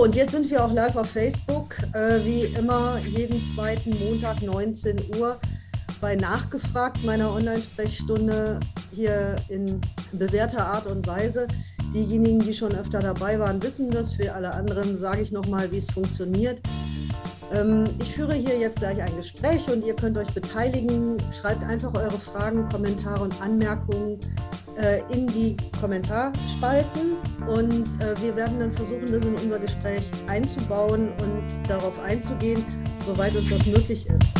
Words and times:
So, 0.00 0.04
und 0.04 0.16
jetzt 0.16 0.32
sind 0.32 0.48
wir 0.50 0.64
auch 0.64 0.72
live 0.72 0.96
auf 0.96 1.10
Facebook, 1.10 1.76
äh, 1.92 2.24
wie 2.24 2.44
immer 2.58 2.98
jeden 3.00 3.42
zweiten 3.42 3.90
Montag 3.98 4.40
19 4.40 4.98
Uhr 5.18 5.38
bei 6.00 6.16
Nachgefragt 6.16 7.04
meiner 7.04 7.30
Online-Sprechstunde 7.30 8.60
hier 8.94 9.36
in 9.50 9.78
bewährter 10.12 10.64
Art 10.64 10.86
und 10.86 11.06
Weise. 11.06 11.46
Diejenigen, 11.92 12.40
die 12.40 12.54
schon 12.54 12.74
öfter 12.74 13.00
dabei 13.00 13.38
waren, 13.38 13.62
wissen 13.62 13.90
das. 13.90 14.12
Für 14.12 14.32
alle 14.32 14.52
anderen 14.52 14.96
sage 14.96 15.22
ich 15.22 15.32
nochmal, 15.32 15.70
wie 15.72 15.78
es 15.78 15.90
funktioniert. 15.90 16.60
Ähm, 17.52 17.88
ich 18.00 18.14
führe 18.14 18.34
hier 18.34 18.58
jetzt 18.58 18.78
gleich 18.78 19.02
ein 19.02 19.16
Gespräch 19.16 19.68
und 19.68 19.84
ihr 19.84 19.94
könnt 19.94 20.16
euch 20.16 20.32
beteiligen. 20.32 21.18
Schreibt 21.32 21.64
einfach 21.64 21.92
eure 21.94 22.18
Fragen, 22.18 22.68
Kommentare 22.68 23.24
und 23.24 23.40
Anmerkungen 23.42 24.20
äh, 24.76 25.00
in 25.12 25.26
die 25.26 25.56
Kommentarspalten 25.80 27.16
und 27.48 28.00
äh, 28.00 28.20
wir 28.22 28.36
werden 28.36 28.60
dann 28.60 28.72
versuchen, 28.72 29.06
das 29.10 29.24
in 29.24 29.34
unser 29.34 29.58
Gespräch 29.58 30.10
einzubauen 30.28 31.10
und 31.20 31.68
darauf 31.68 31.98
einzugehen, 31.98 32.64
soweit 33.04 33.34
uns 33.34 33.50
das 33.50 33.66
möglich 33.66 34.06
ist. 34.06 34.32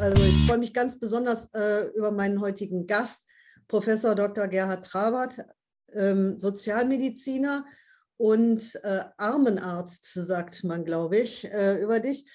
Also 0.00 0.22
ich 0.22 0.46
freue 0.46 0.58
mich 0.58 0.74
ganz 0.74 1.00
besonders 1.00 1.52
äh, 1.54 1.86
über 1.96 2.12
meinen 2.12 2.40
heutigen 2.40 2.86
Gast, 2.86 3.26
Professor 3.66 4.14
Dr. 4.14 4.46
Gerhard 4.46 4.84
Trabert, 4.84 5.38
ähm, 5.92 6.38
Sozialmediziner 6.38 7.64
und 8.16 8.78
äh, 8.82 9.04
Armenarzt, 9.16 10.12
sagt 10.12 10.64
man, 10.64 10.84
glaube 10.84 11.18
ich, 11.18 11.50
äh, 11.52 11.80
über 11.80 12.00
dich. 12.00 12.26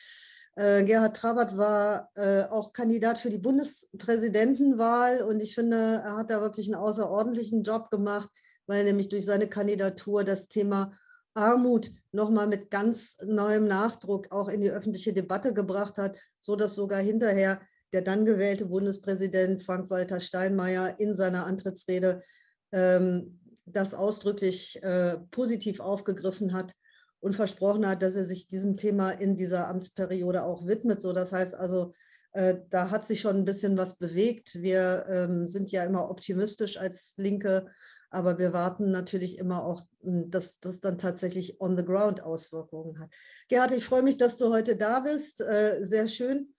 Äh, 0.55 0.83
Gerhard 0.83 1.17
Trabert 1.17 1.57
war 1.57 2.11
äh, 2.15 2.43
auch 2.43 2.73
Kandidat 2.73 3.17
für 3.17 3.29
die 3.29 3.39
Bundespräsidentenwahl 3.39 5.21
und 5.23 5.39
ich 5.39 5.55
finde, 5.55 6.01
er 6.05 6.17
hat 6.17 6.31
da 6.31 6.41
wirklich 6.41 6.67
einen 6.67 6.81
außerordentlichen 6.81 7.63
Job 7.63 7.89
gemacht, 7.89 8.29
weil 8.67 8.79
er 8.79 8.83
nämlich 8.85 9.09
durch 9.09 9.25
seine 9.25 9.47
Kandidatur 9.47 10.23
das 10.23 10.47
Thema 10.47 10.97
Armut 11.33 11.91
nochmal 12.11 12.47
mit 12.47 12.69
ganz 12.69 13.17
neuem 13.25 13.67
Nachdruck 13.67 14.31
auch 14.31 14.47
in 14.47 14.61
die 14.61 14.69
öffentliche 14.69 15.13
Debatte 15.13 15.53
gebracht 15.53 15.97
hat, 15.97 16.17
so 16.39 16.55
dass 16.55 16.75
sogar 16.75 17.01
hinterher 17.01 17.59
der 17.93 18.01
dann 18.01 18.25
gewählte 18.25 18.65
Bundespräsident 18.65 19.63
Frank-Walter 19.63 20.19
Steinmeier 20.19 20.99
in 20.99 21.15
seiner 21.15 21.45
Antrittsrede 21.45 22.23
ähm, 22.71 23.39
das 23.65 23.93
ausdrücklich 23.93 24.81
äh, 24.83 25.17
positiv 25.31 25.79
aufgegriffen 25.79 26.53
hat 26.53 26.75
und 27.19 27.35
versprochen 27.35 27.87
hat, 27.87 28.01
dass 28.01 28.15
er 28.15 28.25
sich 28.25 28.47
diesem 28.47 28.75
Thema 28.77 29.11
in 29.11 29.35
dieser 29.35 29.67
Amtsperiode 29.67 30.43
auch 30.43 30.67
widmet. 30.67 31.01
So, 31.01 31.13
das 31.13 31.31
heißt 31.31 31.55
also, 31.55 31.93
äh, 32.33 32.55
da 32.69 32.89
hat 32.89 33.05
sich 33.05 33.21
schon 33.21 33.37
ein 33.37 33.45
bisschen 33.45 33.77
was 33.77 33.97
bewegt. 33.97 34.55
Wir 34.55 35.05
ähm, 35.07 35.47
sind 35.47 35.71
ja 35.71 35.83
immer 35.85 36.09
optimistisch 36.09 36.77
als 36.77 37.13
Linke, 37.17 37.67
aber 38.09 38.37
wir 38.39 38.53
warten 38.53 38.91
natürlich 38.91 39.37
immer 39.37 39.63
auch, 39.63 39.83
hm, 40.01 40.29
dass 40.31 40.59
das 40.59 40.81
dann 40.81 40.97
tatsächlich 40.97 41.61
on 41.61 41.77
the 41.77 41.85
ground 41.85 42.21
Auswirkungen 42.21 42.99
hat. 42.99 43.09
Gerhard, 43.47 43.71
ich 43.71 43.85
freue 43.85 44.03
mich, 44.03 44.17
dass 44.17 44.37
du 44.37 44.49
heute 44.49 44.75
da 44.75 44.99
bist. 44.99 45.41
Äh, 45.41 45.85
sehr 45.85 46.07
schön. 46.07 46.53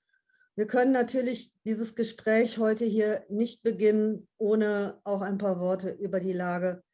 Wir 0.56 0.68
können 0.68 0.92
natürlich 0.92 1.52
dieses 1.64 1.96
Gespräch 1.96 2.58
heute 2.58 2.84
hier 2.84 3.24
nicht 3.28 3.64
beginnen, 3.64 4.28
ohne 4.39 5.00
auch 5.02 5.20
ein 5.20 5.39
paar 5.39 5.58
Worte 5.58 5.91
über 5.91 6.20
die 6.20 6.33
Lage, 6.33 6.84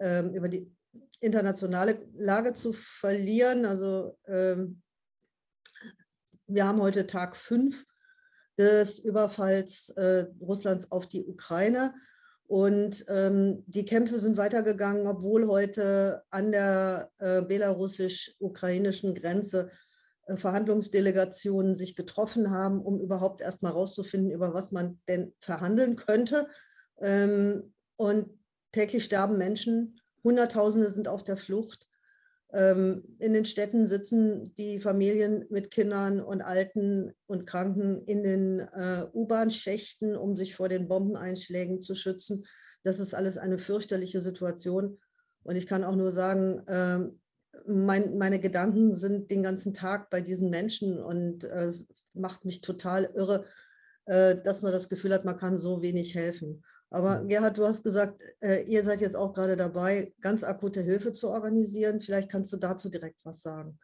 ähm, 0.00 0.34
über 0.34 0.48
die 0.48 0.70
internationale 1.20 1.98
Lage 2.14 2.52
zu 2.52 2.72
verlieren. 2.72 3.64
Also 3.64 4.16
ähm, 4.26 4.82
wir 6.46 6.66
haben 6.66 6.80
heute 6.80 7.06
Tag 7.06 7.36
fünf 7.36 7.86
des 8.58 8.98
Überfalls 8.98 9.90
äh, 9.90 10.26
Russlands 10.40 10.90
auf 10.90 11.06
die 11.06 11.26
Ukraine. 11.26 11.94
Und 12.46 13.04
ähm, 13.08 13.62
die 13.66 13.84
Kämpfe 13.84 14.18
sind 14.18 14.38
weitergegangen, 14.38 15.06
obwohl 15.06 15.46
heute 15.46 16.22
an 16.30 16.50
der 16.50 17.10
äh, 17.18 17.42
belarussisch-ukrainischen 17.42 19.14
Grenze 19.14 19.70
äh, 20.26 20.36
Verhandlungsdelegationen 20.36 21.74
sich 21.74 21.94
getroffen 21.94 22.50
haben, 22.50 22.80
um 22.80 23.00
überhaupt 23.00 23.42
erst 23.42 23.62
mal 23.62 23.70
rauszufinden, 23.70 24.30
über 24.30 24.54
was 24.54 24.72
man 24.72 24.98
denn 25.08 25.34
verhandeln 25.40 25.96
könnte. 25.96 26.48
Ähm, 27.00 27.74
und 27.96 28.37
täglich 28.72 29.04
sterben 29.04 29.38
Menschen 29.38 29.98
Hunderttausende 30.24 30.90
sind 30.90 31.08
auf 31.08 31.22
der 31.22 31.36
Flucht. 31.36 31.86
Ähm, 32.52 33.16
in 33.18 33.34
den 33.34 33.44
Städten 33.44 33.86
sitzen 33.86 34.54
die 34.56 34.80
Familien 34.80 35.46
mit 35.50 35.70
Kindern 35.70 36.20
und 36.20 36.40
Alten 36.40 37.12
und 37.26 37.46
Kranken 37.46 38.02
in 38.04 38.22
den 38.22 38.60
äh, 38.60 39.06
U-Bahn-Schächten, 39.12 40.16
um 40.16 40.34
sich 40.34 40.54
vor 40.54 40.68
den 40.68 40.88
Bombeneinschlägen 40.88 41.80
zu 41.80 41.94
schützen. 41.94 42.46
Das 42.84 43.00
ist 43.00 43.14
alles 43.14 43.38
eine 43.38 43.58
fürchterliche 43.58 44.20
Situation. 44.20 44.98
Und 45.42 45.56
ich 45.56 45.66
kann 45.66 45.84
auch 45.84 45.96
nur 45.96 46.10
sagen, 46.10 46.62
ähm, 46.68 47.20
mein, 47.66 48.16
meine 48.16 48.38
Gedanken 48.38 48.94
sind 48.94 49.30
den 49.30 49.42
ganzen 49.42 49.74
Tag 49.74 50.10
bei 50.10 50.20
diesen 50.20 50.48
Menschen 50.48 51.02
und 51.02 51.44
äh, 51.44 51.64
es 51.64 51.88
macht 52.14 52.44
mich 52.44 52.60
total 52.60 53.04
irre, 53.14 53.44
äh, 54.06 54.36
dass 54.42 54.62
man 54.62 54.72
das 54.72 54.88
Gefühl 54.88 55.12
hat, 55.12 55.24
man 55.24 55.36
kann 55.36 55.58
so 55.58 55.82
wenig 55.82 56.14
helfen. 56.14 56.62
Aber. 56.90 57.24
Gerhard, 57.24 57.58
du 57.58 57.66
hast 57.66 57.82
gesagt, 57.82 58.22
äh, 58.40 58.62
ihr 58.64 58.82
seid 58.82 59.00
jetzt 59.00 59.16
auch 59.16 59.34
gerade 59.34 59.56
dabei, 59.56 60.14
ganz 60.20 60.42
akute 60.44 60.80
Hilfe 60.80 61.12
zu 61.12 61.28
organisieren. 61.28 62.00
Vielleicht 62.00 62.30
kannst 62.30 62.52
du 62.52 62.56
dazu 62.56 62.88
direkt 62.88 63.24
was 63.24 63.42
sagen. 63.42 63.78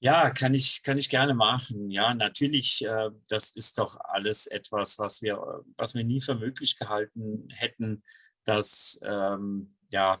Ja, 0.00 0.30
kann 0.30 0.54
ich, 0.54 0.82
kann 0.84 0.96
ich 0.96 1.08
gerne 1.08 1.34
machen. 1.34 1.90
Ja, 1.90 2.14
natürlich, 2.14 2.84
äh, 2.84 3.10
das 3.28 3.50
ist 3.50 3.78
doch 3.78 3.98
alles 4.00 4.46
etwas, 4.46 4.98
was 4.98 5.22
wir, 5.22 5.64
was 5.76 5.94
wir 5.94 6.04
nie 6.04 6.20
für 6.20 6.36
möglich 6.36 6.78
gehalten 6.78 7.48
hätten, 7.50 8.04
dass 8.44 9.00
ähm, 9.02 9.74
ja, 9.90 10.20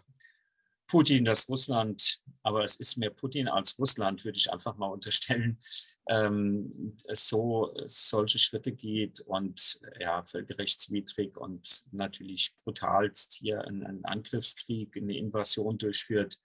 Putin, 0.88 1.24
dass 1.24 1.48
Russland, 1.48 2.18
aber 2.42 2.64
es 2.64 2.76
ist 2.76 2.96
mehr 2.96 3.10
Putin 3.10 3.46
als 3.46 3.78
Russland, 3.78 4.24
würde 4.24 4.38
ich 4.38 4.50
einfach 4.50 4.76
mal 4.76 4.86
unterstellen, 4.86 5.60
ähm, 6.08 6.96
so 7.12 7.72
solche 7.84 8.38
Schritte 8.38 8.72
geht 8.72 9.20
und 9.20 9.78
ja, 10.00 10.24
völkerrechtswidrig 10.24 11.36
und 11.36 11.84
natürlich 11.92 12.56
brutalst 12.64 13.34
hier 13.34 13.62
einen, 13.62 13.84
einen 13.84 14.04
Angriffskrieg, 14.04 14.96
eine 14.96 15.16
Invasion 15.16 15.76
durchführt. 15.78 16.38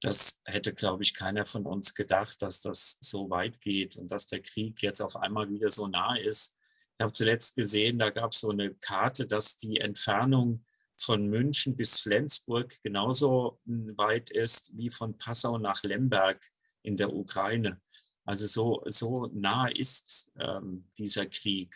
Das 0.00 0.40
hätte, 0.44 0.72
glaube 0.72 1.02
ich, 1.02 1.12
keiner 1.12 1.44
von 1.44 1.66
uns 1.66 1.94
gedacht, 1.94 2.40
dass 2.40 2.60
das 2.60 2.98
so 3.00 3.28
weit 3.30 3.60
geht 3.60 3.96
und 3.96 4.12
dass 4.12 4.28
der 4.28 4.40
Krieg 4.40 4.80
jetzt 4.80 5.00
auf 5.00 5.16
einmal 5.16 5.50
wieder 5.50 5.70
so 5.70 5.88
nah 5.88 6.16
ist. 6.16 6.56
Ich 6.96 7.02
habe 7.02 7.12
zuletzt 7.12 7.56
gesehen, 7.56 7.98
da 7.98 8.10
gab 8.10 8.30
es 8.30 8.40
so 8.40 8.50
eine 8.50 8.74
Karte, 8.74 9.26
dass 9.26 9.56
die 9.56 9.78
Entfernung 9.78 10.64
von 10.98 11.28
München 11.28 11.76
bis 11.76 12.00
Flensburg 12.00 12.74
genauso 12.82 13.60
hm, 13.66 13.96
weit 13.96 14.30
ist 14.30 14.76
wie 14.76 14.90
von 14.90 15.16
Passau 15.16 15.58
nach 15.58 15.82
Lemberg 15.82 16.44
in 16.82 16.96
der 16.96 17.12
Ukraine. 17.12 17.80
Also 18.24 18.46
so, 18.46 18.82
so 18.86 19.30
nah 19.32 19.68
ist 19.68 20.32
ähm, 20.38 20.86
dieser 20.98 21.26
Krieg. 21.26 21.74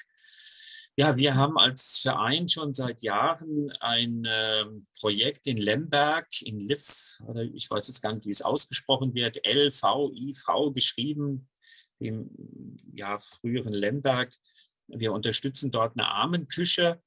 Ja, 0.94 1.16
wir 1.16 1.34
haben 1.34 1.56
als 1.56 2.00
Verein 2.00 2.50
schon 2.50 2.74
seit 2.74 3.00
Jahren 3.00 3.72
ein 3.80 4.26
äh, 4.26 4.64
Projekt 5.00 5.46
in 5.46 5.56
Lemberg, 5.56 6.28
in 6.42 6.60
Liv, 6.60 7.22
oder 7.26 7.42
ich 7.42 7.70
weiß 7.70 7.88
jetzt 7.88 8.02
gar 8.02 8.12
nicht, 8.12 8.26
wie 8.26 8.30
es 8.30 8.42
ausgesprochen 8.42 9.14
wird, 9.14 9.46
L-V-I-V 9.46 10.72
geschrieben, 10.72 11.48
dem 11.98 12.28
ja, 12.92 13.18
früheren 13.20 13.72
Lemberg. 13.72 14.34
Wir 14.88 15.12
unterstützen 15.14 15.70
dort 15.70 15.96
eine 15.96 16.08
Armenküche. 16.08 17.00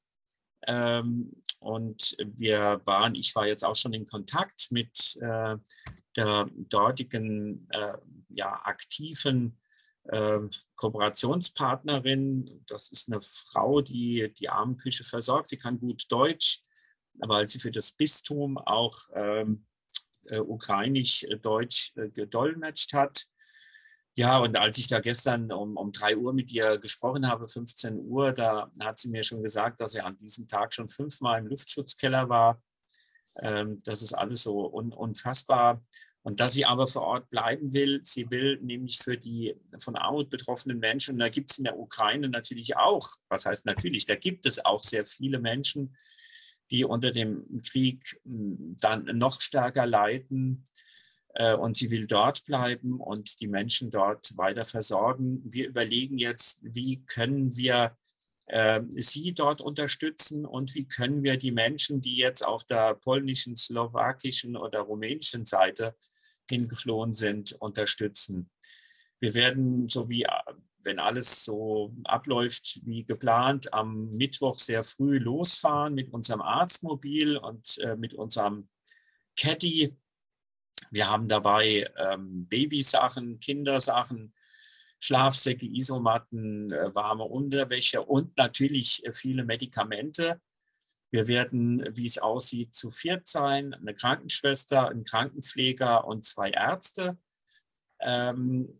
Ähm, 0.67 1.31
und 1.59 2.15
wir 2.23 2.81
waren, 2.85 3.15
ich 3.15 3.35
war 3.35 3.47
jetzt 3.47 3.63
auch 3.63 3.75
schon 3.75 3.93
in 3.93 4.05
Kontakt 4.05 4.71
mit 4.71 5.17
äh, 5.21 5.57
der 6.15 6.49
dortigen 6.55 7.67
äh, 7.71 7.97
ja, 8.29 8.61
aktiven 8.63 9.57
äh, 10.03 10.39
Kooperationspartnerin. 10.75 12.63
Das 12.67 12.89
ist 12.89 13.11
eine 13.11 13.21
Frau, 13.21 13.81
die 13.81 14.31
die 14.37 14.49
Armenküche 14.49 15.03
versorgt. 15.03 15.49
Sie 15.49 15.57
kann 15.57 15.79
gut 15.79 16.05
Deutsch, 16.09 16.61
weil 17.15 17.49
sie 17.49 17.59
für 17.59 17.71
das 17.71 17.91
Bistum 17.91 18.57
auch 18.57 18.95
ähm, 19.13 19.65
äh, 20.25 20.39
ukrainisch-deutsch 20.39 21.93
äh, 21.95 22.09
gedolmetscht 22.09 22.93
hat. 22.93 23.25
Ja, 24.17 24.37
und 24.37 24.55
als 24.55 24.77
ich 24.77 24.87
da 24.87 25.01
gestern 25.01 25.51
um, 25.51 25.75
um 25.75 25.91
3 25.91 26.15
Uhr 26.15 26.33
mit 26.33 26.49
ihr 26.53 26.77
gesprochen 26.77 27.27
habe, 27.27 27.49
15 27.49 27.99
Uhr, 27.99 28.31
da 28.31 28.71
hat 28.79 28.97
sie 28.97 29.09
mir 29.09 29.23
schon 29.23 29.43
gesagt, 29.43 29.81
dass 29.81 29.91
sie 29.91 29.99
an 29.99 30.17
diesem 30.17 30.47
Tag 30.47 30.73
schon 30.73 30.87
fünfmal 30.87 31.39
im 31.39 31.47
Luftschutzkeller 31.47 32.29
war. 32.29 32.61
Ähm, 33.41 33.81
das 33.83 34.01
ist 34.01 34.13
alles 34.13 34.43
so 34.43 34.73
un, 34.73 34.93
unfassbar. 34.93 35.83
Und 36.21 36.39
dass 36.39 36.53
sie 36.53 36.65
aber 36.65 36.87
vor 36.87 37.01
Ort 37.01 37.29
bleiben 37.29 37.73
will, 37.73 37.99
sie 38.03 38.29
will 38.31 38.57
nämlich 38.61 38.99
für 38.99 39.17
die 39.17 39.53
von 39.79 39.97
Armut 39.97 40.29
betroffenen 40.29 40.79
Menschen, 40.79 41.15
und 41.15 41.19
da 41.19 41.27
gibt 41.27 41.51
es 41.51 41.57
in 41.57 41.65
der 41.65 41.77
Ukraine 41.77 42.29
natürlich 42.29 42.77
auch, 42.77 43.07
was 43.27 43.45
heißt 43.45 43.65
natürlich, 43.65 44.05
da 44.05 44.15
gibt 44.15 44.45
es 44.45 44.63
auch 44.63 44.81
sehr 44.81 45.05
viele 45.05 45.39
Menschen, 45.39 45.95
die 46.71 46.85
unter 46.85 47.11
dem 47.11 47.61
Krieg 47.69 48.17
hm, 48.23 48.77
dann 48.79 49.05
noch 49.17 49.41
stärker 49.41 49.85
leiden 49.85 50.63
und 51.37 51.75
sie 51.75 51.91
will 51.91 52.07
dort 52.07 52.45
bleiben 52.45 52.99
und 52.99 53.41
die 53.41 53.47
Menschen 53.47 53.91
dort 53.91 54.37
weiter 54.37 54.65
versorgen. 54.65 55.41
Wir 55.45 55.67
überlegen 55.67 56.17
jetzt, 56.17 56.59
wie 56.63 57.03
können 57.05 57.55
wir 57.57 57.97
äh, 58.47 58.81
sie 58.91 59.33
dort 59.33 59.61
unterstützen 59.61 60.45
und 60.45 60.75
wie 60.75 60.87
können 60.87 61.23
wir 61.23 61.37
die 61.37 61.51
Menschen, 61.51 62.01
die 62.01 62.15
jetzt 62.15 62.45
auf 62.45 62.63
der 62.63 62.95
polnischen, 62.95 63.57
slowakischen 63.57 64.55
oder 64.55 64.81
rumänischen 64.81 65.45
Seite 65.45 65.95
hingeflohen 66.49 67.15
sind, 67.15 67.53
unterstützen. 67.53 68.49
Wir 69.19 69.33
werden, 69.33 69.89
so 69.89 70.09
wie 70.09 70.25
wenn 70.83 70.99
alles 70.99 71.43
so 71.43 71.95
abläuft 72.03 72.79
wie 72.85 73.03
geplant, 73.03 73.73
am 73.73 74.11
Mittwoch 74.11 74.59
sehr 74.59 74.83
früh 74.83 75.17
losfahren 75.17 75.95
mit 75.95 76.13
unserem 76.13 76.41
Arztmobil 76.41 77.37
und 77.37 77.79
äh, 77.79 77.95
mit 77.95 78.13
unserem 78.13 78.69
Caddy. 79.35 79.97
Wir 80.91 81.09
haben 81.09 81.27
dabei 81.27 81.89
ähm, 81.97 82.47
Babysachen, 82.47 83.39
Kindersachen, 83.39 84.33
Schlafsäcke, 84.99 85.65
Isomatten, 85.65 86.71
äh, 86.71 86.95
warme 86.95 87.23
Unterwäsche 87.23 88.01
und 88.01 88.37
natürlich 88.37 89.05
äh, 89.05 89.13
viele 89.13 89.43
Medikamente. 89.43 90.41
Wir 91.11 91.27
werden, 91.27 91.95
wie 91.95 92.05
es 92.05 92.17
aussieht, 92.17 92.75
zu 92.75 92.91
viert 92.91 93.27
sein, 93.27 93.73
eine 93.73 93.93
Krankenschwester, 93.93 94.89
ein 94.89 95.03
Krankenpfleger 95.03 96.05
und 96.05 96.25
zwei 96.25 96.49
Ärzte. 96.49 97.17
Ähm, 97.99 98.79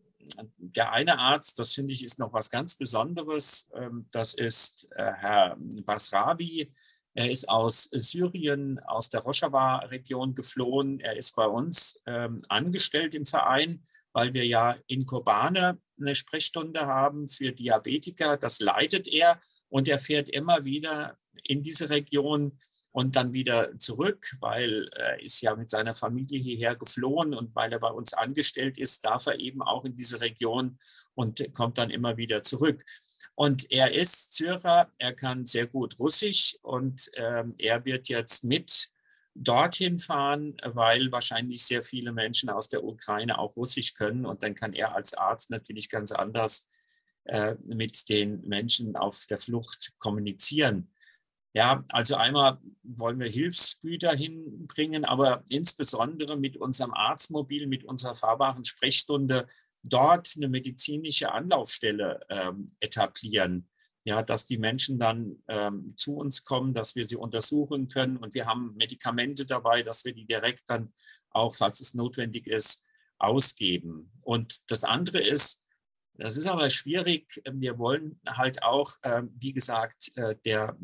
der 0.58 0.92
eine 0.92 1.20
Arzt, 1.20 1.60
das 1.60 1.74
finde 1.74 1.94
ich, 1.94 2.04
ist 2.04 2.20
noch 2.20 2.34
was 2.34 2.50
ganz 2.50 2.76
Besonderes. 2.76 3.70
Ähm, 3.74 4.08
das 4.12 4.34
ist 4.34 4.90
äh, 4.96 5.14
Herr 5.14 5.56
Basrabi. 5.86 6.72
Er 7.16 7.32
ist 7.32 7.48
aus 7.48 7.90
Syrien, 7.94 8.78
aus 8.80 9.10
der 9.10 9.22
Rojava-Region 9.22 10.36
geflohen. 10.36 11.00
Er 11.00 11.16
ist 11.16 11.34
bei 11.36 11.48
uns 11.48 12.02
ähm, 12.06 12.42
angestellt 12.50 13.16
im 13.16 13.26
Verein, 13.26 13.84
weil 14.12 14.34
wir 14.34 14.46
ja 14.46 14.76
in 14.88 15.06
Kobane 15.06 15.80
eine 15.98 16.14
Sprechstunde 16.14 16.82
haben 16.82 17.30
für 17.30 17.54
Diabetiker. 17.54 18.36
Das 18.36 18.60
leitet 18.60 19.08
er 19.08 19.40
und 19.70 19.88
er 19.88 19.98
fährt 19.98 20.30
immer 20.30 20.66
wieder 20.66 21.18
in 21.44 21.64
diese 21.64 21.90
Region 21.90 22.60
und 22.92 23.16
dann 23.16 23.32
wieder 23.32 23.78
zurück, 23.80 24.26
weil 24.42 24.90
er 24.96 25.22
ist 25.22 25.42
ja 25.42 25.56
mit 25.56 25.70
seiner 25.70 25.96
Familie 25.96 26.40
hierher 26.40 26.76
geflohen 26.76 27.34
und 27.34 27.56
weil 27.56 27.72
er 27.72 27.80
bei 27.80 27.90
uns 27.90 28.14
angestellt 28.14 28.78
ist, 28.78 29.06
darf 29.06 29.28
er 29.28 29.40
eben 29.40 29.62
auch 29.62 29.86
in 29.86 29.96
diese 29.96 30.20
Region 30.20 30.78
und 31.14 31.54
kommt 31.54 31.78
dann 31.78 31.90
immer 31.90 32.18
wieder 32.18 32.44
zurück. 32.44 32.84
Und 33.34 33.72
er 33.72 33.92
ist 33.94 34.34
Syrer, 34.34 34.92
er 34.98 35.14
kann 35.14 35.46
sehr 35.46 35.68
gut 35.68 36.00
Russisch 36.00 36.58
und 36.62 37.10
äh, 37.14 37.44
er 37.58 37.84
wird 37.86 38.08
jetzt 38.08 38.44
mit 38.44 38.90
dorthin 39.36 40.00
fahren, 40.00 40.56
weil 40.64 41.12
wahrscheinlich 41.12 41.66
sehr 41.66 41.84
viele 41.84 42.14
Menschen 42.14 42.50
aus 42.50 42.70
der 42.70 42.84
Ukraine 42.84 43.38
auch 43.38 43.56
Russisch 43.58 43.94
können. 43.94 44.26
Und 44.26 44.44
dann 44.44 44.56
kann 44.56 44.74
er 44.74 44.96
als 44.96 45.14
Arzt 45.14 45.50
natürlich 45.50 45.90
ganz 45.90 46.12
anders 46.14 46.70
äh, 47.26 47.56
mit 47.66 48.08
den 48.08 48.42
Menschen 48.48 48.96
auf 48.96 49.26
der 49.28 49.38
Flucht 49.38 49.94
kommunizieren. 49.98 50.92
Ja, 51.54 51.86
also 51.90 52.16
einmal 52.16 52.60
wollen 52.84 53.20
wir 53.20 53.30
Hilfsgüter 53.30 54.14
hinbringen, 54.14 55.06
aber 55.06 55.44
insbesondere 55.48 56.38
mit 56.38 56.58
unserem 56.58 56.94
Arztmobil, 56.94 57.68
mit 57.68 57.86
unserer 57.86 58.14
fahrbaren 58.14 58.66
Sprechstunde 58.66 59.48
dort 59.90 60.34
eine 60.36 60.50
medizinische 60.50 61.32
Anlaufstelle 61.32 62.22
ähm, 62.30 62.68
etablieren. 62.80 63.70
Ja, 64.08 64.22
dass 64.22 64.46
die 64.46 64.60
Menschen 64.60 65.00
dann 65.00 65.42
ähm, 65.48 65.96
zu 65.98 66.18
uns 66.18 66.44
kommen, 66.44 66.76
dass 66.76 66.96
wir 66.96 67.08
sie 67.08 67.16
untersuchen 67.16 67.88
können 67.88 68.18
und 68.18 68.36
wir 68.36 68.46
haben 68.46 68.76
Medikamente 68.76 69.48
dabei, 69.48 69.82
dass 69.82 70.06
wir 70.06 70.14
die 70.14 70.28
direkt 70.28 70.70
dann 70.70 70.94
auch, 71.32 71.56
falls 71.56 71.80
es 71.80 71.96
notwendig 71.96 72.46
ist, 72.46 72.84
ausgeben. 73.18 74.12
Und 74.22 74.70
das 74.70 74.84
andere 74.84 75.20
ist, 75.20 75.64
das 76.14 76.38
ist 76.38 76.46
aber 76.46 76.70
schwierig. 76.70 77.42
Wir 77.52 77.80
wollen 77.80 78.20
halt 78.28 78.62
auch, 78.62 78.92
äh, 79.02 79.24
wie 79.40 79.54
gesagt, 79.54 80.12
äh, 80.18 80.36
der 80.46 80.78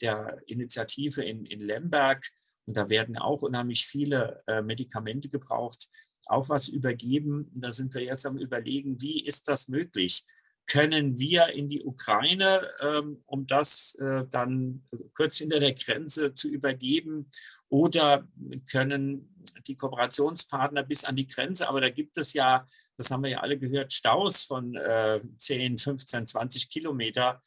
der 0.00 0.38
Initiative 0.46 1.22
in, 1.22 1.44
in 1.44 1.60
Lemberg, 1.60 2.24
und 2.66 2.76
da 2.76 2.88
werden 2.88 3.16
auch 3.16 3.42
unheimlich 3.42 3.86
viele 3.86 4.42
äh, 4.46 4.62
Medikamente 4.62 5.28
gebraucht, 5.28 5.88
auch 6.26 6.48
was 6.48 6.68
übergeben. 6.68 7.50
Da 7.54 7.72
sind 7.72 7.94
wir 7.94 8.02
jetzt 8.02 8.26
am 8.26 8.38
Überlegen, 8.38 9.00
wie 9.00 9.24
ist 9.24 9.48
das 9.48 9.68
möglich? 9.68 10.24
Können 10.66 11.18
wir 11.18 11.46
in 11.54 11.68
die 11.68 11.82
Ukraine, 11.82 12.60
ähm, 12.82 13.22
um 13.24 13.46
das 13.46 13.94
äh, 13.94 14.26
dann 14.30 14.86
kurz 15.14 15.38
hinter 15.38 15.60
der 15.60 15.72
Grenze 15.72 16.34
zu 16.34 16.48
übergeben? 16.48 17.30
Oder 17.70 18.28
können 18.70 19.34
die 19.66 19.76
Kooperationspartner 19.76 20.82
bis 20.84 21.04
an 21.04 21.16
die 21.16 21.26
Grenze, 21.26 21.68
aber 21.68 21.80
da 21.80 21.88
gibt 21.88 22.18
es 22.18 22.34
ja, 22.34 22.66
das 22.98 23.10
haben 23.10 23.22
wir 23.22 23.30
ja 23.30 23.40
alle 23.40 23.58
gehört, 23.58 23.92
Staus 23.92 24.44
von 24.44 24.74
äh, 24.74 25.20
10, 25.38 25.78
15, 25.78 26.26
20 26.26 26.68
Kilometer. 26.68 27.40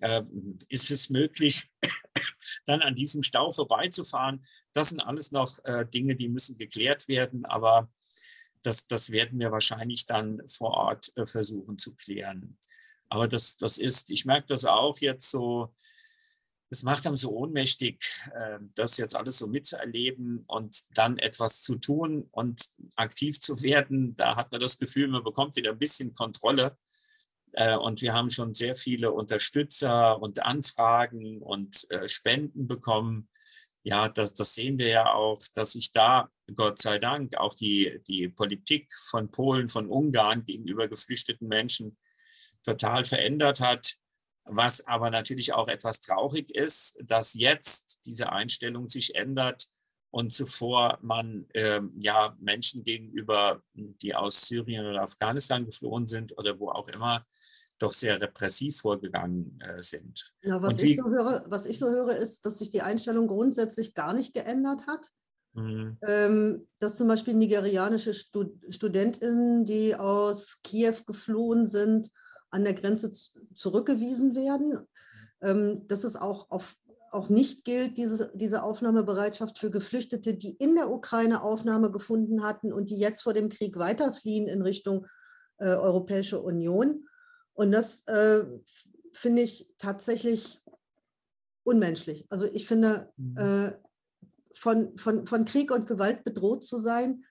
Äh, 0.00 0.22
ist 0.68 0.92
es 0.92 1.10
möglich, 1.10 1.68
dann 2.66 2.82
an 2.82 2.94
diesem 2.94 3.24
Stau 3.24 3.50
vorbeizufahren. 3.50 4.44
Das 4.72 4.90
sind 4.90 5.00
alles 5.00 5.32
noch 5.32 5.58
äh, 5.64 5.86
Dinge, 5.88 6.14
die 6.14 6.28
müssen 6.28 6.56
geklärt 6.56 7.08
werden, 7.08 7.44
aber 7.44 7.90
das, 8.62 8.86
das 8.86 9.10
werden 9.10 9.38
wir 9.38 9.50
wahrscheinlich 9.50 10.06
dann 10.06 10.42
vor 10.48 10.70
Ort 10.70 11.12
äh, 11.16 11.26
versuchen 11.26 11.78
zu 11.78 11.94
klären. 11.94 12.58
Aber 13.08 13.28
das, 13.28 13.56
das 13.56 13.78
ist, 13.78 14.10
ich 14.10 14.24
merke 14.24 14.48
das 14.48 14.64
auch 14.64 14.98
jetzt 14.98 15.30
so, 15.30 15.74
es 16.70 16.82
macht 16.82 17.06
einem 17.06 17.16
so 17.16 17.30
ohnmächtig, 17.32 18.04
äh, 18.34 18.58
das 18.74 18.98
jetzt 18.98 19.16
alles 19.16 19.38
so 19.38 19.46
mitzuerleben 19.46 20.44
und 20.46 20.76
dann 20.96 21.18
etwas 21.18 21.62
zu 21.62 21.76
tun 21.76 22.28
und 22.30 22.62
aktiv 22.96 23.40
zu 23.40 23.62
werden. 23.62 24.14
Da 24.16 24.36
hat 24.36 24.52
man 24.52 24.60
das 24.60 24.78
Gefühl, 24.78 25.08
man 25.08 25.24
bekommt 25.24 25.56
wieder 25.56 25.72
ein 25.72 25.78
bisschen 25.78 26.12
Kontrolle. 26.12 26.76
Äh, 27.52 27.76
und 27.76 28.02
wir 28.02 28.12
haben 28.12 28.28
schon 28.28 28.54
sehr 28.54 28.76
viele 28.76 29.12
Unterstützer 29.12 30.20
und 30.20 30.42
Anfragen 30.42 31.40
und 31.42 31.90
äh, 31.90 32.08
Spenden 32.08 32.68
bekommen. 32.68 33.28
Ja, 33.88 34.06
das, 34.10 34.34
das 34.34 34.54
sehen 34.54 34.76
wir 34.76 34.88
ja 34.88 35.14
auch, 35.14 35.38
dass 35.54 35.72
sich 35.72 35.92
da, 35.92 36.30
Gott 36.54 36.78
sei 36.78 36.98
Dank, 36.98 37.38
auch 37.38 37.54
die, 37.54 38.02
die 38.06 38.28
Politik 38.28 38.92
von 38.92 39.30
Polen, 39.30 39.70
von 39.70 39.88
Ungarn 39.88 40.44
gegenüber 40.44 40.88
geflüchteten 40.88 41.48
Menschen 41.48 41.96
total 42.64 43.06
verändert 43.06 43.60
hat. 43.60 43.94
Was 44.44 44.86
aber 44.86 45.10
natürlich 45.10 45.54
auch 45.54 45.68
etwas 45.68 46.02
traurig 46.02 46.50
ist, 46.54 46.98
dass 47.02 47.32
jetzt 47.32 48.00
diese 48.04 48.30
Einstellung 48.30 48.90
sich 48.90 49.14
ändert 49.14 49.66
und 50.10 50.34
zuvor 50.34 50.98
man 51.00 51.46
äh, 51.54 51.80
ja 51.98 52.36
Menschen 52.38 52.84
gegenüber, 52.84 53.62
die 53.72 54.14
aus 54.14 54.48
Syrien 54.48 54.84
oder 54.84 55.00
Afghanistan 55.00 55.64
geflohen 55.64 56.06
sind 56.06 56.36
oder 56.36 56.60
wo 56.60 56.68
auch 56.68 56.88
immer, 56.88 57.24
doch 57.78 57.92
sehr 57.92 58.20
repressiv 58.20 58.78
vorgegangen 58.78 59.60
äh, 59.60 59.82
sind. 59.82 60.32
Ja, 60.42 60.62
was, 60.62 60.82
ich 60.82 60.98
so 60.98 61.08
höre, 61.08 61.44
was 61.48 61.66
ich 61.66 61.78
so 61.78 61.88
höre, 61.88 62.16
ist, 62.16 62.44
dass 62.44 62.58
sich 62.58 62.70
die 62.70 62.82
Einstellung 62.82 63.28
grundsätzlich 63.28 63.94
gar 63.94 64.14
nicht 64.14 64.34
geändert 64.34 64.86
hat. 64.86 65.10
Mhm. 65.54 65.96
Ähm, 66.02 66.68
dass 66.78 66.96
zum 66.96 67.08
Beispiel 67.08 67.34
nigerianische 67.34 68.14
Stud 68.14 68.52
Studentinnen, 68.70 69.64
die 69.64 69.94
aus 69.94 70.60
Kiew 70.62 70.96
geflohen 71.06 71.66
sind, 71.66 72.10
an 72.50 72.64
der 72.64 72.74
Grenze 72.74 73.12
zurückgewiesen 73.54 74.34
werden. 74.34 74.86
Ähm, 75.40 75.86
dass 75.86 76.04
es 76.04 76.16
auch 76.16 76.50
auf 76.50 76.74
auch 77.10 77.28
nicht 77.28 77.64
gilt, 77.64 77.96
diese, 77.96 78.30
diese 78.34 78.62
Aufnahmebereitschaft 78.62 79.58
für 79.58 79.70
Geflüchtete, 79.70 80.34
die 80.34 80.56
in 80.58 80.74
der 80.74 80.90
Ukraine 80.90 81.42
Aufnahme 81.42 81.90
gefunden 81.90 82.42
hatten 82.42 82.72
und 82.72 82.90
die 82.90 82.98
jetzt 82.98 83.22
vor 83.22 83.32
dem 83.32 83.48
Krieg 83.48 83.78
weiterfliehen 83.78 84.46
in 84.46 84.62
Richtung 84.62 85.06
äh, 85.58 85.66
Europäische 85.68 86.40
Union. 86.40 87.06
Und 87.58 87.72
das 87.72 88.06
äh, 88.06 88.44
finde 89.12 89.42
ich 89.42 89.68
tatsächlich 89.78 90.60
unmenschlich. 91.64 92.24
Also 92.30 92.46
ich 92.46 92.68
finde, 92.68 93.12
mhm. 93.16 93.36
äh, 93.36 93.72
von, 94.54 94.96
von, 94.96 95.26
von 95.26 95.44
Krieg 95.44 95.72
und 95.72 95.88
Gewalt 95.88 96.22
bedroht 96.22 96.62
zu 96.62 96.78
sein, 96.78 97.24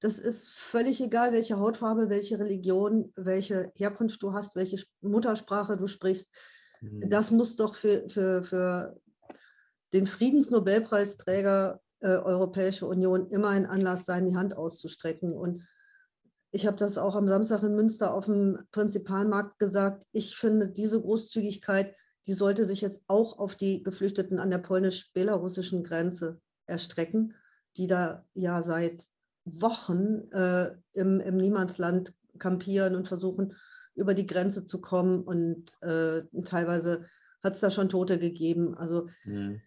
das 0.00 0.18
ist 0.18 0.54
völlig 0.54 1.02
egal, 1.02 1.32
welche 1.32 1.58
Hautfarbe, 1.58 2.08
welche 2.08 2.38
Religion, 2.38 3.12
welche 3.14 3.72
Herkunft 3.74 4.22
du 4.22 4.32
hast, 4.32 4.56
welche 4.56 4.82
Muttersprache 5.02 5.76
du 5.76 5.86
sprichst. 5.86 6.34
Mhm. 6.80 7.10
Das 7.10 7.30
muss 7.30 7.56
doch 7.56 7.74
für, 7.74 8.08
für, 8.08 8.42
für 8.42 8.98
den 9.92 10.06
Friedensnobelpreisträger 10.06 11.78
äh, 12.00 12.06
Europäische 12.06 12.86
Union 12.86 13.28
immer 13.28 13.50
ein 13.50 13.66
Anlass 13.66 14.06
sein, 14.06 14.26
die 14.26 14.36
Hand 14.36 14.56
auszustrecken. 14.56 15.34
Und 15.34 15.62
ich 16.54 16.66
habe 16.66 16.76
das 16.76 16.98
auch 16.98 17.16
am 17.16 17.28
Samstag 17.28 17.62
in 17.62 17.74
Münster 17.74 18.14
auf 18.14 18.26
dem 18.26 18.58
Prinzipalmarkt 18.70 19.58
gesagt. 19.58 20.06
Ich 20.12 20.36
finde, 20.36 20.68
diese 20.68 21.00
Großzügigkeit, 21.00 21.94
die 22.26 22.32
sollte 22.32 22.64
sich 22.64 22.80
jetzt 22.80 23.02
auch 23.08 23.38
auf 23.38 23.56
die 23.56 23.82
Geflüchteten 23.82 24.38
an 24.38 24.50
der 24.50 24.58
polnisch-belarussischen 24.58 25.84
Grenze 25.84 26.40
erstrecken, 26.66 27.34
die 27.76 27.86
da 27.86 28.24
ja 28.34 28.62
seit 28.62 29.04
Wochen 29.44 30.30
äh, 30.32 30.70
im, 30.92 31.20
im 31.20 31.36
Niemandsland 31.36 32.14
kampieren 32.38 32.94
und 32.94 33.08
versuchen, 33.08 33.54
über 33.94 34.14
die 34.14 34.26
Grenze 34.26 34.64
zu 34.64 34.80
kommen. 34.80 35.22
Und 35.22 35.74
äh, 35.82 36.22
teilweise 36.44 37.04
hat 37.42 37.54
es 37.54 37.60
da 37.60 37.70
schon 37.70 37.88
Tote 37.88 38.18
gegeben. 38.18 38.74
Also 38.74 39.08
mhm 39.24 39.60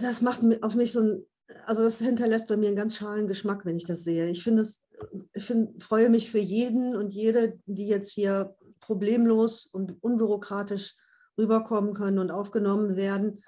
das 0.00 0.22
macht 0.22 0.40
auf 0.62 0.74
mich 0.74 0.92
so 0.92 1.00
ein, 1.00 1.26
also 1.64 1.82
das 1.82 1.98
hinterlässt 1.98 2.48
bei 2.48 2.56
mir 2.56 2.68
einen 2.68 2.76
ganz 2.76 2.96
schalen 2.96 3.28
Geschmack, 3.28 3.64
wenn 3.64 3.76
ich 3.76 3.84
das 3.84 4.04
sehe. 4.04 4.28
Ich 4.28 4.42
finde 4.42 4.62
es, 4.62 4.85
ich 5.32 5.44
find, 5.44 5.82
freue 5.82 6.10
mich 6.10 6.30
für 6.30 6.38
jeden 6.38 6.96
und 6.96 7.14
jede, 7.14 7.58
die 7.66 7.88
jetzt 7.88 8.12
hier 8.12 8.56
problemlos 8.80 9.66
und 9.66 10.02
unbürokratisch 10.02 10.96
rüberkommen 11.38 11.94
können 11.94 12.18
und 12.18 12.30
aufgenommen 12.30 12.96
werden. 12.96 13.42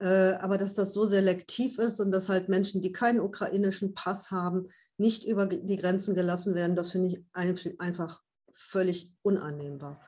äh, 0.00 0.32
aber 0.40 0.56
dass 0.56 0.74
das 0.74 0.94
so 0.94 1.04
selektiv 1.04 1.78
ist 1.78 2.00
und 2.00 2.10
dass 2.10 2.30
halt 2.30 2.48
Menschen, 2.48 2.80
die 2.80 2.90
keinen 2.90 3.20
ukrainischen 3.20 3.94
Pass 3.94 4.30
haben, 4.30 4.68
nicht 4.96 5.24
über 5.26 5.46
die 5.46 5.76
Grenzen 5.76 6.14
gelassen 6.14 6.54
werden, 6.54 6.74
das 6.74 6.90
finde 6.90 7.08
ich 7.08 7.24
einfach 7.78 8.22
völlig 8.50 9.12
unannehmbar. 9.22 10.00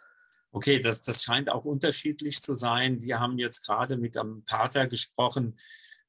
Okay, 0.51 0.79
das, 0.79 1.03
das 1.03 1.23
scheint 1.23 1.51
auch 1.51 1.65
unterschiedlich 1.65 2.43
zu 2.43 2.55
sein. 2.55 3.03
Wir 3.03 3.21
haben 3.21 3.39
jetzt 3.39 3.67
gerade 3.67 3.97
mit 3.97 4.17
einem 4.17 4.45
Pater 4.45 4.87
gesprochen, 4.87 5.59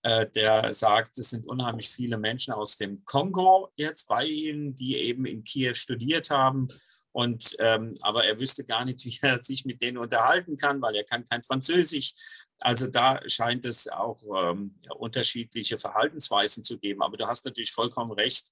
der 0.03 0.73
sagt, 0.73 1.17
es 1.17 1.29
sind 1.29 1.47
unheimlich 1.47 1.87
viele 1.89 2.17
Menschen 2.17 2.53
aus 2.53 2.77
dem 2.77 3.05
Kongo 3.05 3.71
jetzt 3.75 4.07
bei 4.07 4.25
Ihnen, 4.25 4.75
die 4.75 4.97
eben 4.97 5.25
in 5.25 5.43
Kiew 5.43 5.73
studiert 5.73 6.29
haben. 6.29 6.67
Und 7.13 7.55
ähm, 7.59 7.91
aber 8.01 8.25
er 8.25 8.39
wüsste 8.39 8.65
gar 8.65 8.85
nicht, 8.85 9.05
wie 9.05 9.17
er 9.21 9.41
sich 9.41 9.65
mit 9.65 9.81
denen 9.81 9.97
unterhalten 9.97 10.57
kann, 10.57 10.81
weil 10.81 10.95
er 10.95 11.03
kann 11.03 11.23
kein 11.23 11.43
Französisch. 11.43 12.13
Also 12.59 12.87
da 12.87 13.19
scheint 13.27 13.65
es 13.65 13.87
auch 13.87 14.21
ähm, 14.35 14.75
unterschiedliche 14.97 15.79
Verhaltensweisen 15.79 16.63
zu 16.63 16.77
geben. 16.79 17.01
Aber 17.01 17.17
du 17.17 17.27
hast 17.27 17.45
natürlich 17.45 17.71
vollkommen 17.71 18.11
recht 18.11 18.51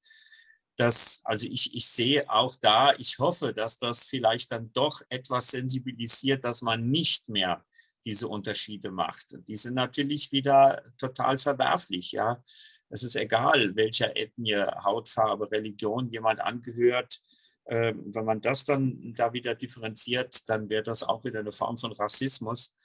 dass, 0.78 1.22
also 1.26 1.48
ich, 1.48 1.76
ich 1.76 1.88
sehe 1.88 2.30
auch 2.30 2.56
da, 2.56 2.94
ich 2.98 3.20
hoffe, 3.20 3.54
dass 3.54 3.78
das 3.78 4.06
vielleicht 4.06 4.52
dann 4.52 4.72
doch 4.74 5.02
etwas 5.10 5.48
sensibilisiert, 5.48 6.44
dass 6.44 6.62
man 6.62 6.90
nicht 6.90 7.30
mehr 7.30 7.64
diese 8.06 8.28
Unterschiede 8.28 8.92
macht. 8.92 9.36
Die 9.48 9.56
sind 9.56 9.76
natürlich 9.76 10.32
wieder 10.32 10.84
total 10.98 11.38
verwerflich, 11.38 12.12
ja. 12.12 12.42
Es 12.90 13.04
ist 13.04 13.16
egal, 13.16 13.76
welcher 13.76 14.18
Ethnie, 14.18 14.56
Hautfarbe, 14.84 15.50
Religion 15.52 16.08
jemand 16.10 16.42
angehört. 16.42 17.20
Ähm, 17.68 18.14
wenn 18.14 18.26
man 18.26 18.42
das 18.42 18.66
dann 18.66 19.14
da 19.16 19.32
wieder 19.34 19.56
differenziert, 19.56 20.50
dann 20.50 20.68
wäre 20.70 20.84
das 20.84 21.04
auch 21.04 21.24
wieder 21.24 21.40
eine 21.40 21.54
Form 21.54 21.78
von 21.78 21.94
Rassismus, 21.94 22.76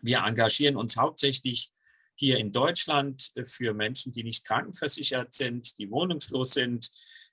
Wir 0.01 0.23
engagieren 0.25 0.75
uns 0.75 0.97
hauptsächlich 0.97 1.71
hier 2.15 2.37
in 2.37 2.51
Deutschland 2.51 3.31
für 3.45 3.73
Menschen, 3.73 4.11
die 4.11 4.23
nicht 4.23 4.45
krankenversichert 4.45 5.33
sind, 5.33 5.79
die 5.79 5.89
wohnungslos 5.89 6.51
sind. 6.51 6.89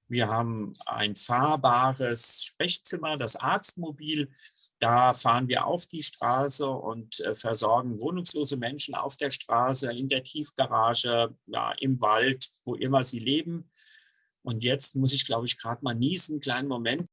Wir 0.08 0.28
haben 0.28 0.75
ein 0.86 1.16
fahrbares 1.16 2.44
Sprechzimmer, 2.44 3.16
das 3.16 3.36
Arztmobil. 3.36 4.30
Da 4.78 5.14
fahren 5.14 5.48
wir 5.48 5.66
auf 5.66 5.86
die 5.86 6.02
Straße 6.02 6.68
und 6.68 7.20
äh, 7.20 7.34
versorgen 7.34 8.00
wohnungslose 8.00 8.56
Menschen 8.56 8.94
auf 8.94 9.16
der 9.16 9.30
Straße, 9.30 9.92
in 9.92 10.08
der 10.08 10.22
Tiefgarage, 10.22 11.34
ja, 11.46 11.72
im 11.80 12.00
Wald, 12.00 12.46
wo 12.64 12.75
immer 12.75 13.02
sie 13.02 13.18
leben. 13.18 13.70
Und 14.42 14.62
jetzt 14.62 14.94
muss 14.94 15.12
ich, 15.12 15.26
glaube 15.26 15.46
ich, 15.46 15.58
gerade 15.58 15.82
mal 15.82 15.94
niesen, 15.94 16.40
kleinen 16.40 16.68
Moment. 16.68 17.08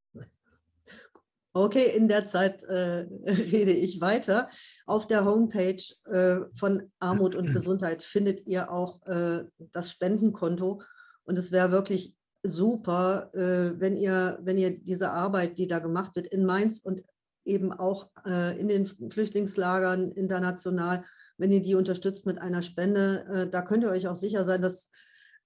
Okay, 1.56 1.96
in 1.96 2.08
der 2.08 2.24
Zeit 2.26 2.64
äh, 2.64 3.06
rede 3.26 3.72
ich 3.72 4.00
weiter. 4.00 4.48
Auf 4.86 5.06
der 5.06 5.24
Homepage 5.24 5.82
äh, 6.12 6.44
von 6.54 6.92
Armut 7.00 7.34
und 7.34 7.46
Gesundheit 7.52 8.02
findet 8.02 8.46
ihr 8.46 8.70
auch 8.70 9.04
äh, 9.06 9.44
das 9.72 9.90
Spendenkonto. 9.90 10.82
Und 11.24 11.38
es 11.38 11.50
wäre 11.50 11.72
wirklich 11.72 12.14
super, 12.44 13.30
äh, 13.34 13.80
wenn, 13.80 13.96
ihr, 13.96 14.38
wenn 14.42 14.58
ihr 14.58 14.78
diese 14.78 15.10
Arbeit, 15.10 15.58
die 15.58 15.66
da 15.66 15.78
gemacht 15.78 16.14
wird 16.14 16.26
in 16.28 16.44
Mainz 16.44 16.80
und 16.80 17.02
eben 17.44 17.72
auch 17.72 18.10
äh, 18.26 18.58
in 18.58 18.68
den 18.68 18.86
Flüchtlingslagern 18.86 20.12
international, 20.12 21.04
wenn 21.36 21.50
ihr 21.50 21.62
die 21.62 21.74
unterstützt 21.74 22.26
mit 22.26 22.40
einer 22.40 22.62
Spende, 22.62 23.26
äh, 23.28 23.50
da 23.50 23.62
könnt 23.62 23.82
ihr 23.82 23.90
euch 23.90 24.06
auch 24.06 24.16
sicher 24.16 24.44
sein, 24.44 24.62
dass, 24.62 24.90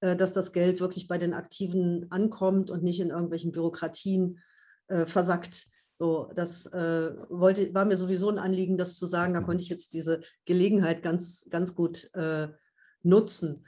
dass 0.01 0.33
das 0.33 0.53
Geld 0.53 0.81
wirklich 0.81 1.09
bei 1.09 1.19
den 1.19 1.35
Aktiven 1.35 2.07
ankommt 2.11 2.71
und 2.71 2.85
nicht 2.85 3.01
in 3.01 3.11
irgendwelchen 3.11 3.51
Bürokratien 3.51 4.39
versackt. 5.07 5.67
So, 5.99 6.31
das 6.37 6.67
äh, 6.67 7.17
wollte, 7.29 7.75
war 7.75 7.85
mir 7.85 7.97
sowieso 7.97 8.31
ein 8.31 8.39
Anliegen, 8.39 8.79
das 8.79 8.97
zu 8.97 9.07
sagen. 9.07 9.35
Da 9.35 9.41
konnte 9.41 9.65
ich 9.65 9.69
jetzt 9.69 9.93
diese 9.95 10.21
Gelegenheit 10.45 11.03
ganz, 11.03 11.49
ganz 11.51 11.75
gut 11.75 12.15
äh, 12.15 12.47
nutzen. 13.03 13.67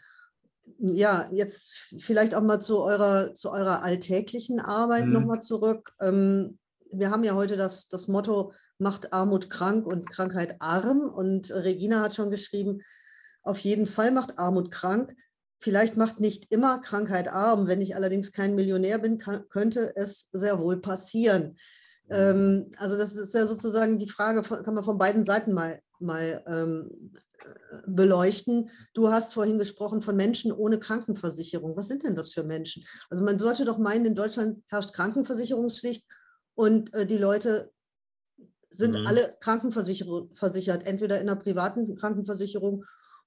Ja, 0.79 1.29
jetzt 1.33 1.95
vielleicht 1.99 2.35
auch 2.35 2.43
mal 2.43 2.61
zu 2.61 2.81
eurer, 2.81 3.35
zu 3.35 3.50
eurer 3.50 3.83
alltäglichen 3.83 4.61
Arbeit 4.61 5.07
mhm. 5.07 5.12
nochmal 5.12 5.40
zurück. 5.40 5.93
Ähm, 6.00 6.59
wir 6.93 7.11
haben 7.11 7.25
ja 7.25 7.35
heute 7.35 7.57
das, 7.57 7.88
das 7.88 8.09
Motto, 8.09 8.52
macht 8.79 9.12
Armut 9.12 9.50
krank 9.50 9.87
und 9.87 10.09
Krankheit 10.09 10.57
arm. 10.61 11.00
Und 11.00 11.50
Regina 11.50 12.00
hat 12.00 12.14
schon 12.14 12.31
geschrieben, 12.31 12.81
auf 13.43 13.59
jeden 13.59 13.87
Fall 13.87 14.11
macht 14.11 14.38
Armut 14.38 14.71
krank. 14.71 15.14
Vielleicht 15.59 15.97
macht 15.97 16.21
nicht 16.21 16.50
immer 16.50 16.81
Krankheit 16.81 17.29
arm. 17.29 17.67
Wenn 17.67 17.83
ich 17.83 17.95
allerdings 17.95 18.33
kein 18.33 18.55
Millionär 18.55 18.99
bin, 18.99 19.19
kann, 19.19 19.47
könnte 19.50 19.93
es 19.97 20.31
sehr 20.33 20.59
wohl 20.59 20.81
passieren. 20.81 21.57
Ähm, 22.11 22.71
also 22.76 22.97
das 22.97 23.17
ist 23.17 23.35
ja 23.35 23.47
sozusagen 23.47 23.99
die 23.99 24.09
Frage, 24.09 24.43
kann 24.43 24.75
man 24.75 24.85
von 24.85 24.99
beiden 24.99 25.25
Seiten 25.25 25.52
mal, 25.52 25.81
mal 25.99 26.43
ähm, 26.47 27.12
beleuchten. 27.87 28.70
Du 28.94 29.11
hast 29.11 29.35
vorhin 29.35 29.59
gesprochen 29.59 30.00
von 30.00 30.16
Menschen 30.16 30.52
ohne 30.52 30.78
Krankenversicherung. 30.78 31.76
Was 31.76 31.88
sind 31.88 32.04
denn 32.04 32.14
das 32.14 32.32
für 32.32 32.44
Menschen? 32.44 32.85
Also 33.09 33.25
man 33.25 33.38
sollte 33.38 33.64
doch 33.64 33.78
meinen, 33.78 34.06
in 34.06 34.14
Deutschland 34.14 34.62
herrscht 34.68 34.92
Krankenversicherungspflicht 34.92 36.06
und 36.54 36.92
äh, 36.94 37.06
die 37.06 37.18
Leute 37.18 37.70
sind 38.70 38.99
mhm. 38.99 39.06
alle 39.06 39.37
krankenversichert, 39.40 40.87
entweder 40.87 41.20
in 41.20 41.28
einer 41.28 41.40
privaten 41.40 41.97
Krankenversicherung 41.97 42.85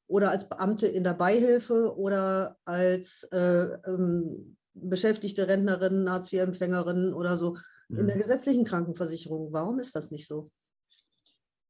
oder 0.08 0.32
als 0.32 0.48
Beamte 0.48 0.88
in 0.88 1.04
der 1.04 1.14
Beihilfe 1.14 1.98
oder 1.98 2.58
als 2.66 3.24
äh, 3.32 3.68
ähm, 3.88 4.58
beschäftigte 4.74 5.48
Rentnerin, 5.48 6.10
Hartz-IV-Empfängerin 6.10 7.14
oder 7.14 7.38
so 7.38 7.58
in 7.90 8.08
der 8.08 8.16
mhm. 8.16 8.22
gesetzlichen 8.22 8.66
Krankenversicherung. 8.66 9.52
Warum 9.52 9.80
ist 9.80 9.96
das 9.96 10.12
nicht 10.12 10.28
so? 10.28 10.46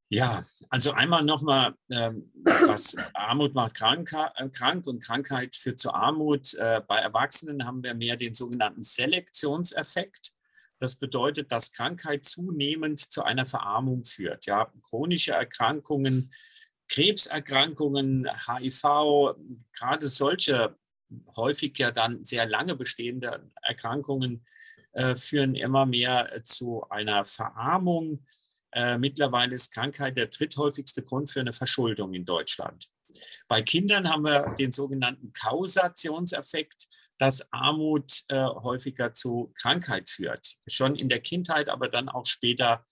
Ja, 0.10 0.44
also 0.70 0.92
einmal 0.92 1.24
nochmal, 1.24 1.74
ähm, 1.90 2.32
was 2.44 2.96
Armut 3.14 3.56
macht 3.56 3.76
krank, 3.76 4.14
äh, 4.36 4.50
krank 4.50 4.86
und 4.86 5.04
Krankheit 5.04 5.56
führt 5.56 5.80
zu 5.80 5.92
Armut. 5.92 6.54
Äh, 6.54 6.82
bei 6.88 6.98
Erwachsenen 7.00 7.66
haben 7.66 7.84
wir 7.84 7.96
mehr 7.96 8.16
den 8.16 8.36
sogenannten 8.36 8.84
Selektionseffekt. 8.84 10.34
Das 10.80 10.98
bedeutet, 10.98 11.52
dass 11.52 11.72
Krankheit 11.72 12.26
zunehmend 12.26 13.00
zu 13.00 13.24
einer 13.24 13.46
Verarmung 13.46 14.06
führt. 14.06 14.46
Ja, 14.46 14.72
chronische 14.84 15.32
Erkrankungen, 15.32 16.32
Krebserkrankungen, 16.90 18.30
HIV, 18.48 19.36
gerade 19.72 20.06
solche 20.06 20.78
häufig 21.36 21.78
ja 21.78 21.92
dann 21.92 22.24
sehr 22.24 22.48
lange 22.48 22.76
bestehende 22.76 23.52
Erkrankungen 23.62 24.46
äh, 24.94 25.16
führen 25.16 25.56
immer 25.56 25.86
mehr 25.86 26.44
zu 26.44 26.88
einer 26.90 27.26
Verarmung. 27.26 28.26
Äh, 28.74 28.98
mittlerweile 28.98 29.54
ist 29.54 29.74
Krankheit 29.74 30.18
der 30.18 30.28
dritthäufigste 30.28 31.04
Grund 31.04 31.30
für 31.30 31.42
eine 31.42 31.54
Verschuldung 31.54 32.14
in 32.14 32.26
Deutschland. 32.26 32.88
Bei 33.48 33.62
Kindern 33.62 34.10
haben 34.10 34.24
wir 34.24 34.56
den 34.58 34.72
sogenannten 34.72 35.32
Kausationseffekt, 35.34 36.88
dass 37.20 37.52
Armut 37.54 38.24
äh, 38.30 38.36
häufiger 38.36 39.14
zu 39.14 39.52
Krankheit 39.56 40.10
führt. 40.10 40.56
Schon 40.68 40.96
in 40.96 41.10
der 41.10 41.20
Kindheit, 41.20 41.70
aber 41.70 41.88
dann 41.88 42.10
auch 42.10 42.26
später 42.26 42.86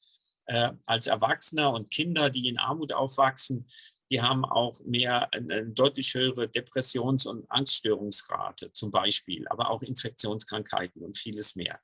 äh, 0.46 0.72
als 0.86 1.08
Erwachsene 1.08 1.70
und 1.70 1.90
Kinder, 1.90 2.30
die 2.30 2.48
in 2.48 2.60
Armut 2.60 2.94
aufwachsen, 2.94 3.68
die 4.12 4.22
haben 4.22 4.44
auch 4.44 4.78
mehr 4.86 5.34
eine 5.34 5.66
deutlich 5.68 6.14
höhere 6.14 6.50
Depressions- 6.50 7.26
und 7.26 7.50
Angststörungsrate 7.50 8.74
zum 8.74 8.92
Beispiel, 8.92 9.48
aber 9.48 9.70
auch 9.70 9.82
Infektionskrankheiten 9.82 11.02
und 11.02 11.18
vieles 11.18 11.56
mehr. 11.56 11.80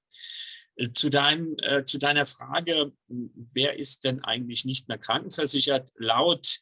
Zu, 0.94 1.10
deinem, 1.10 1.56
äh, 1.64 1.86
zu 1.86 1.98
deiner 1.98 2.28
Frage, 2.28 2.92
wer 3.08 3.80
ist 3.80 4.04
denn 4.04 4.24
eigentlich 4.24 4.64
nicht 4.64 4.88
mehr 4.88 5.00
krankenversichert? 5.00 5.90
Laut 5.96 6.60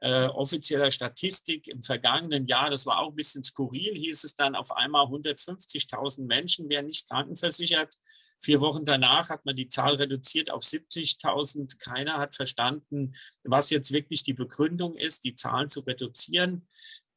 äh, 0.00 0.26
offizieller 0.26 0.90
Statistik 0.90 1.68
im 1.68 1.82
vergangenen 1.82 2.46
Jahr, 2.46 2.70
das 2.70 2.86
war 2.86 3.00
auch 3.00 3.10
ein 3.10 3.16
bisschen 3.16 3.44
skurril, 3.44 3.94
hieß 3.94 4.24
es 4.24 4.34
dann 4.34 4.54
auf 4.54 4.70
einmal 4.72 5.06
150.000 5.06 6.24
Menschen 6.24 6.68
wären 6.68 6.86
nicht 6.86 7.08
krankenversichert. 7.08 7.94
Vier 8.40 8.60
Wochen 8.60 8.84
danach 8.84 9.30
hat 9.30 9.44
man 9.44 9.56
die 9.56 9.68
Zahl 9.68 9.96
reduziert 9.96 10.50
auf 10.50 10.62
70.000. 10.62 11.78
Keiner 11.78 12.18
hat 12.18 12.36
verstanden, 12.36 13.14
was 13.42 13.70
jetzt 13.70 13.92
wirklich 13.92 14.22
die 14.22 14.34
Begründung 14.34 14.94
ist, 14.94 15.24
die 15.24 15.34
Zahlen 15.34 15.68
zu 15.68 15.80
reduzieren. 15.80 16.68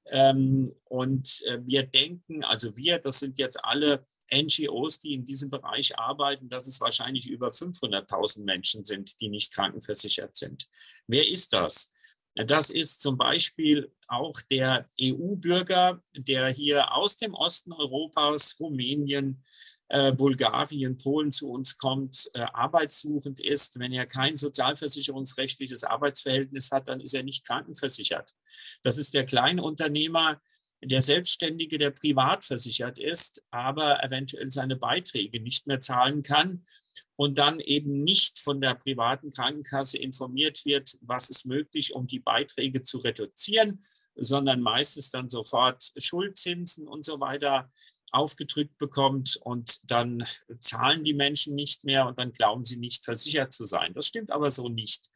Ähm, 0.08 0.74
und 0.86 1.44
äh, 1.46 1.60
wir 1.64 1.84
denken, 1.84 2.44
also 2.44 2.76
wir, 2.76 2.98
das 2.98 3.20
sind 3.20 3.38
jetzt 3.38 3.64
alle 3.64 4.08
NGOs, 4.34 5.00
die 5.00 5.14
in 5.14 5.26
diesem 5.26 5.50
Bereich 5.50 5.98
arbeiten, 5.98 6.50
dass 6.50 6.68
es 6.68 6.80
wahrscheinlich 6.82 7.28
über 7.30 7.50
500.000 7.50 8.44
Menschen 8.44 8.86
sind, 8.86 9.20
die 9.22 9.30
nicht 9.30 9.54
krankenversichert 9.54 10.36
sind. 10.36 10.68
Wer 11.08 11.28
ist 11.28 11.54
das? 11.54 11.94
Das 12.36 12.70
ist 12.70 13.02
zum 13.02 13.18
Beispiel 13.18 13.94
auch 14.08 14.40
der 14.50 14.88
EU-Bürger, 15.00 16.02
der 16.16 16.48
hier 16.48 16.96
aus 16.96 17.18
dem 17.18 17.34
Osten 17.34 17.74
Europas, 17.74 18.56
Rumänien, 18.60 19.44
äh, 19.90 20.14
Bulgarien, 20.14 20.98
Polen 20.98 21.34
zu 21.34 21.52
uns 21.52 21.78
kommt, 21.78 22.32
äh, 22.34 22.40
arbeitssuchend 22.40 23.42
ist. 23.42 23.78
Wenn 23.78 23.92
er 23.92 24.06
kein 24.06 24.38
sozialversicherungsrechtliches 24.38 25.84
Arbeitsverhältnis 25.84 26.72
hat, 26.72 26.88
dann 26.88 27.02
ist 27.02 27.14
er 27.14 27.24
nicht 27.24 27.46
krankenversichert. 27.46 28.32
Das 28.84 28.98
ist 28.98 29.14
der 29.14 29.26
Kleinunternehmer, 29.26 30.42
der 30.84 31.02
Selbstständige, 31.02 31.78
der 31.78 31.92
privat 31.92 32.44
versichert 32.44 32.98
ist, 33.00 33.44
aber 33.52 34.04
eventuell 34.04 34.50
seine 34.50 34.76
Beiträge 34.76 35.42
nicht 35.42 35.68
mehr 35.68 35.80
zahlen 35.80 36.24
kann 36.24 36.66
und 37.16 37.38
dann 37.38 37.60
eben 37.60 38.04
nicht 38.04 38.40
von 38.40 38.62
der 38.62 38.74
privaten 38.76 39.32
Krankenkasse 39.32 40.00
informiert 40.00 40.66
wird, 40.66 40.98
was 41.02 41.30
ist 41.30 41.46
möglich, 41.46 41.94
um 41.94 42.08
die 42.08 42.20
Beiträge 42.20 42.82
zu 42.82 42.98
reduzieren, 42.98 43.84
sondern 44.16 44.62
meistens 44.62 45.12
dann 45.12 45.30
sofort 45.30 45.84
Schuldzinsen 45.98 46.88
und 46.88 47.06
so 47.06 47.20
weiter 47.20 47.72
aufgedrückt 48.12 48.78
bekommt 48.78 49.38
und 49.38 49.90
dann 49.90 50.26
zahlen 50.60 51.04
die 51.04 51.14
Menschen 51.14 51.56
nicht 51.56 51.86
mehr 51.86 52.08
und 52.08 52.20
dann 52.20 52.34
glauben 52.34 52.66
sie 52.66 52.78
nicht 52.78 53.06
versichert 53.06 53.54
zu 53.54 53.66
sein. 53.66 53.94
Das 53.94 54.08
stimmt 54.08 54.32
aber 54.32 54.52
so 54.52 54.68
nicht. 54.68 55.10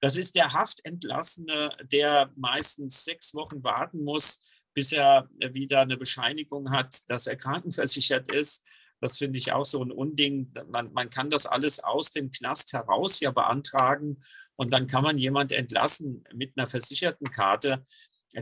Das 0.00 0.16
ist 0.16 0.36
der 0.36 0.52
Haftentlassene, 0.52 1.70
der 1.90 2.30
meistens 2.36 3.04
sechs 3.04 3.34
Wochen 3.34 3.64
warten 3.64 4.04
muss, 4.04 4.40
bis 4.78 4.92
er 4.92 5.28
wieder 5.40 5.80
eine 5.80 5.96
Bescheinigung 5.96 6.70
hat, 6.70 7.10
dass 7.10 7.26
er 7.26 7.34
krankenversichert 7.34 8.32
ist. 8.32 8.64
Das 9.00 9.18
finde 9.18 9.36
ich 9.36 9.50
auch 9.50 9.64
so 9.64 9.82
ein 9.82 9.90
Unding. 9.90 10.52
Man, 10.68 10.92
man 10.92 11.10
kann 11.10 11.30
das 11.30 11.46
alles 11.46 11.82
aus 11.82 12.12
dem 12.12 12.30
Knast 12.30 12.72
heraus 12.74 13.18
ja 13.18 13.32
beantragen 13.32 14.22
und 14.54 14.72
dann 14.72 14.86
kann 14.86 15.02
man 15.02 15.18
jemand 15.18 15.50
entlassen 15.50 16.22
mit 16.32 16.52
einer 16.56 16.68
versicherten 16.68 17.28
Karte. 17.28 17.84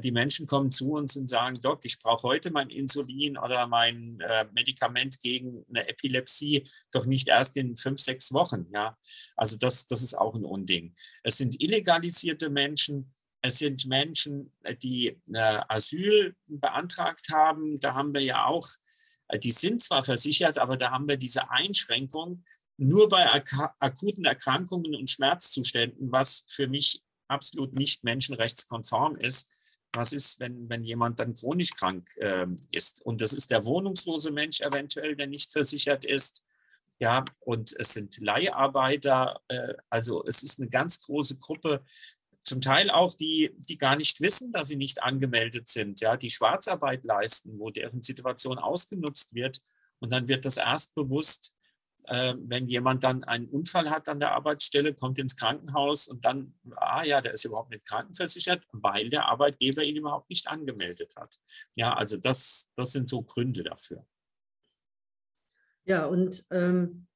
Die 0.05 0.13
Menschen 0.13 0.47
kommen 0.47 0.71
zu 0.71 0.91
uns 0.91 1.17
und 1.17 1.31
sagen, 1.31 1.59
Doc, 1.63 1.81
ich 1.85 2.01
brauche 2.01 2.25
heute 2.25 2.51
mein 2.51 2.69
Insulin 2.69 3.39
oder 3.39 3.67
mein 3.67 4.21
äh, 4.21 4.45
Medikament 4.53 5.19
gegen 5.21 5.65
eine 5.71 5.89
Epilepsie, 5.89 6.69
doch 6.93 7.07
nicht 7.07 7.29
erst 7.29 7.57
in 7.57 7.77
fünf, 7.77 7.99
sechs 7.99 8.31
Wochen. 8.35 8.67
Ja, 8.75 8.99
also 9.37 9.57
das, 9.57 9.87
das 9.87 10.03
ist 10.03 10.19
auch 10.19 10.35
ein 10.35 10.45
Unding. 10.45 10.95
Es 11.23 11.39
sind 11.39 11.63
illegalisierte 11.63 12.51
Menschen, 12.51 13.15
es 13.43 13.59
sind 13.59 13.87
Menschen, 13.87 14.53
die 14.83 15.21
äh, 15.33 15.61
Asyl 15.69 16.35
beantragt 16.47 17.29
haben. 17.31 17.79
Da 17.81 17.95
haben 17.95 18.15
wir 18.15 18.23
ja 18.23 18.47
auch, 18.47 18.69
äh, 19.29 19.39
die 19.39 19.53
sind 19.53 19.83
zwar 19.83 20.05
versichert, 20.05 20.59
aber 20.59 20.77
da 20.77 20.91
haben 20.91 21.09
wir 21.09 21.17
diese 21.17 21.51
Einschränkung 21.51 22.45
nur 22.79 23.09
bei 23.09 23.33
ak 23.33 23.75
akuten 23.79 24.25
Erkrankungen 24.25 24.95
und 24.95 25.11
Schmerzzuständen, 25.11 26.13
was 26.13 26.45
für 26.49 26.69
mich 26.69 27.03
absolut 27.29 27.73
nicht 27.73 28.05
menschenrechtskonform 28.05 29.17
ist. 29.17 29.49
Was 29.93 30.13
ist, 30.13 30.41
wenn, 30.41 30.69
wenn 30.69 30.85
jemand 30.85 31.21
dann 31.21 31.35
chronisch 31.35 31.71
krank 31.71 32.09
äh, 32.17 32.47
ist? 32.71 33.01
Und 33.03 33.23
das 33.23 33.33
ist 33.33 33.51
der 33.51 33.65
wohnungslose 33.65 34.31
Mensch 34.31 34.61
eventuell, 34.61 35.17
der 35.17 35.27
nicht 35.27 35.53
versichert 35.53 36.05
ist. 36.05 36.45
Ja, 36.99 37.25
und 37.41 37.75
es 37.79 37.93
sind 37.93 38.19
Leiharbeiter. 38.21 39.41
Äh, 39.49 39.75
also 39.89 40.25
es 40.27 40.43
ist 40.43 40.61
eine 40.61 40.69
ganz 40.69 41.01
große 41.01 41.39
Gruppe, 41.39 41.85
zum 42.47 42.61
Teil 42.61 42.91
auch 42.91 43.13
die, 43.13 43.55
die 43.59 43.77
gar 43.77 43.97
nicht 43.97 44.21
wissen, 44.21 44.53
dass 44.53 44.69
sie 44.69 44.77
nicht 44.77 45.03
angemeldet 45.03 45.69
sind, 45.69 46.01
ja, 46.01 46.17
die 46.17 46.31
Schwarzarbeit 46.31 47.05
leisten, 47.05 47.59
wo 47.59 47.71
deren 47.71 48.03
Situation 48.03 48.59
ausgenutzt 48.59 49.35
wird. 49.35 49.61
Und 49.99 50.11
dann 50.13 50.29
wird 50.29 50.45
das 50.45 50.57
erst 50.57 50.95
bewusst, 50.95 51.57
äh, 52.05 52.35
wenn 52.39 52.69
jemand 52.69 53.03
dann 53.03 53.25
einen 53.25 53.49
Unfall 53.49 53.91
hat 53.91 54.09
an 54.09 54.21
der 54.21 54.33
Arbeitsstelle, 54.33 54.95
kommt 54.95 55.19
ins 55.19 55.37
Krankenhaus 55.37 56.07
und 56.07 56.25
dann, 56.25 56.55
ah 56.77 57.03
ja, 57.03 57.21
der 57.21 57.33
ist 57.33 57.45
überhaupt 57.45 57.71
nicht 57.71 57.85
krankenversichert, 57.85 58.65
weil 58.73 59.11
der 59.11 59.27
Arbeitgeber 59.27 59.83
ihn 59.83 59.97
überhaupt 59.97 60.31
nicht 60.31 60.47
angemeldet 60.47 61.17
hat. 61.17 61.37
Ja, 61.75 61.95
also 61.95 62.17
das, 62.17 62.71
das 62.77 62.93
sind 62.93 63.09
so 63.09 63.23
Gründe 63.23 63.65
dafür. 63.65 64.07
Ja, 65.85 66.07
und 66.07 66.45
ähm, 66.51 67.07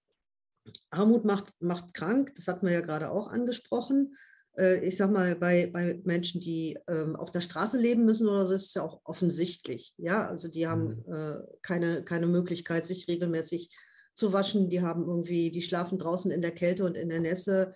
Armut 0.91 1.25
macht, 1.25 1.61
macht 1.63 1.95
krank, 1.95 2.35
das 2.35 2.49
hatten 2.49 2.67
wir 2.67 2.73
ja 2.73 2.81
gerade 2.81 3.11
auch 3.11 3.29
angesprochen. 3.29 4.17
Äh, 4.61 4.85
ich 4.87 4.97
sag 4.97 5.11
mal, 5.11 5.35
bei, 5.37 5.71
bei 5.73 6.01
Menschen, 6.05 6.41
die 6.41 6.79
ähm, 6.87 7.17
auf 7.17 7.31
der 7.31 7.41
Straße 7.41 7.79
leben 7.79 8.05
müssen 8.05 8.29
oder 8.29 8.47
so, 8.47 8.53
ist 8.53 8.67
es 8.67 8.75
ja 8.75 8.83
auch 8.83 9.01
offensichtlich. 9.05 9.95
Ja, 9.97 10.29
also 10.29 10.49
die 10.49 10.69
haben 10.69 11.03
mhm. 11.07 11.13
äh, 11.13 11.37
keine, 11.63 12.05
keine 12.05 12.27
Möglichkeit, 12.27 12.85
sich 12.85 13.09
regelmäßig 13.09 13.75
zu 14.13 14.33
waschen. 14.33 14.69
Die 14.69 14.83
haben 14.83 15.07
irgendwie, 15.07 15.51
die 15.51 15.63
schlafen 15.63 15.99
draußen 15.99 16.31
in 16.31 16.43
der 16.43 16.53
Kälte 16.53 16.85
und 16.85 16.95
in 16.95 17.09
der 17.09 17.21
Nässe, 17.21 17.75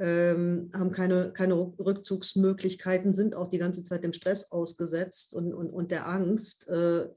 ähm, 0.00 0.70
haben 0.74 0.92
keine, 0.92 1.32
keine 1.32 1.54
Rückzugsmöglichkeiten, 1.54 3.14
sind 3.14 3.34
auch 3.34 3.48
die 3.48 3.58
ganze 3.58 3.82
Zeit 3.82 4.04
dem 4.04 4.12
Stress 4.12 4.52
ausgesetzt 4.52 5.34
und, 5.34 5.52
und, 5.52 5.70
und 5.70 5.90
der 5.90 6.06
Angst, 6.08 6.68
äh, 6.68 7.08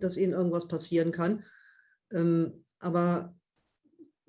dass 0.00 0.16
ihnen 0.16 0.32
irgendwas 0.32 0.66
passieren 0.68 1.12
kann. 1.12 1.44
Ähm, 2.10 2.64
aber 2.80 3.34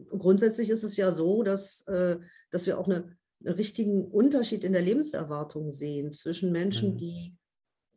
grundsätzlich 0.09 0.69
ist 0.69 0.83
es 0.83 0.97
ja 0.97 1.11
so, 1.11 1.41
dass, 1.41 1.87
äh, 1.87 2.17
dass 2.51 2.65
wir 2.65 2.77
auch 2.77 2.87
eine 2.87 3.17
richtigen 3.45 4.05
Unterschied 4.05 4.63
in 4.63 4.73
der 4.73 4.81
Lebenserwartung 4.81 5.71
sehen 5.71 6.13
zwischen 6.13 6.51
Menschen, 6.51 6.93
mhm. 6.93 6.97
die 6.97 7.37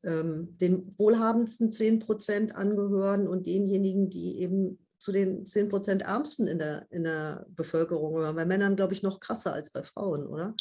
ähm, 0.04 0.56
den 0.58 0.94
wohlhabendsten 0.98 1.70
10 1.70 2.00
Prozent 2.00 2.54
angehören 2.54 3.28
und 3.28 3.46
denjenigen, 3.46 4.10
die 4.10 4.38
eben 4.38 4.78
zu 4.98 5.12
den 5.12 5.46
10 5.46 5.68
Prozent 5.68 6.02
Ärmsten 6.02 6.46
in 6.46 6.58
der, 6.58 6.86
in 6.90 7.04
der 7.04 7.46
Bevölkerung 7.50 8.14
gehören. 8.14 8.36
Bei 8.36 8.44
Männern, 8.44 8.76
glaube 8.76 8.92
ich, 8.92 9.02
noch 9.02 9.20
krasser 9.20 9.52
als 9.52 9.70
bei 9.70 9.82
Frauen, 9.82 10.26
oder? 10.26 10.54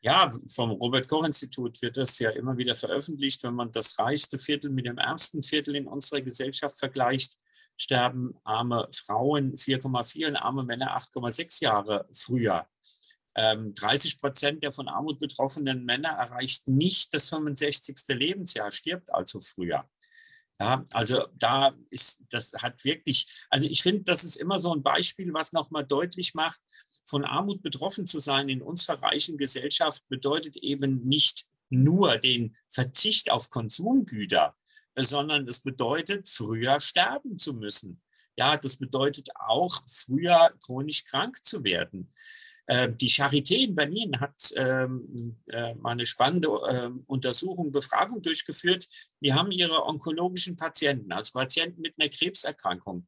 Ja, 0.00 0.32
vom 0.48 0.70
Robert-Koch-Institut 0.70 1.82
wird 1.82 1.96
das 1.96 2.18
ja 2.18 2.30
immer 2.30 2.56
wieder 2.56 2.76
veröffentlicht. 2.76 3.42
Wenn 3.42 3.54
man 3.54 3.72
das 3.72 3.98
reichste 3.98 4.38
Viertel 4.38 4.70
mit 4.70 4.86
dem 4.86 4.98
ärmsten 4.98 5.42
Viertel 5.42 5.76
in 5.76 5.86
unserer 5.86 6.20
Gesellschaft 6.20 6.78
vergleicht, 6.78 7.38
sterben 7.76 8.34
arme 8.44 8.88
Frauen 8.92 9.56
4,4 9.56 10.28
und 10.28 10.36
arme 10.36 10.64
Männer 10.64 10.96
8,6 10.96 11.62
Jahre 11.62 12.08
früher. 12.12 12.66
30 13.36 14.12
ähm, 14.12 14.20
Prozent 14.20 14.64
der 14.64 14.72
von 14.72 14.88
Armut 14.88 15.18
betroffenen 15.18 15.84
Männer 15.84 16.08
erreicht 16.08 16.68
nicht 16.68 17.12
das 17.12 17.28
65. 17.28 17.96
Lebensjahr, 18.08 18.72
stirbt 18.72 19.12
also 19.12 19.40
früher. 19.40 19.88
Ja, 20.58 20.82
also 20.92 21.26
da 21.34 21.76
ist, 21.90 22.22
das 22.30 22.54
hat 22.54 22.82
wirklich, 22.84 23.44
also 23.50 23.68
ich 23.68 23.82
finde, 23.82 24.04
das 24.04 24.24
ist 24.24 24.36
immer 24.36 24.58
so 24.58 24.74
ein 24.74 24.82
Beispiel, 24.82 25.34
was 25.34 25.52
nochmal 25.52 25.86
deutlich 25.86 26.32
macht, 26.32 26.60
von 27.04 27.26
Armut 27.26 27.62
betroffen 27.62 28.06
zu 28.06 28.18
sein 28.18 28.48
in 28.48 28.62
unserer 28.62 29.02
reichen 29.02 29.36
Gesellschaft 29.36 30.08
bedeutet 30.08 30.56
eben 30.56 31.06
nicht 31.06 31.44
nur 31.68 32.16
den 32.16 32.56
Verzicht 32.70 33.30
auf 33.30 33.50
Konsumgüter, 33.50 34.56
sondern 34.94 35.46
es 35.46 35.60
bedeutet, 35.60 36.26
früher 36.26 36.80
sterben 36.80 37.38
zu 37.38 37.52
müssen. 37.52 38.00
Ja, 38.38 38.56
das 38.56 38.78
bedeutet 38.78 39.28
auch, 39.34 39.82
früher 39.86 40.54
chronisch 40.64 41.04
krank 41.04 41.44
zu 41.44 41.64
werden. 41.64 42.12
Ähm, 42.68 42.96
die 42.98 43.08
Charité 43.08 43.56
in 43.64 43.74
Berlin 43.74 44.18
hat 44.20 44.52
ähm, 44.56 45.40
äh, 45.46 45.74
mal 45.74 45.92
eine 45.92 46.06
spannende 46.06 46.48
ähm, 46.68 47.04
Untersuchung, 47.06 47.70
Befragung 47.70 48.22
durchgeführt. 48.22 48.88
Die 49.20 49.32
haben 49.32 49.52
ihre 49.52 49.86
onkologischen 49.86 50.56
Patienten, 50.56 51.12
also 51.12 51.32
Patienten 51.32 51.80
mit 51.80 51.94
einer 51.98 52.10
Krebserkrankung, 52.10 53.06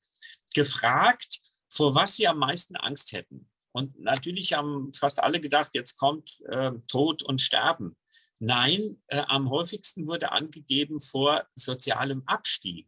gefragt, 0.54 1.40
vor 1.68 1.94
was 1.94 2.16
sie 2.16 2.28
am 2.28 2.38
meisten 2.38 2.76
Angst 2.76 3.12
hätten. 3.12 3.48
Und 3.72 3.98
natürlich 4.00 4.52
haben 4.52 4.92
fast 4.94 5.20
alle 5.20 5.40
gedacht, 5.40 5.70
jetzt 5.74 5.96
kommt 5.96 6.40
äh, 6.48 6.72
Tod 6.86 7.22
und 7.24 7.40
Sterben. 7.40 7.96
Nein, 8.38 9.02
äh, 9.08 9.22
am 9.26 9.50
häufigsten 9.50 10.06
wurde 10.06 10.30
angegeben 10.30 11.00
vor 11.00 11.46
sozialem 11.54 12.22
Abstieg. 12.26 12.86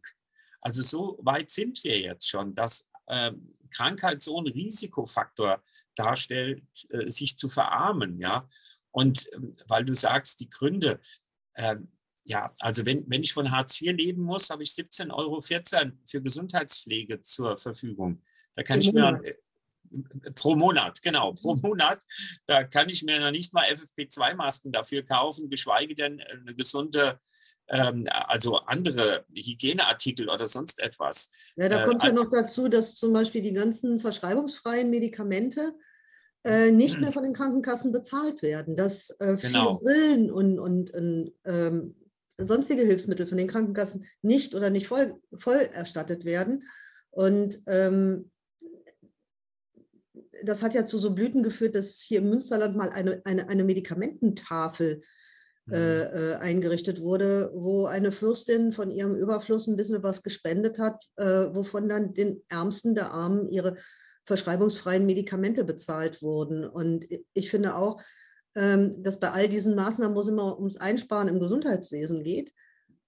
Also 0.61 0.81
so 0.81 1.19
weit 1.21 1.49
sind 1.49 1.83
wir 1.83 1.99
jetzt 1.99 2.29
schon, 2.29 2.53
dass 2.55 2.87
Krankheit 3.71 4.21
so 4.21 4.39
ein 4.39 4.47
Risikofaktor 4.47 5.55
ist 5.55 5.80
darstellt, 5.95 6.63
äh, 6.89 7.09
sich 7.09 7.37
zu 7.37 7.49
verarmen, 7.49 8.19
ja. 8.19 8.47
Und 8.91 9.27
ähm, 9.33 9.55
weil 9.67 9.85
du 9.85 9.95
sagst, 9.95 10.39
die 10.39 10.49
Gründe, 10.49 10.99
äh, 11.53 11.77
ja, 12.23 12.53
also 12.59 12.85
wenn, 12.85 13.03
wenn 13.09 13.23
ich 13.23 13.33
von 13.33 13.51
Hartz 13.51 13.81
IV 13.81 13.93
leben 13.93 14.23
muss, 14.23 14.49
habe 14.49 14.63
ich 14.63 14.71
17,14 14.71 15.11
Euro 15.11 15.41
für 16.05 16.21
Gesundheitspflege 16.21 17.21
zur 17.21 17.57
Verfügung. 17.57 18.21
Da 18.53 18.63
kann 18.63 18.79
ich 18.79 18.91
mir 18.93 19.21
äh, 19.23 19.33
pro 20.35 20.55
Monat, 20.55 21.01
genau, 21.01 21.33
pro 21.33 21.55
mhm. 21.55 21.61
Monat, 21.61 22.01
da 22.45 22.63
kann 22.63 22.89
ich 22.89 23.03
mir 23.03 23.19
noch 23.19 23.31
nicht 23.31 23.53
mal 23.53 23.65
FFP2-Masken 23.65 24.71
dafür 24.71 25.03
kaufen, 25.03 25.49
geschweige 25.49 25.95
denn 25.95 26.21
eine 26.21 26.55
gesunde 26.55 27.19
ähm, 27.71 28.07
also 28.11 28.57
andere 28.57 29.25
Hygieneartikel 29.33 30.29
oder 30.29 30.45
sonst 30.45 30.81
etwas. 30.81 31.29
Ja, 31.55 31.69
da 31.69 31.85
kommt 31.85 32.03
äh, 32.03 32.07
ja 32.07 32.13
noch 32.13 32.29
dazu, 32.29 32.67
dass 32.67 32.95
zum 32.95 33.13
Beispiel 33.13 33.41
die 33.41 33.53
ganzen 33.53 33.99
verschreibungsfreien 33.99 34.89
Medikamente 34.89 35.73
äh, 36.43 36.71
nicht 36.71 36.99
mehr 36.99 37.11
von 37.11 37.23
den 37.23 37.33
Krankenkassen 37.33 37.91
bezahlt 37.91 38.41
werden, 38.41 38.75
dass 38.75 39.11
äh, 39.19 39.37
viele 39.37 39.53
genau. 39.53 39.77
Brillen 39.77 40.31
und, 40.31 40.59
und, 40.59 40.91
und 40.91 41.33
ähm, 41.45 41.95
sonstige 42.37 42.83
Hilfsmittel 42.83 43.27
von 43.27 43.37
den 43.37 43.47
Krankenkassen 43.47 44.05
nicht 44.21 44.53
oder 44.53 44.69
nicht 44.69 44.87
voll, 44.87 45.15
voll 45.37 45.69
erstattet 45.73 46.25
werden. 46.25 46.63
Und 47.11 47.61
ähm, 47.67 48.31
das 50.43 50.63
hat 50.63 50.73
ja 50.73 50.85
zu 50.85 50.97
so 50.97 51.13
Blüten 51.13 51.43
geführt, 51.43 51.75
dass 51.75 52.01
hier 52.01 52.19
im 52.19 52.29
Münsterland 52.29 52.75
mal 52.75 52.89
eine, 52.89 53.21
eine, 53.25 53.47
eine 53.47 53.63
Medikamententafel 53.63 55.03
äh, 55.69 55.73
mhm. 55.73 55.77
äh, 55.77 56.35
eingerichtet 56.35 57.01
wurde, 57.01 57.51
wo 57.53 57.85
eine 57.85 58.11
Fürstin 58.11 58.71
von 58.71 58.89
ihrem 58.91 59.15
Überfluss 59.15 59.67
ein 59.67 59.77
bisschen 59.77 60.01
was 60.01 60.23
gespendet 60.23 60.79
hat, 60.79 61.03
äh, 61.17 61.23
wovon 61.53 61.87
dann 61.87 62.13
den 62.13 62.41
Ärmsten 62.49 62.95
der 62.95 63.11
Armen 63.11 63.49
ihre 63.49 63.77
verschreibungsfreien 64.25 65.05
Medikamente 65.05 65.63
bezahlt 65.63 66.21
wurden. 66.21 66.65
Und 66.65 67.05
ich 67.33 67.49
finde 67.49 67.75
auch, 67.75 68.01
ähm, 68.55 69.01
dass 69.03 69.19
bei 69.19 69.29
all 69.31 69.47
diesen 69.47 69.75
Maßnahmen, 69.75 70.15
wo 70.15 70.21
es 70.21 70.27
immer 70.27 70.57
ums 70.57 70.77
Einsparen 70.77 71.27
im 71.27 71.39
Gesundheitswesen 71.39 72.23
geht, 72.23 72.53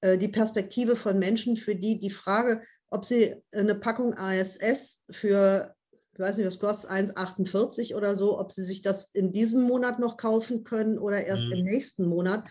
äh, 0.01 0.17
die 0.17 0.27
Perspektive 0.27 0.95
von 0.95 1.19
Menschen, 1.19 1.57
für 1.57 1.75
die 1.75 1.99
die 1.99 2.09
Frage, 2.09 2.61
ob 2.89 3.05
sie 3.05 3.35
eine 3.51 3.75
Packung 3.75 4.13
ASS 4.15 5.05
für, 5.09 5.73
ich 6.13 6.19
weiß 6.19 6.37
nicht, 6.37 6.45
was 6.45 6.59
kostet, 6.59 6.91
1,48 6.91 7.95
oder 7.95 8.15
so, 8.15 8.39
ob 8.39 8.51
sie 8.51 8.63
sich 8.63 8.81
das 8.81 9.05
in 9.13 9.33
diesem 9.33 9.63
Monat 9.63 9.99
noch 9.99 10.17
kaufen 10.17 10.63
können 10.63 10.99
oder 10.99 11.25
erst 11.25 11.45
mhm. 11.45 11.53
im 11.53 11.63
nächsten 11.63 12.05
Monat, 12.05 12.47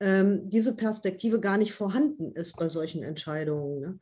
ähm, 0.00 0.48
diese 0.50 0.76
Perspektive 0.76 1.40
gar 1.40 1.58
nicht 1.58 1.72
vorhanden 1.72 2.32
ist 2.32 2.56
bei 2.58 2.68
solchen 2.68 3.02
Entscheidungen. 3.02 3.80
Ne? 3.80 3.98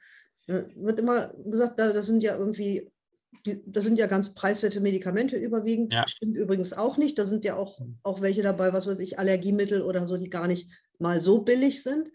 Da 0.47 0.65
wird 0.77 0.99
immer 0.99 1.33
gesagt, 1.45 1.79
das 1.79 2.07
sind 2.07 2.23
ja 2.23 2.37
irgendwie 2.37 2.91
das 3.67 3.85
sind 3.85 3.99
ja 3.99 4.07
ganz 4.07 4.35
preiswerte 4.35 4.81
Medikamente 4.81 5.37
überwiegend. 5.37 5.93
Ja. 5.93 6.07
Stimmt 6.09 6.37
übrigens 6.37 6.73
auch 6.73 6.97
nicht. 6.97 7.19
Da 7.19 7.25
sind 7.25 7.45
ja 7.45 7.57
auch, 7.57 7.79
hm. 7.79 7.99
auch 8.03 8.21
welche 8.21 8.43
dabei, 8.43 8.73
was 8.73 8.87
weiß 8.87 8.99
ich, 8.99 9.19
Allergiemittel 9.19 9.83
oder 9.83 10.07
so, 10.07 10.17
die 10.17 10.31
gar 10.31 10.49
nicht 10.49 10.69
mal 10.99 11.21
so 11.21 11.43
billig 11.43 11.83
sind. 11.83 12.11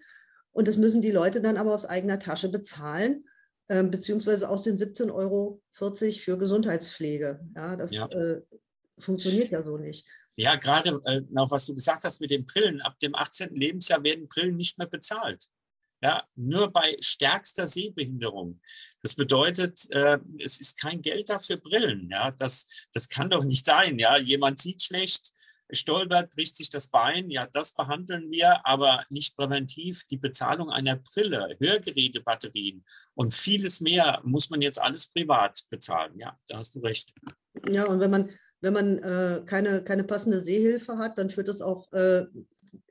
Und 0.52 0.68
das 0.68 0.78
müssen 0.78 1.02
die 1.02 1.12
Leute 1.12 1.42
dann 1.42 1.58
aber 1.58 1.74
aus 1.74 1.86
eigener 1.86 2.20
Tasche 2.20 2.50
bezahlen, 2.50 3.24
äh, 3.68 3.84
beziehungsweise 3.84 4.50
aus 4.50 4.64
den 4.64 4.78
17,40 4.78 5.14
Euro 5.14 5.62
für 5.72 6.38
Gesundheitspflege. 6.38 7.40
Ja, 7.56 7.76
das 7.76 7.92
ja. 7.92 8.08
Äh, 8.08 8.42
funktioniert 9.00 9.52
ja 9.52 9.62
so 9.62 9.78
nicht. 9.78 10.06
Ja, 10.36 10.56
gerade 10.56 11.02
äh, 11.06 11.22
noch, 11.30 11.52
was 11.52 11.66
du 11.66 11.76
gesagt 11.76 12.04
hast 12.04 12.22
mit 12.22 12.32
den 12.32 12.46
Brillen. 12.46 12.82
Ab 12.82 12.98
dem 13.00 13.16
18. 13.16 13.56
Lebensjahr 13.56 14.04
werden 14.04 14.28
Brillen 14.28 14.56
nicht 14.56 14.78
mehr 14.78 14.88
bezahlt. 14.88 15.46
Ja, 16.04 16.24
nur 16.36 16.72
bei 16.72 16.96
stärkster 17.00 17.68
Sehbehinderung. 17.68 18.60
Das 19.04 19.16
bedeutet, 19.16 19.88
äh, 19.92 20.18
es 20.40 20.60
ist 20.60 20.80
kein 20.80 21.02
Geld 21.02 21.30
da 21.30 21.40
für 21.40 21.58
Brillen. 21.58 22.10
Ja, 22.10 22.32
das, 22.32 22.68
das 22.92 23.08
kann 23.08 23.30
doch 23.30 23.44
nicht 23.44 23.66
sein. 23.66 24.00
Ja, 24.00 24.18
jemand 24.18 24.60
sieht 24.60 24.82
schlecht, 24.82 25.32
stolpert, 25.72 26.32
bricht 26.32 26.58
sich 26.58 26.70
das 26.70 26.88
Bein. 26.88 27.30
Ja, 27.30 27.48
das 27.54 27.74
behandeln 27.74 28.30
wir, 28.32 28.66
aber 28.66 29.04
nicht 29.10 29.36
präventiv. 29.36 30.06
Die 30.08 30.18
Bezahlung 30.18 30.70
einer 30.70 30.98
Brille, 30.98 31.56
Hörgerätebatterien 31.60 32.84
und 33.14 33.34
vieles 33.34 33.82
mehr 33.82 34.22
muss 34.24 34.50
man 34.50 34.62
jetzt 34.62 34.82
alles 34.82 35.12
privat 35.12 35.60
bezahlen. 35.70 36.18
Ja, 36.18 36.38
da 36.48 36.58
hast 36.58 36.76
du 36.76 36.80
recht. 36.80 37.14
Ja, 37.70 37.86
und 37.86 38.00
wenn 38.00 38.12
man, 38.12 38.30
wenn 38.62 38.74
man 38.74 38.98
äh, 39.00 39.44
keine, 39.46 39.84
keine 39.84 40.04
passende 40.04 40.40
Sehhilfe 40.40 40.98
hat, 40.98 41.18
dann 41.18 41.30
führt 41.30 41.48
das 41.48 41.62
auch 41.62 41.92
äh, 41.94 42.26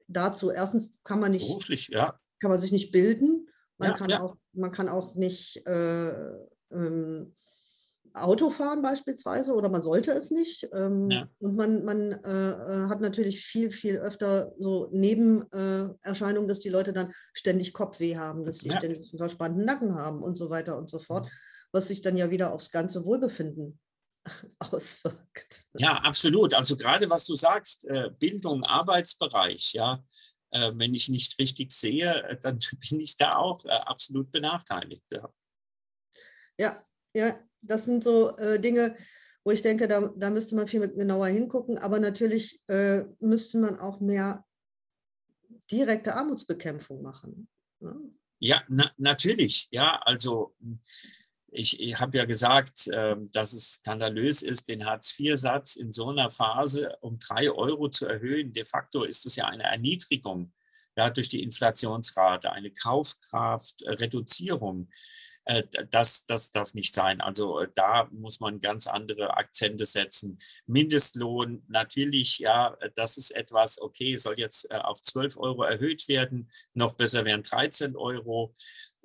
dazu. 0.08 0.50
Erstens 0.50 1.02
kann 1.02 1.20
man 1.20 1.32
nicht. 1.32 1.46
Beruflich, 1.46 1.88
ja 1.88 2.18
kann 2.40 2.50
man 2.50 2.58
sich 2.58 2.72
nicht 2.72 2.90
bilden. 2.90 3.46
Man, 3.78 3.90
ja, 3.90 3.96
kann, 3.96 4.10
ja. 4.10 4.20
Auch, 4.20 4.36
man 4.52 4.72
kann 4.72 4.88
auch 4.88 5.14
nicht 5.14 5.64
äh, 5.66 6.32
ähm, 6.70 7.34
Auto 8.14 8.50
fahren 8.50 8.82
beispielsweise 8.82 9.54
oder 9.54 9.68
man 9.68 9.82
sollte 9.82 10.12
es 10.12 10.30
nicht. 10.30 10.68
Ähm, 10.74 11.10
ja. 11.10 11.28
Und 11.38 11.56
man, 11.56 11.84
man 11.84 12.12
äh, 12.24 12.50
äh 12.50 12.88
hat 12.88 13.00
natürlich 13.00 13.44
viel, 13.44 13.70
viel 13.70 13.96
öfter 13.98 14.52
so 14.58 14.88
Nebenerscheinungen, 14.92 16.48
dass 16.48 16.60
die 16.60 16.68
Leute 16.68 16.92
dann 16.92 17.12
ständig 17.32 17.72
Kopfweh 17.72 18.16
haben, 18.16 18.44
dass 18.44 18.58
sie 18.58 18.70
ständig 18.70 19.10
einen 19.10 19.18
verspannten 19.18 19.64
Nacken 19.64 19.94
haben 19.94 20.22
und 20.22 20.36
so 20.36 20.50
weiter 20.50 20.76
und 20.76 20.90
so 20.90 20.98
fort, 20.98 21.30
was 21.72 21.88
sich 21.88 22.02
dann 22.02 22.16
ja 22.16 22.30
wieder 22.30 22.52
aufs 22.52 22.70
ganze 22.70 23.04
Wohlbefinden 23.04 23.78
auswirkt. 24.58 25.64
Ja, 25.78 25.94
absolut. 25.98 26.54
Also 26.54 26.76
gerade 26.76 27.08
was 27.08 27.24
du 27.24 27.34
sagst, 27.34 27.84
äh, 27.86 28.10
Bildung, 28.18 28.64
Arbeitsbereich, 28.64 29.72
ja, 29.72 30.02
äh, 30.50 30.72
wenn 30.74 30.94
ich 30.94 31.08
nicht 31.08 31.38
richtig 31.38 31.72
sehe, 31.72 32.38
dann 32.42 32.58
bin 32.90 33.00
ich 33.00 33.16
da 33.16 33.36
auch 33.36 33.64
absolut 33.66 34.30
benachteiligt. 34.32 35.04
Ja. 35.12 35.32
ja, 36.58 36.82
ja, 37.14 37.49
das 37.62 37.84
sind 37.84 38.02
so 38.02 38.36
äh, 38.36 38.60
Dinge, 38.60 38.96
wo 39.44 39.50
ich 39.50 39.62
denke, 39.62 39.88
da, 39.88 40.12
da 40.16 40.30
müsste 40.30 40.54
man 40.54 40.66
viel 40.66 40.86
genauer 40.88 41.28
hingucken. 41.28 41.78
Aber 41.78 41.98
natürlich 41.98 42.60
äh, 42.68 43.04
müsste 43.20 43.58
man 43.58 43.78
auch 43.78 44.00
mehr 44.00 44.44
direkte 45.70 46.14
Armutsbekämpfung 46.14 47.02
machen. 47.02 47.48
Ne? 47.80 47.96
Ja, 48.38 48.62
na, 48.68 48.90
natürlich. 48.96 49.68
Ja, 49.70 50.00
also 50.04 50.54
ich, 51.52 51.80
ich 51.80 51.98
habe 51.98 52.18
ja 52.18 52.24
gesagt, 52.24 52.86
äh, 52.88 53.16
dass 53.32 53.52
es 53.52 53.74
skandalös 53.74 54.42
ist, 54.42 54.68
den 54.68 54.84
Hartz-IV-Satz 54.84 55.76
in 55.76 55.92
so 55.92 56.08
einer 56.08 56.30
Phase 56.30 56.96
um 57.00 57.18
drei 57.18 57.50
Euro 57.50 57.88
zu 57.88 58.06
erhöhen. 58.06 58.52
De 58.52 58.64
facto 58.64 59.02
ist 59.04 59.26
es 59.26 59.36
ja 59.36 59.46
eine 59.46 59.64
Erniedrigung 59.64 60.52
ja, 60.96 61.10
durch 61.10 61.28
die 61.28 61.42
Inflationsrate, 61.42 62.52
eine 62.52 62.72
Kaufkraftreduzierung. 62.72 64.88
Äh, 65.44 65.62
das, 65.90 66.26
das 66.26 66.50
darf 66.50 66.74
nicht 66.74 66.94
sein. 66.94 67.20
Also 67.20 67.60
äh, 67.60 67.68
da 67.74 68.08
muss 68.12 68.40
man 68.40 68.60
ganz 68.60 68.86
andere 68.86 69.36
Akzente 69.36 69.86
setzen. 69.86 70.38
Mindestlohn, 70.66 71.64
natürlich, 71.68 72.38
ja, 72.38 72.76
das 72.94 73.16
ist 73.16 73.30
etwas, 73.30 73.80
okay, 73.80 74.16
soll 74.16 74.38
jetzt 74.38 74.70
äh, 74.70 74.76
auf 74.76 75.02
12 75.02 75.38
Euro 75.38 75.62
erhöht 75.62 76.08
werden. 76.08 76.50
Noch 76.74 76.94
besser 76.94 77.24
wären 77.24 77.42
13 77.42 77.96
Euro. 77.96 78.52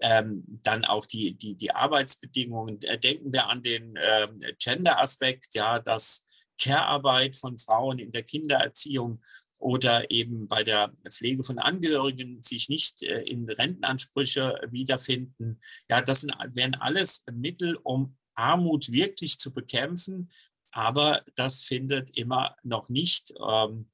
Ähm, 0.01 0.43
dann 0.61 0.83
auch 0.83 1.05
die, 1.05 1.37
die, 1.37 1.55
die 1.55 1.71
Arbeitsbedingungen. 1.71 2.81
Äh, 2.81 2.99
denken 2.99 3.31
wir 3.31 3.47
an 3.47 3.63
den 3.63 3.95
äh, 3.95 4.27
Gender-Aspekt, 4.59 5.55
ja, 5.55 5.79
dass 5.79 6.27
Care-Arbeit 6.59 7.37
von 7.37 7.57
Frauen 7.57 7.99
in 7.99 8.11
der 8.11 8.23
Kindererziehung 8.23 9.21
oder 9.59 10.09
eben 10.11 10.47
bei 10.47 10.63
der 10.63 10.93
Pflege 11.09 11.43
von 11.43 11.59
Angehörigen 11.59 12.41
sich 12.43 12.69
nicht 12.69 13.03
äh, 13.03 13.21
in 13.21 13.49
Rentenansprüche 13.49 14.59
wiederfinden. 14.69 15.59
Ja, 15.89 16.01
das 16.01 16.21
sind, 16.21 16.33
wären 16.53 16.75
alles 16.75 17.23
Mittel, 17.31 17.75
um 17.75 18.17
Armut 18.33 18.91
wirklich 18.91 19.39
zu 19.39 19.53
bekämpfen. 19.53 20.29
Aber 20.71 21.23
das 21.35 21.61
findet 21.61 22.09
immer 22.17 22.55
noch 22.63 22.89
nicht 22.89 23.33
ähm, 23.39 23.89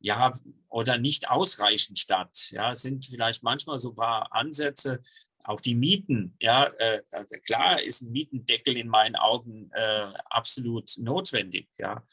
ja, 0.00 0.32
oder 0.68 0.98
nicht 0.98 1.28
ausreichend 1.28 1.98
statt. 1.98 2.50
Ja, 2.50 2.72
sind 2.72 3.04
vielleicht 3.04 3.42
manchmal 3.42 3.80
so 3.80 3.90
ein 3.90 3.96
paar 3.96 4.32
Ansätze, 4.32 5.02
auch 5.44 5.60
die 5.60 5.74
Mieten, 5.74 6.36
ja, 6.40 6.64
äh, 6.78 7.00
klar 7.46 7.80
ist 7.80 8.02
ein 8.02 8.12
Mietendeckel 8.12 8.76
in 8.76 8.88
meinen 8.88 9.16
Augen 9.16 9.70
äh, 9.72 10.12
absolut 10.26 10.92
notwendig, 10.98 11.68
ja, 11.78 12.04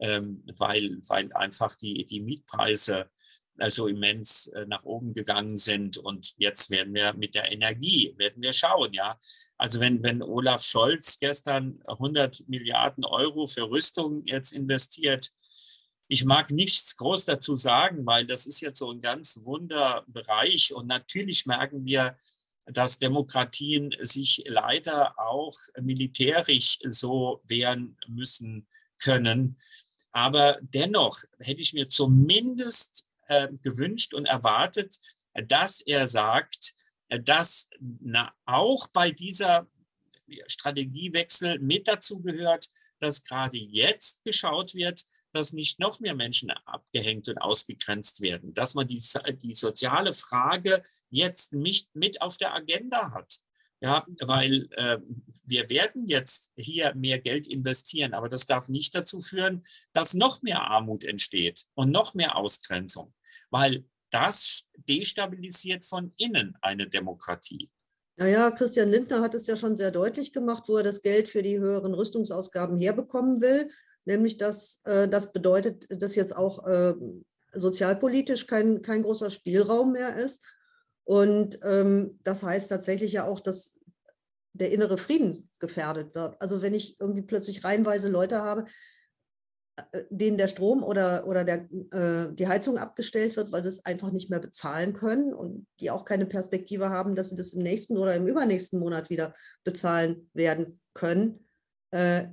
ähm, 0.00 0.44
weil, 0.56 0.98
weil 1.06 1.32
einfach 1.32 1.76
die, 1.76 2.06
die 2.06 2.20
Mietpreise 2.20 3.10
also 3.58 3.88
immens 3.88 4.46
äh, 4.48 4.66
nach 4.66 4.84
oben 4.84 5.12
gegangen 5.12 5.56
sind. 5.56 5.98
Und 5.98 6.34
jetzt 6.38 6.70
werden 6.70 6.94
wir 6.94 7.12
mit 7.14 7.34
der 7.34 7.52
Energie, 7.52 8.14
werden 8.16 8.42
wir 8.42 8.52
schauen, 8.52 8.92
ja. 8.92 9.18
Also 9.56 9.80
wenn, 9.80 10.02
wenn 10.02 10.22
Olaf 10.22 10.62
Scholz 10.62 11.18
gestern 11.18 11.80
100 11.86 12.48
Milliarden 12.48 13.04
Euro 13.04 13.46
für 13.46 13.68
Rüstung 13.68 14.22
jetzt 14.26 14.52
investiert, 14.52 15.32
ich 16.10 16.24
mag 16.24 16.50
nichts 16.50 16.96
groß 16.96 17.26
dazu 17.26 17.54
sagen, 17.54 18.06
weil 18.06 18.26
das 18.26 18.46
ist 18.46 18.60
jetzt 18.60 18.78
so 18.78 18.90
ein 18.90 19.02
ganz 19.02 19.40
wunder 19.44 20.04
Bereich. 20.06 20.72
Und 20.72 20.86
natürlich 20.86 21.44
merken 21.44 21.84
wir, 21.84 22.16
dass 22.64 22.98
Demokratien 22.98 23.94
sich 24.00 24.44
leider 24.46 25.18
auch 25.18 25.54
militärisch 25.80 26.78
so 26.82 27.42
wehren 27.46 27.96
müssen 28.06 28.66
können. 28.98 29.58
Aber 30.12 30.58
dennoch 30.60 31.22
hätte 31.38 31.62
ich 31.62 31.72
mir 31.72 31.88
zumindest 31.88 33.08
äh, 33.28 33.48
gewünscht 33.62 34.14
und 34.14 34.26
erwartet, 34.26 34.98
dass 35.46 35.80
er 35.80 36.06
sagt, 36.06 36.74
dass 37.08 37.70
na, 37.80 38.32
auch 38.44 38.88
bei 38.88 39.10
dieser 39.10 39.66
Strategiewechsel 40.46 41.58
mit 41.58 41.88
dazu 41.88 42.20
gehört, 42.20 42.68
dass 43.00 43.24
gerade 43.24 43.56
jetzt 43.56 44.24
geschaut 44.24 44.74
wird, 44.74 45.04
dass 45.32 45.52
nicht 45.52 45.78
noch 45.78 46.00
mehr 46.00 46.14
Menschen 46.14 46.50
abgehängt 46.50 47.28
und 47.28 47.38
ausgegrenzt 47.38 48.20
werden, 48.20 48.54
dass 48.54 48.74
man 48.74 48.88
die, 48.88 49.02
die 49.42 49.54
soziale 49.54 50.14
Frage 50.14 50.82
jetzt 51.10 51.52
nicht 51.52 51.94
mit 51.94 52.20
auf 52.20 52.36
der 52.38 52.54
Agenda 52.54 53.12
hat. 53.12 53.38
Ja, 53.80 54.04
weil 54.20 54.68
äh, 54.72 54.98
wir 55.44 55.70
werden 55.70 56.08
jetzt 56.08 56.50
hier 56.56 56.94
mehr 56.94 57.20
Geld 57.20 57.46
investieren, 57.46 58.12
aber 58.12 58.28
das 58.28 58.46
darf 58.46 58.68
nicht 58.68 58.94
dazu 58.94 59.20
führen, 59.20 59.64
dass 59.92 60.14
noch 60.14 60.42
mehr 60.42 60.62
Armut 60.62 61.04
entsteht 61.04 61.66
und 61.74 61.90
noch 61.90 62.14
mehr 62.14 62.36
Ausgrenzung, 62.36 63.14
weil 63.50 63.84
das 64.10 64.68
destabilisiert 64.88 65.84
von 65.84 66.12
innen 66.16 66.56
eine 66.60 66.88
Demokratie. 66.88 67.70
Naja, 68.16 68.50
Christian 68.50 68.88
Lindner 68.88 69.20
hat 69.20 69.34
es 69.34 69.46
ja 69.46 69.54
schon 69.54 69.76
sehr 69.76 69.92
deutlich 69.92 70.32
gemacht, 70.32 70.64
wo 70.66 70.78
er 70.78 70.82
das 70.82 71.02
Geld 71.02 71.28
für 71.28 71.44
die 71.44 71.58
höheren 71.58 71.94
Rüstungsausgaben 71.94 72.76
herbekommen 72.76 73.40
will 73.40 73.70
nämlich 74.08 74.38
dass 74.38 74.80
äh, 74.84 75.06
das 75.06 75.32
bedeutet, 75.32 75.86
dass 75.90 76.16
jetzt 76.16 76.36
auch 76.36 76.66
äh, 76.66 76.94
sozialpolitisch 77.52 78.46
kein, 78.46 78.82
kein 78.82 79.02
großer 79.02 79.30
Spielraum 79.30 79.92
mehr 79.92 80.16
ist. 80.16 80.44
Und 81.08 81.58
ähm, 81.62 82.20
das 82.22 82.42
heißt 82.42 82.68
tatsächlich 82.68 83.12
ja 83.14 83.24
auch, 83.24 83.40
dass 83.40 83.80
der 84.52 84.72
innere 84.72 84.98
Frieden 84.98 85.48
gefährdet 85.58 86.14
wird. 86.14 86.38
Also 86.38 86.60
wenn 86.60 86.74
ich 86.74 87.00
irgendwie 87.00 87.22
plötzlich 87.22 87.64
reihenweise 87.64 88.10
Leute 88.10 88.42
habe, 88.42 88.66
äh, 89.92 90.04
denen 90.10 90.36
der 90.36 90.48
Strom 90.48 90.82
oder, 90.82 91.26
oder 91.26 91.44
der, 91.44 91.66
äh, 91.92 92.34
die 92.34 92.46
Heizung 92.46 92.76
abgestellt 92.76 93.36
wird, 93.36 93.52
weil 93.52 93.62
sie 93.62 93.70
es 93.70 93.86
einfach 93.86 94.10
nicht 94.12 94.28
mehr 94.28 94.38
bezahlen 94.38 94.92
können 94.92 95.32
und 95.32 95.66
die 95.80 95.90
auch 95.90 96.04
keine 96.04 96.26
Perspektive 96.26 96.90
haben, 96.90 97.16
dass 97.16 97.30
sie 97.30 97.36
das 97.36 97.54
im 97.54 97.62
nächsten 97.62 97.96
oder 97.96 98.14
im 98.14 98.26
übernächsten 98.26 98.78
Monat 98.78 99.08
wieder 99.08 99.32
bezahlen 99.64 100.30
werden 100.34 100.78
können. 100.92 101.48
Äh, 101.90 102.26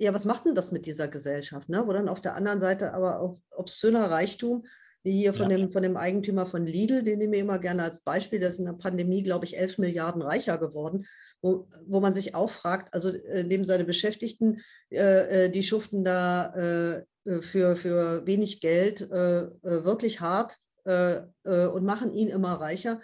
ja, 0.00 0.12
was 0.12 0.24
macht 0.24 0.44
denn 0.44 0.56
das 0.56 0.72
mit 0.72 0.86
dieser 0.86 1.06
Gesellschaft? 1.06 1.68
Ne? 1.68 1.86
Wo 1.86 1.92
dann 1.92 2.08
auf 2.08 2.20
der 2.20 2.34
anderen 2.34 2.58
Seite 2.58 2.94
aber 2.94 3.20
auch 3.20 3.38
obszöner 3.52 4.10
Reichtum 4.10 4.66
wie 5.02 5.12
hier 5.12 5.32
von, 5.32 5.50
ja. 5.50 5.56
dem, 5.56 5.70
von 5.70 5.82
dem 5.82 5.96
Eigentümer 5.96 6.46
von 6.46 6.66
Lidl, 6.66 7.02
den 7.02 7.18
nehme 7.18 7.36
ich 7.36 7.42
immer 7.42 7.58
gerne 7.58 7.82
als 7.82 8.00
Beispiel, 8.00 8.38
der 8.38 8.50
ist 8.50 8.58
in 8.58 8.66
der 8.66 8.74
Pandemie, 8.74 9.22
glaube 9.22 9.44
ich, 9.44 9.58
11 9.58 9.78
Milliarden 9.78 10.22
reicher 10.22 10.58
geworden, 10.58 11.06
wo, 11.40 11.68
wo 11.86 12.00
man 12.00 12.12
sich 12.12 12.34
auch 12.34 12.50
fragt, 12.50 12.94
also 12.94 13.08
äh, 13.08 13.44
neben 13.44 13.64
seine 13.64 13.84
Beschäftigten, 13.84 14.60
äh, 14.90 15.46
äh 15.46 15.50
die 15.50 15.62
schuften 15.62 16.04
da 16.04 16.52
äh, 16.54 17.04
äh, 17.24 17.40
für, 17.40 17.76
für 17.76 18.26
wenig 18.26 18.60
Geld 18.60 19.02
äh, 19.02 19.50
wirklich 19.62 20.20
hart 20.20 20.56
und 20.84 21.84
machen 21.84 22.12
ihn 22.12 22.26
immer 22.26 22.54
reicher. 22.54 22.98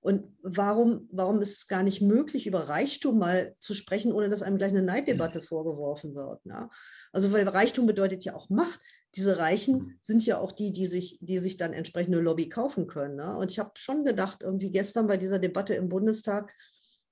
Und 0.00 0.24
warum, 0.42 1.06
warum 1.12 1.42
ist 1.42 1.58
es 1.58 1.68
gar 1.68 1.82
nicht 1.82 2.00
möglich, 2.00 2.46
über 2.46 2.70
Reichtum 2.70 3.18
mal 3.18 3.54
zu 3.58 3.74
sprechen, 3.74 4.12
ohne 4.12 4.30
dass 4.30 4.42
einem 4.42 4.56
gleich 4.56 4.70
eine 4.70 4.80
Neiddebatte 4.80 5.42
vorgeworfen 5.42 6.14
wird? 6.14 6.40
Ja? 6.44 6.70
Also, 7.12 7.30
weil 7.30 7.46
Reichtum 7.46 7.86
bedeutet 7.86 8.24
ja 8.24 8.34
auch 8.34 8.48
Macht 8.48 8.80
diese 9.14 9.38
Reichen 9.38 9.78
mhm. 9.78 9.96
sind 10.00 10.26
ja 10.26 10.38
auch 10.38 10.52
die, 10.52 10.72
die 10.72 10.86
sich, 10.86 11.18
die 11.20 11.38
sich 11.38 11.56
dann 11.56 11.72
entsprechende 11.72 12.20
Lobby 12.20 12.48
kaufen 12.48 12.86
können. 12.86 13.16
Ne? 13.16 13.36
Und 13.36 13.50
ich 13.50 13.58
habe 13.58 13.72
schon 13.74 14.04
gedacht, 14.04 14.42
irgendwie 14.42 14.70
gestern 14.70 15.06
bei 15.06 15.16
dieser 15.16 15.38
Debatte 15.38 15.74
im 15.74 15.88
Bundestag, 15.88 16.52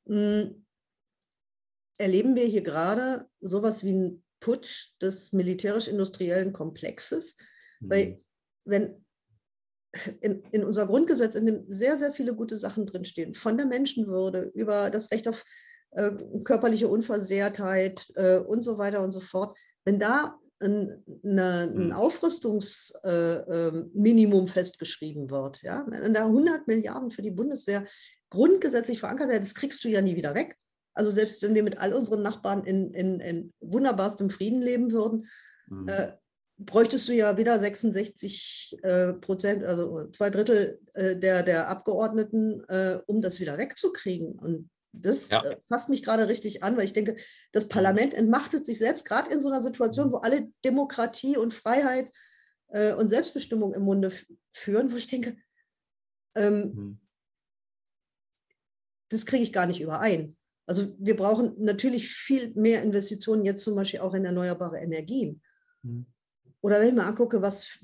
mh, 0.04 0.42
hm, 0.42 0.66
erleben 1.98 2.36
wir 2.36 2.44
hier 2.44 2.62
gerade 2.62 3.26
sowas 3.40 3.82
wie 3.82 3.90
einen 3.90 4.24
Putsch 4.40 5.00
des 5.00 5.32
militärisch-industriellen 5.32 6.52
Komplexes. 6.52 7.36
Mhm. 7.80 7.90
Weil 7.90 8.18
wenn 8.64 9.04
in, 10.20 10.42
in 10.52 10.64
unser 10.64 10.86
Grundgesetz, 10.86 11.34
in 11.34 11.46
dem 11.46 11.64
sehr, 11.68 11.96
sehr 11.96 12.12
viele 12.12 12.34
gute 12.34 12.56
Sachen 12.56 12.86
drinstehen, 12.86 13.34
von 13.34 13.56
der 13.56 13.66
Menschenwürde 13.66 14.50
über 14.54 14.90
das 14.90 15.10
Recht 15.10 15.26
auf 15.26 15.44
äh, 15.92 16.12
körperliche 16.44 16.88
Unversehrtheit 16.88 18.12
äh, 18.16 18.36
und 18.36 18.62
so 18.62 18.76
weiter 18.76 19.02
und 19.02 19.12
so 19.12 19.20
fort, 19.20 19.56
wenn 19.84 19.98
da 19.98 20.38
ein, 20.60 21.02
eine, 21.24 21.62
ein 21.62 21.74
hm. 21.74 21.92
Aufrüstungsminimum 21.92 24.38
äh, 24.38 24.42
ähm, 24.42 24.48
festgeschrieben 24.48 25.30
wird. 25.30 25.62
Ja? 25.62 25.86
Wenn 25.88 26.14
da 26.14 26.26
100 26.26 26.66
Milliarden 26.66 27.10
für 27.10 27.22
die 27.22 27.30
Bundeswehr 27.30 27.84
grundgesetzlich 28.30 28.98
verankert 29.00 29.28
werden, 29.28 29.42
das 29.42 29.54
kriegst 29.54 29.84
du 29.84 29.88
ja 29.88 30.00
nie 30.00 30.16
wieder 30.16 30.34
weg. 30.34 30.56
Also 30.94 31.10
selbst 31.10 31.42
wenn 31.42 31.54
wir 31.54 31.62
mit 31.62 31.76
all 31.78 31.92
unseren 31.92 32.22
Nachbarn 32.22 32.64
in, 32.64 32.94
in, 32.94 33.20
in 33.20 33.52
wunderbarstem 33.60 34.30
Frieden 34.30 34.62
leben 34.62 34.92
würden, 34.92 35.28
mhm. 35.68 35.88
äh, 35.88 36.12
bräuchtest 36.58 37.08
du 37.08 37.12
ja 37.12 37.36
wieder 37.36 37.60
66 37.60 38.78
äh, 38.82 39.12
Prozent, 39.12 39.62
also 39.64 40.08
zwei 40.10 40.30
Drittel 40.30 40.80
äh, 40.94 41.14
der, 41.16 41.42
der 41.42 41.68
Abgeordneten, 41.68 42.64
äh, 42.68 42.98
um 43.06 43.20
das 43.20 43.40
wieder 43.40 43.58
wegzukriegen. 43.58 44.38
Und 44.38 44.70
das 45.00 45.30
ja. 45.30 45.44
Äh, 45.44 45.56
fasst 45.68 45.88
mich 45.88 46.02
gerade 46.02 46.28
richtig 46.28 46.62
an, 46.62 46.76
weil 46.76 46.84
ich 46.84 46.92
denke, 46.92 47.16
das 47.52 47.64
mhm. 47.64 47.68
Parlament 47.70 48.14
entmachtet 48.14 48.66
sich 48.66 48.78
selbst, 48.78 49.04
gerade 49.04 49.32
in 49.32 49.40
so 49.40 49.48
einer 49.48 49.62
Situation, 49.62 50.08
mhm. 50.08 50.12
wo 50.12 50.16
alle 50.18 50.48
Demokratie 50.64 51.36
und 51.36 51.54
Freiheit 51.54 52.10
äh, 52.68 52.92
und 52.94 53.08
Selbstbestimmung 53.08 53.74
im 53.74 53.82
Munde 53.82 54.12
führen, 54.52 54.90
wo 54.92 54.96
ich 54.96 55.06
denke, 55.06 55.36
ähm, 56.34 56.60
mhm. 56.74 57.00
das 59.10 59.26
kriege 59.26 59.42
ich 59.42 59.52
gar 59.52 59.66
nicht 59.66 59.80
überein. 59.80 60.36
Also 60.66 60.96
wir 60.98 61.16
brauchen 61.16 61.54
natürlich 61.58 62.08
viel 62.08 62.52
mehr 62.54 62.82
Investitionen 62.82 63.44
jetzt 63.44 63.62
zum 63.62 63.76
Beispiel 63.76 64.00
auch 64.00 64.14
in 64.14 64.24
erneuerbare 64.24 64.78
Energien. 64.78 65.42
Mhm. 65.82 66.06
Oder 66.66 66.80
wenn 66.80 66.88
ich 66.88 66.94
mir 66.94 67.06
angucke, 67.06 67.42
was, 67.42 67.78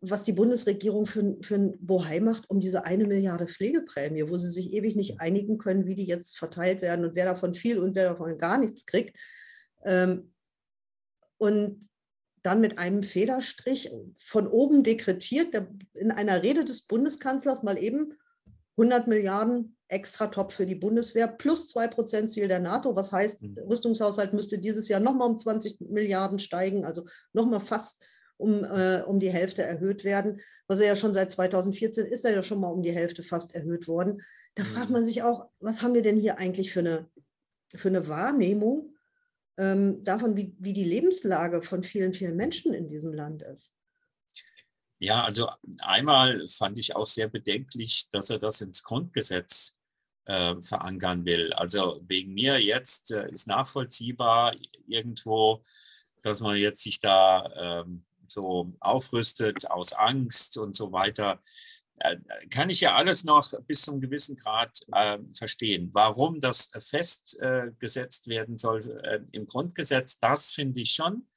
was 0.00 0.22
die 0.22 0.34
Bundesregierung 0.34 1.04
für, 1.04 1.36
für 1.40 1.56
ein 1.56 1.84
Bohai 1.84 2.20
macht 2.20 2.48
um 2.48 2.60
diese 2.60 2.84
eine 2.84 3.08
Milliarde 3.08 3.48
Pflegeprämie, 3.48 4.28
wo 4.28 4.38
sie 4.38 4.50
sich 4.50 4.72
ewig 4.72 4.94
nicht 4.94 5.20
einigen 5.20 5.58
können, 5.58 5.88
wie 5.88 5.96
die 5.96 6.04
jetzt 6.04 6.38
verteilt 6.38 6.80
werden 6.80 7.04
und 7.04 7.16
wer 7.16 7.24
davon 7.24 7.54
viel 7.54 7.80
und 7.80 7.96
wer 7.96 8.10
davon 8.10 8.38
gar 8.38 8.58
nichts 8.58 8.86
kriegt. 8.86 9.18
Ähm, 9.84 10.32
und 11.38 11.88
dann 12.42 12.60
mit 12.60 12.78
einem 12.78 13.02
Federstrich 13.02 13.90
von 14.16 14.46
oben 14.46 14.84
dekretiert, 14.84 15.48
in 15.94 16.12
einer 16.12 16.44
Rede 16.44 16.64
des 16.64 16.82
Bundeskanzlers 16.82 17.64
mal 17.64 17.82
eben 17.82 18.14
100 18.76 19.06
Milliarden 19.06 19.76
extra 19.88 20.26
top 20.26 20.52
für 20.52 20.66
die 20.66 20.74
Bundeswehr 20.74 21.28
plus 21.28 21.74
2% 21.74 22.26
Ziel 22.26 22.48
der 22.48 22.60
NATO. 22.60 22.96
Was 22.96 23.12
heißt, 23.12 23.42
mhm. 23.42 23.54
der 23.54 23.68
Rüstungshaushalt 23.68 24.32
müsste 24.32 24.58
dieses 24.58 24.88
Jahr 24.88 25.00
nochmal 25.00 25.28
um 25.28 25.38
20 25.38 25.80
Milliarden 25.80 26.38
steigen, 26.38 26.84
also 26.84 27.06
nochmal 27.32 27.60
fast 27.60 28.04
um, 28.36 28.64
äh, 28.64 29.02
um 29.06 29.20
die 29.20 29.30
Hälfte 29.30 29.62
erhöht 29.62 30.04
werden. 30.04 30.40
Was 30.66 30.80
er 30.80 30.86
ja 30.86 30.96
schon 30.96 31.14
seit 31.14 31.30
2014 31.30 32.06
ist, 32.06 32.24
er 32.24 32.34
ja 32.34 32.42
schon 32.42 32.60
mal 32.60 32.70
um 32.70 32.82
die 32.82 32.92
Hälfte 32.92 33.22
fast 33.22 33.54
erhöht 33.54 33.86
worden. 33.86 34.22
Da 34.54 34.64
mhm. 34.64 34.68
fragt 34.68 34.90
man 34.90 35.04
sich 35.04 35.22
auch, 35.22 35.48
was 35.60 35.82
haben 35.82 35.94
wir 35.94 36.02
denn 36.02 36.16
hier 36.16 36.38
eigentlich 36.38 36.72
für 36.72 36.80
eine, 36.80 37.08
für 37.74 37.88
eine 37.88 38.08
Wahrnehmung 38.08 38.94
ähm, 39.56 40.02
davon, 40.02 40.36
wie, 40.36 40.56
wie 40.58 40.72
die 40.72 40.84
Lebenslage 40.84 41.62
von 41.62 41.82
vielen, 41.82 42.12
vielen 42.12 42.36
Menschen 42.36 42.74
in 42.74 42.88
diesem 42.88 43.12
Land 43.12 43.42
ist? 43.42 43.74
Ja, 44.98 45.24
also 45.24 45.50
einmal 45.80 46.46
fand 46.48 46.78
ich 46.78 46.96
auch 46.96 47.06
sehr 47.06 47.28
bedenklich, 47.28 48.08
dass 48.10 48.30
er 48.30 48.38
das 48.38 48.60
ins 48.60 48.82
Grundgesetz 48.82 49.76
äh, 50.26 50.54
verankern 50.60 51.24
will. 51.24 51.52
Also 51.52 52.00
wegen 52.06 52.34
mir 52.34 52.60
jetzt 52.60 53.10
äh, 53.12 53.30
ist 53.30 53.46
nachvollziehbar 53.46 54.54
irgendwo, 54.86 55.62
dass 56.22 56.40
man 56.40 56.56
jetzt 56.56 56.82
sich 56.82 57.00
da 57.00 57.82
ähm, 57.82 58.04
so 58.28 58.72
aufrüstet 58.80 59.70
aus 59.70 59.92
Angst 59.92 60.56
und 60.58 60.76
so 60.76 60.92
weiter. 60.92 61.40
Äh, 61.98 62.16
kann 62.50 62.70
ich 62.70 62.80
ja 62.80 62.96
alles 62.96 63.24
noch 63.24 63.52
bis 63.66 63.82
zum 63.82 64.00
gewissen 64.00 64.36
Grad 64.36 64.80
äh, 64.92 65.18
verstehen. 65.32 65.90
Warum 65.92 66.40
das 66.40 66.70
festgesetzt 66.78 68.26
werden 68.28 68.58
soll 68.58 69.00
äh, 69.04 69.20
im 69.32 69.46
Grundgesetz, 69.46 70.18
das 70.18 70.52
finde 70.52 70.80
ich 70.80 70.92
schon 70.92 71.28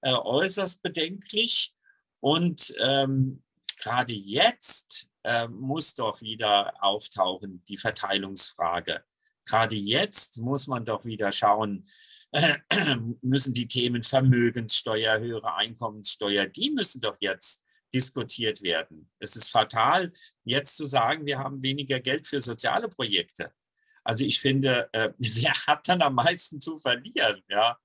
äh, 0.00 0.12
äußerst 0.12 0.82
bedenklich. 0.82 1.74
Und 2.20 2.74
ähm, 2.80 3.42
gerade 3.80 4.12
jetzt 4.12 5.10
äh, 5.22 5.48
muss 5.48 5.94
doch 5.94 6.20
wieder 6.20 6.72
auftauchen 6.82 7.62
die 7.68 7.76
Verteilungsfrage. 7.76 9.04
Gerade 9.44 9.76
jetzt 9.76 10.38
muss 10.38 10.66
man 10.66 10.84
doch 10.84 11.04
wieder 11.04 11.32
schauen, 11.32 11.86
äh, 12.32 12.56
müssen 13.22 13.54
die 13.54 13.68
Themen 13.68 14.02
Vermögenssteuer, 14.02 15.20
höhere 15.20 15.54
Einkommenssteuer, 15.54 16.46
die 16.46 16.70
müssen 16.70 17.00
doch 17.00 17.16
jetzt 17.20 17.64
diskutiert 17.94 18.62
werden. 18.62 19.10
Es 19.18 19.36
ist 19.36 19.50
fatal, 19.50 20.12
jetzt 20.44 20.76
zu 20.76 20.84
sagen, 20.84 21.24
wir 21.24 21.38
haben 21.38 21.62
weniger 21.62 22.00
Geld 22.00 22.26
für 22.26 22.40
soziale 22.40 22.88
Projekte. 22.88 23.52
Also 24.04 24.24
ich 24.24 24.40
finde, 24.40 24.88
äh, 24.92 25.10
wer 25.18 25.52
hat 25.66 25.88
dann 25.88 26.02
am 26.02 26.14
meisten 26.14 26.60
zu 26.60 26.78
verlieren? 26.78 27.42
Ja? 27.48 27.78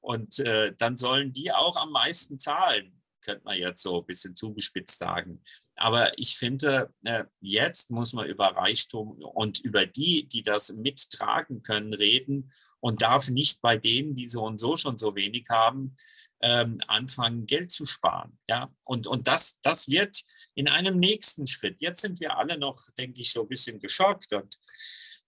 Und 0.00 0.38
äh, 0.40 0.72
dann 0.78 0.96
sollen 0.96 1.32
die 1.32 1.52
auch 1.52 1.76
am 1.76 1.90
meisten 1.90 2.38
zahlen 2.38 2.96
könnte 3.26 3.44
man 3.44 3.58
jetzt 3.58 3.82
so 3.82 4.00
ein 4.00 4.06
bisschen 4.06 4.34
zugespitzt 4.34 4.98
sagen. 4.98 5.42
Aber 5.74 6.16
ich 6.18 6.38
finde, 6.38 6.90
äh, 7.04 7.24
jetzt 7.40 7.90
muss 7.90 8.14
man 8.14 8.28
über 8.28 8.46
Reichtum 8.46 9.18
und 9.18 9.60
über 9.60 9.84
die, 9.84 10.26
die 10.26 10.42
das 10.42 10.72
mittragen 10.72 11.62
können, 11.62 11.92
reden 11.92 12.50
und 12.80 13.02
darf 13.02 13.28
nicht 13.28 13.60
bei 13.60 13.76
denen, 13.76 14.14
die 14.14 14.28
so 14.28 14.44
und 14.44 14.58
so 14.58 14.76
schon 14.76 14.96
so 14.96 15.14
wenig 15.14 15.46
haben, 15.50 15.96
ähm, 16.40 16.80
anfangen, 16.86 17.46
Geld 17.46 17.72
zu 17.72 17.84
sparen. 17.84 18.38
Ja, 18.48 18.72
und, 18.84 19.06
und 19.06 19.28
das, 19.28 19.60
das 19.60 19.88
wird 19.88 20.22
in 20.54 20.68
einem 20.68 20.98
nächsten 20.98 21.46
Schritt. 21.46 21.80
Jetzt 21.80 22.00
sind 22.00 22.20
wir 22.20 22.38
alle 22.38 22.58
noch, 22.58 22.80
denke 22.96 23.20
ich, 23.20 23.32
so 23.32 23.42
ein 23.42 23.48
bisschen 23.48 23.80
geschockt 23.80 24.32
und 24.32 24.56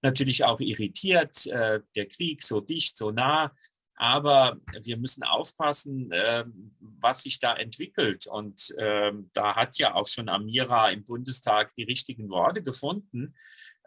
natürlich 0.03 0.45
auch 0.45 0.61
irritiert. 0.61 1.47
Äh, 1.47 1.81
der 1.97 2.07
Krieg 2.07 2.43
so 2.43 2.61
dicht, 2.61 2.97
so 2.97 3.11
nah. 3.11 3.53
Aber 4.01 4.57
wir 4.83 4.97
müssen 4.97 5.25
aufpassen, 5.25 6.11
äh, 6.13 6.45
was 6.79 7.23
sich 7.23 7.41
da 7.41 7.55
entwickelt. 7.55 8.29
Und 8.29 8.73
äh, 8.79 9.13
da 9.33 9.57
hat 9.57 9.77
ja 9.79 9.95
auch 9.97 10.07
schon 10.07 10.29
Amira 10.29 10.91
im 10.91 11.05
Bundestag 11.05 11.75
die 11.75 11.83
richtigen 11.83 12.31
Worte 12.31 12.63
gefunden. 12.63 13.35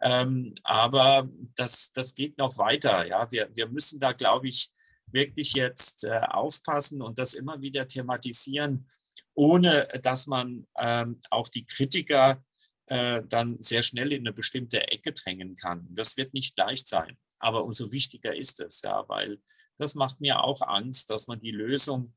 Ähm, 0.02 0.54
aber 0.64 1.30
das, 1.54 1.92
das 1.94 2.14
geht 2.14 2.36
noch 2.36 2.58
weiter. 2.58 3.06
Ja? 3.06 3.30
Wir, 3.32 3.48
wir 3.54 3.68
müssen 3.70 4.00
da, 4.00 4.12
glaube 4.12 4.48
ich, 4.48 4.70
wirklich 5.06 5.54
jetzt 5.54 6.04
äh, 6.04 6.20
aufpassen 6.28 7.00
und 7.00 7.18
das 7.18 7.32
immer 7.32 7.62
wieder 7.62 7.88
thematisieren, 7.88 8.86
ohne 9.32 9.88
dass 10.02 10.26
man 10.26 10.66
ähm, 10.78 11.20
auch 11.30 11.48
die 11.48 11.64
Kritiker 11.64 12.44
äh, 12.86 13.22
dann 13.26 13.62
sehr 13.62 13.82
schnell 13.82 14.12
in 14.12 14.26
eine 14.26 14.34
bestimmte 14.34 14.88
Ecke 14.88 15.14
drängen 15.14 15.54
kann. 15.54 15.86
Das 15.90 16.18
wird 16.18 16.34
nicht 16.34 16.58
leicht 16.58 16.86
sein. 16.86 17.16
Aber 17.38 17.64
umso 17.64 17.90
wichtiger 17.90 18.36
ist 18.36 18.60
es, 18.60 18.82
ja, 18.82 19.08
weil 19.08 19.40
das 19.82 19.94
macht 19.94 20.20
mir 20.20 20.42
auch 20.42 20.62
Angst, 20.62 21.10
dass 21.10 21.26
man 21.26 21.40
die 21.40 21.50
Lösung 21.50 22.14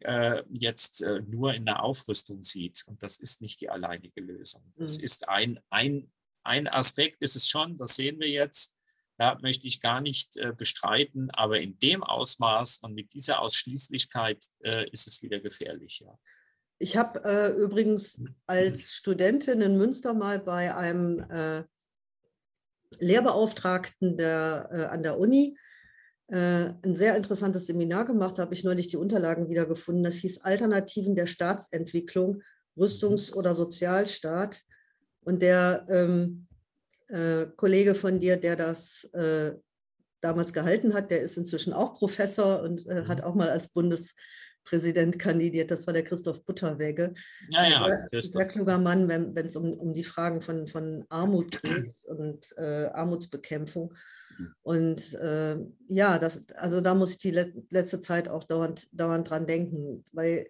äh, 0.00 0.42
jetzt 0.50 1.02
äh, 1.02 1.20
nur 1.22 1.54
in 1.54 1.66
der 1.66 1.82
Aufrüstung 1.82 2.42
sieht. 2.42 2.84
Und 2.86 3.02
das 3.02 3.18
ist 3.18 3.42
nicht 3.42 3.60
die 3.60 3.70
alleinige 3.70 4.20
Lösung. 4.20 4.72
Das 4.76 4.98
mhm. 4.98 5.04
ist 5.04 5.28
ein, 5.28 5.60
ein, 5.70 6.10
ein 6.42 6.68
Aspekt, 6.68 7.22
ist 7.22 7.36
es 7.36 7.48
schon, 7.48 7.76
das 7.76 7.96
sehen 7.96 8.18
wir 8.20 8.28
jetzt. 8.28 8.76
ja, 9.18 9.38
möchte 9.42 9.66
ich 9.66 9.80
gar 9.80 10.00
nicht 10.00 10.36
äh, 10.36 10.52
bestreiten, 10.56 11.30
aber 11.30 11.60
in 11.60 11.78
dem 11.78 12.02
Ausmaß 12.02 12.78
und 12.78 12.94
mit 12.94 13.12
dieser 13.12 13.40
Ausschließlichkeit 13.40 14.38
äh, 14.60 14.88
ist 14.90 15.06
es 15.06 15.22
wieder 15.22 15.40
gefährlich. 15.40 16.00
Ja. 16.00 16.18
Ich 16.78 16.96
habe 16.96 17.22
äh, 17.24 17.52
übrigens 17.62 18.24
als 18.46 18.94
Studentin 18.94 19.60
in 19.60 19.76
Münster 19.76 20.14
mal 20.14 20.40
bei 20.40 20.74
einem 20.74 21.20
äh, 21.30 21.64
Lehrbeauftragten 22.98 24.16
der, 24.16 24.68
äh, 24.72 24.84
an 24.86 25.02
der 25.02 25.18
Uni 25.18 25.56
ein 26.36 26.94
sehr 26.94 27.16
interessantes 27.16 27.66
Seminar 27.66 28.06
gemacht, 28.06 28.38
habe 28.38 28.54
ich 28.54 28.64
neulich 28.64 28.88
die 28.88 28.96
Unterlagen 28.96 29.48
wiedergefunden. 29.48 30.02
Das 30.02 30.16
hieß 30.16 30.42
Alternativen 30.44 31.14
der 31.14 31.26
Staatsentwicklung, 31.26 32.42
Rüstungs- 32.76 33.34
oder 33.34 33.54
Sozialstaat. 33.54 34.60
Und 35.24 35.42
der 35.42 35.86
ähm, 35.88 36.46
äh, 37.08 37.46
Kollege 37.56 37.94
von 37.94 38.18
dir, 38.18 38.36
der 38.36 38.56
das 38.56 39.04
äh, 39.12 39.52
damals 40.22 40.52
gehalten 40.52 40.94
hat, 40.94 41.10
der 41.10 41.20
ist 41.20 41.36
inzwischen 41.36 41.72
auch 41.72 41.94
Professor 41.94 42.62
und 42.62 42.86
äh, 42.86 43.04
hat 43.06 43.18
mhm. 43.18 43.24
auch 43.24 43.34
mal 43.34 43.50
als 43.50 43.68
Bundespräsident 43.68 45.18
kandidiert. 45.18 45.70
Das 45.70 45.86
war 45.86 45.92
der 45.92 46.04
Christoph 46.04 46.44
Butterwege. 46.44 47.12
Ja, 47.50 47.68
ja. 47.68 48.06
Sehr, 48.10 48.22
sehr 48.22 48.48
kluger 48.48 48.78
Mann, 48.78 49.08
wenn 49.08 49.36
es 49.36 49.56
um, 49.56 49.74
um 49.74 49.92
die 49.92 50.04
Fragen 50.04 50.40
von, 50.40 50.66
von 50.66 51.04
Armut 51.10 51.60
geht 51.62 52.04
und 52.06 52.54
äh, 52.56 52.86
Armutsbekämpfung. 52.86 53.90
Mhm. 53.90 53.96
Und 54.62 55.14
äh, 55.14 55.56
ja, 55.88 56.18
das, 56.18 56.48
also 56.56 56.80
da 56.80 56.94
muss 56.94 57.12
ich 57.12 57.18
die 57.18 57.30
le 57.30 57.52
letzte 57.70 58.00
Zeit 58.00 58.28
auch 58.28 58.44
dauernd, 58.44 58.88
dauernd 58.92 59.28
dran 59.28 59.46
denken, 59.46 60.04
weil 60.12 60.48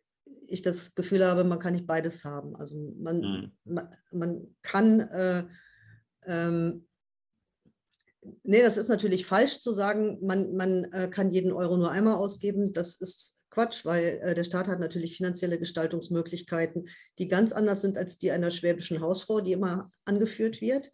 ich 0.48 0.62
das 0.62 0.94
Gefühl 0.94 1.24
habe, 1.24 1.44
man 1.44 1.58
kann 1.58 1.74
nicht 1.74 1.86
beides 1.86 2.24
haben. 2.24 2.54
Also 2.56 2.94
man, 2.98 3.20
mhm. 3.20 3.52
man, 3.64 3.88
man, 4.12 4.56
kann, 4.62 5.00
äh, 5.00 5.44
ähm, 6.26 6.86
nee, 8.42 8.62
das 8.62 8.76
ist 8.76 8.88
natürlich 8.88 9.26
falsch 9.26 9.60
zu 9.60 9.72
sagen, 9.72 10.18
man, 10.22 10.54
man 10.54 10.84
äh, 10.92 11.08
kann 11.08 11.30
jeden 11.30 11.52
Euro 11.52 11.76
nur 11.76 11.90
einmal 11.90 12.14
ausgeben. 12.14 12.72
Das 12.72 13.00
ist 13.00 13.46
Quatsch, 13.50 13.84
weil 13.84 14.20
äh, 14.22 14.34
der 14.34 14.44
Staat 14.44 14.68
hat 14.68 14.80
natürlich 14.80 15.16
finanzielle 15.16 15.58
Gestaltungsmöglichkeiten, 15.58 16.88
die 17.18 17.28
ganz 17.28 17.52
anders 17.52 17.80
sind 17.80 17.96
als 17.96 18.18
die 18.18 18.30
einer 18.30 18.50
schwäbischen 18.50 19.00
Hausfrau, 19.00 19.40
die 19.40 19.52
immer 19.52 19.90
angeführt 20.04 20.60
wird. 20.60 20.90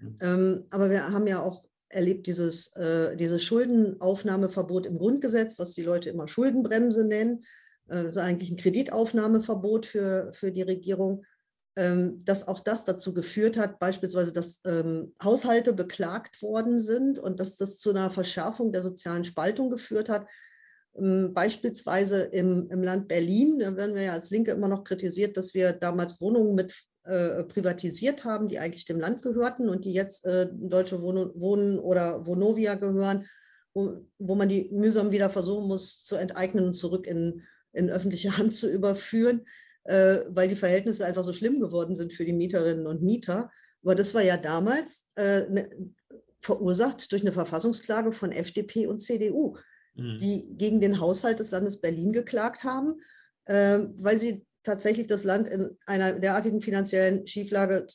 Mhm. 0.00 0.16
Ähm, 0.20 0.66
aber 0.70 0.90
wir 0.90 1.08
haben 1.08 1.26
ja 1.26 1.42
auch 1.42 1.66
erlebt 1.92 2.26
dieses, 2.26 2.74
äh, 2.76 3.16
dieses 3.16 3.42
Schuldenaufnahmeverbot 3.42 4.86
im 4.86 4.98
Grundgesetz, 4.98 5.58
was 5.58 5.74
die 5.74 5.82
Leute 5.82 6.10
immer 6.10 6.28
Schuldenbremse 6.28 7.06
nennen. 7.06 7.44
Äh, 7.88 8.02
das 8.02 8.12
ist 8.12 8.18
eigentlich 8.18 8.50
ein 8.50 8.56
Kreditaufnahmeverbot 8.56 9.86
für, 9.86 10.32
für 10.32 10.52
die 10.52 10.62
Regierung, 10.62 11.24
ähm, 11.76 12.22
dass 12.24 12.48
auch 12.48 12.60
das 12.60 12.84
dazu 12.84 13.14
geführt 13.14 13.56
hat, 13.56 13.78
beispielsweise, 13.78 14.32
dass 14.32 14.60
ähm, 14.66 15.14
Haushalte 15.22 15.72
beklagt 15.72 16.42
worden 16.42 16.78
sind 16.78 17.18
und 17.18 17.40
dass 17.40 17.56
das 17.56 17.78
zu 17.78 17.90
einer 17.90 18.10
Verschärfung 18.10 18.72
der 18.72 18.82
sozialen 18.82 19.24
Spaltung 19.24 19.70
geführt 19.70 20.08
hat. 20.08 20.28
Ähm, 20.94 21.32
beispielsweise 21.32 22.22
im, 22.24 22.68
im 22.70 22.82
Land 22.82 23.08
Berlin, 23.08 23.58
da 23.58 23.74
werden 23.76 23.94
wir 23.94 24.02
ja 24.02 24.12
als 24.12 24.30
Linke 24.30 24.50
immer 24.50 24.68
noch 24.68 24.84
kritisiert, 24.84 25.36
dass 25.36 25.54
wir 25.54 25.72
damals 25.72 26.20
Wohnungen 26.20 26.54
mit 26.54 26.74
äh, 27.04 27.44
privatisiert 27.44 28.24
haben, 28.24 28.48
die 28.48 28.58
eigentlich 28.58 28.84
dem 28.84 29.00
Land 29.00 29.22
gehörten 29.22 29.68
und 29.68 29.84
die 29.84 29.92
jetzt 29.92 30.24
äh, 30.24 30.48
Deutsche 30.52 31.02
Wohnen, 31.02 31.30
Wohnen 31.34 31.78
oder 31.78 32.26
Vonovia 32.26 32.74
gehören, 32.76 33.26
wo, 33.74 34.06
wo 34.18 34.34
man 34.34 34.48
die 34.48 34.68
mühsam 34.70 35.10
wieder 35.10 35.30
versuchen 35.30 35.66
muss 35.66 36.04
zu 36.04 36.16
enteignen 36.16 36.64
und 36.64 36.74
zurück 36.74 37.06
in, 37.06 37.42
in 37.72 37.90
öffentliche 37.90 38.36
Hand 38.38 38.54
zu 38.54 38.70
überführen, 38.70 39.44
äh, 39.84 40.18
weil 40.28 40.48
die 40.48 40.56
Verhältnisse 40.56 41.04
einfach 41.04 41.24
so 41.24 41.32
schlimm 41.32 41.60
geworden 41.60 41.94
sind 41.94 42.12
für 42.12 42.24
die 42.24 42.32
Mieterinnen 42.32 42.86
und 42.86 43.02
Mieter. 43.02 43.50
Aber 43.82 43.94
das 43.94 44.14
war 44.14 44.22
ja 44.22 44.36
damals 44.36 45.08
äh, 45.16 45.40
ne, 45.48 45.70
verursacht 46.38 47.10
durch 47.12 47.22
eine 47.22 47.32
Verfassungsklage 47.32 48.12
von 48.12 48.32
FDP 48.32 48.86
und 48.86 49.00
CDU, 49.00 49.56
mhm. 49.94 50.18
die 50.18 50.54
gegen 50.56 50.80
den 50.80 51.00
Haushalt 51.00 51.40
des 51.40 51.50
Landes 51.50 51.80
Berlin 51.80 52.12
geklagt 52.12 52.64
haben, 52.64 53.00
äh, 53.46 53.80
weil 53.96 54.18
sie 54.18 54.46
tatsächlich 54.62 55.06
das 55.06 55.24
Land 55.24 55.48
in 55.48 55.76
einer 55.86 56.12
derartigen 56.12 56.60
finanziellen 56.60 57.26
Schieflage 57.26 57.86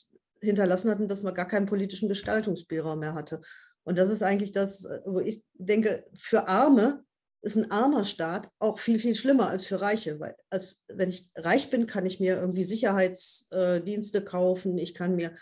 hinterlassen 0.41 0.91
hatten, 0.91 1.07
dass 1.07 1.23
man 1.23 1.33
gar 1.33 1.47
keinen 1.47 1.65
politischen 1.65 2.09
Gestaltungsspielraum 2.09 2.99
mehr 2.99 3.15
hatte. 3.15 3.41
Und 3.83 3.97
das 3.97 4.09
ist 4.09 4.23
eigentlich 4.23 4.51
das, 4.51 4.87
wo 5.05 5.19
ich 5.19 5.43
denke, 5.53 6.05
für 6.13 6.47
Arme 6.47 7.03
ist 7.41 7.55
ein 7.55 7.71
armer 7.71 8.03
Staat 8.03 8.49
auch 8.59 8.79
viel, 8.79 8.99
viel 8.99 9.15
schlimmer 9.15 9.47
als 9.47 9.65
für 9.65 9.79
Reiche. 9.79 10.19
Weil 10.19 10.35
als 10.49 10.85
wenn 10.89 11.09
ich 11.09 11.29
reich 11.35 11.69
bin, 11.69 11.87
kann 11.87 12.05
ich 12.05 12.19
mir 12.19 12.35
irgendwie 12.35 12.63
Sicherheitsdienste 12.63 14.23
kaufen, 14.23 14.77
ich 14.77 14.93
kann 14.93 15.15
mir 15.15 15.33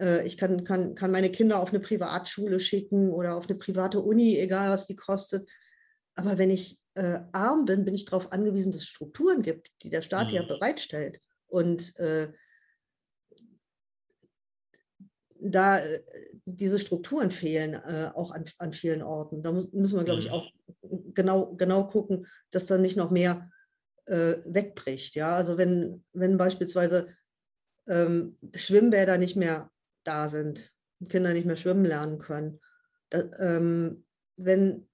äh, 0.00 0.26
ich 0.26 0.36
kann, 0.36 0.64
kann, 0.64 0.94
kann 0.94 1.10
meine 1.10 1.30
Kinder 1.30 1.60
auf 1.60 1.70
eine 1.70 1.80
Privatschule 1.80 2.60
schicken 2.60 3.10
oder 3.10 3.36
auf 3.36 3.48
eine 3.48 3.58
private 3.58 4.00
Uni, 4.00 4.38
egal 4.38 4.70
was 4.70 4.86
die 4.86 4.96
kostet. 4.96 5.48
Aber 6.14 6.38
wenn 6.38 6.50
ich 6.50 6.80
äh, 6.96 7.20
arm 7.32 7.64
bin, 7.66 7.84
bin 7.84 7.94
ich 7.94 8.04
darauf 8.04 8.32
angewiesen, 8.32 8.72
dass 8.72 8.82
es 8.82 8.88
Strukturen 8.88 9.42
gibt, 9.42 9.70
die 9.82 9.90
der 9.90 10.02
Staat 10.02 10.28
mhm. 10.28 10.34
ja 10.34 10.42
bereitstellt. 10.42 11.20
Und 11.46 11.96
äh, 11.98 12.32
da 15.38 15.78
äh, 15.78 16.02
diese 16.46 16.78
Strukturen 16.78 17.30
fehlen 17.30 17.74
äh, 17.74 18.10
auch 18.14 18.30
an, 18.30 18.44
an 18.58 18.72
vielen 18.72 19.02
Orten. 19.02 19.42
Da 19.42 19.52
muss, 19.52 19.70
müssen 19.72 19.98
wir, 19.98 20.04
glaube 20.04 20.20
ich, 20.20 20.28
mhm. 20.28 20.32
auch 20.32 20.50
genau, 21.14 21.54
genau 21.54 21.86
gucken, 21.86 22.26
dass 22.50 22.66
da 22.66 22.78
nicht 22.78 22.96
noch 22.96 23.10
mehr 23.10 23.50
äh, 24.06 24.36
wegbricht. 24.44 25.14
Ja? 25.14 25.36
Also 25.36 25.58
wenn, 25.58 26.04
wenn 26.12 26.38
beispielsweise 26.38 27.08
ähm, 27.88 28.38
Schwimmbäder 28.54 29.18
nicht 29.18 29.36
mehr 29.36 29.70
da 30.04 30.28
sind, 30.28 30.72
Kinder 31.08 31.32
nicht 31.32 31.46
mehr 31.46 31.56
schwimmen 31.56 31.84
lernen 31.84 32.18
können, 32.18 32.60
da, 33.10 33.22
ähm, 33.38 34.04
wenn 34.36 34.88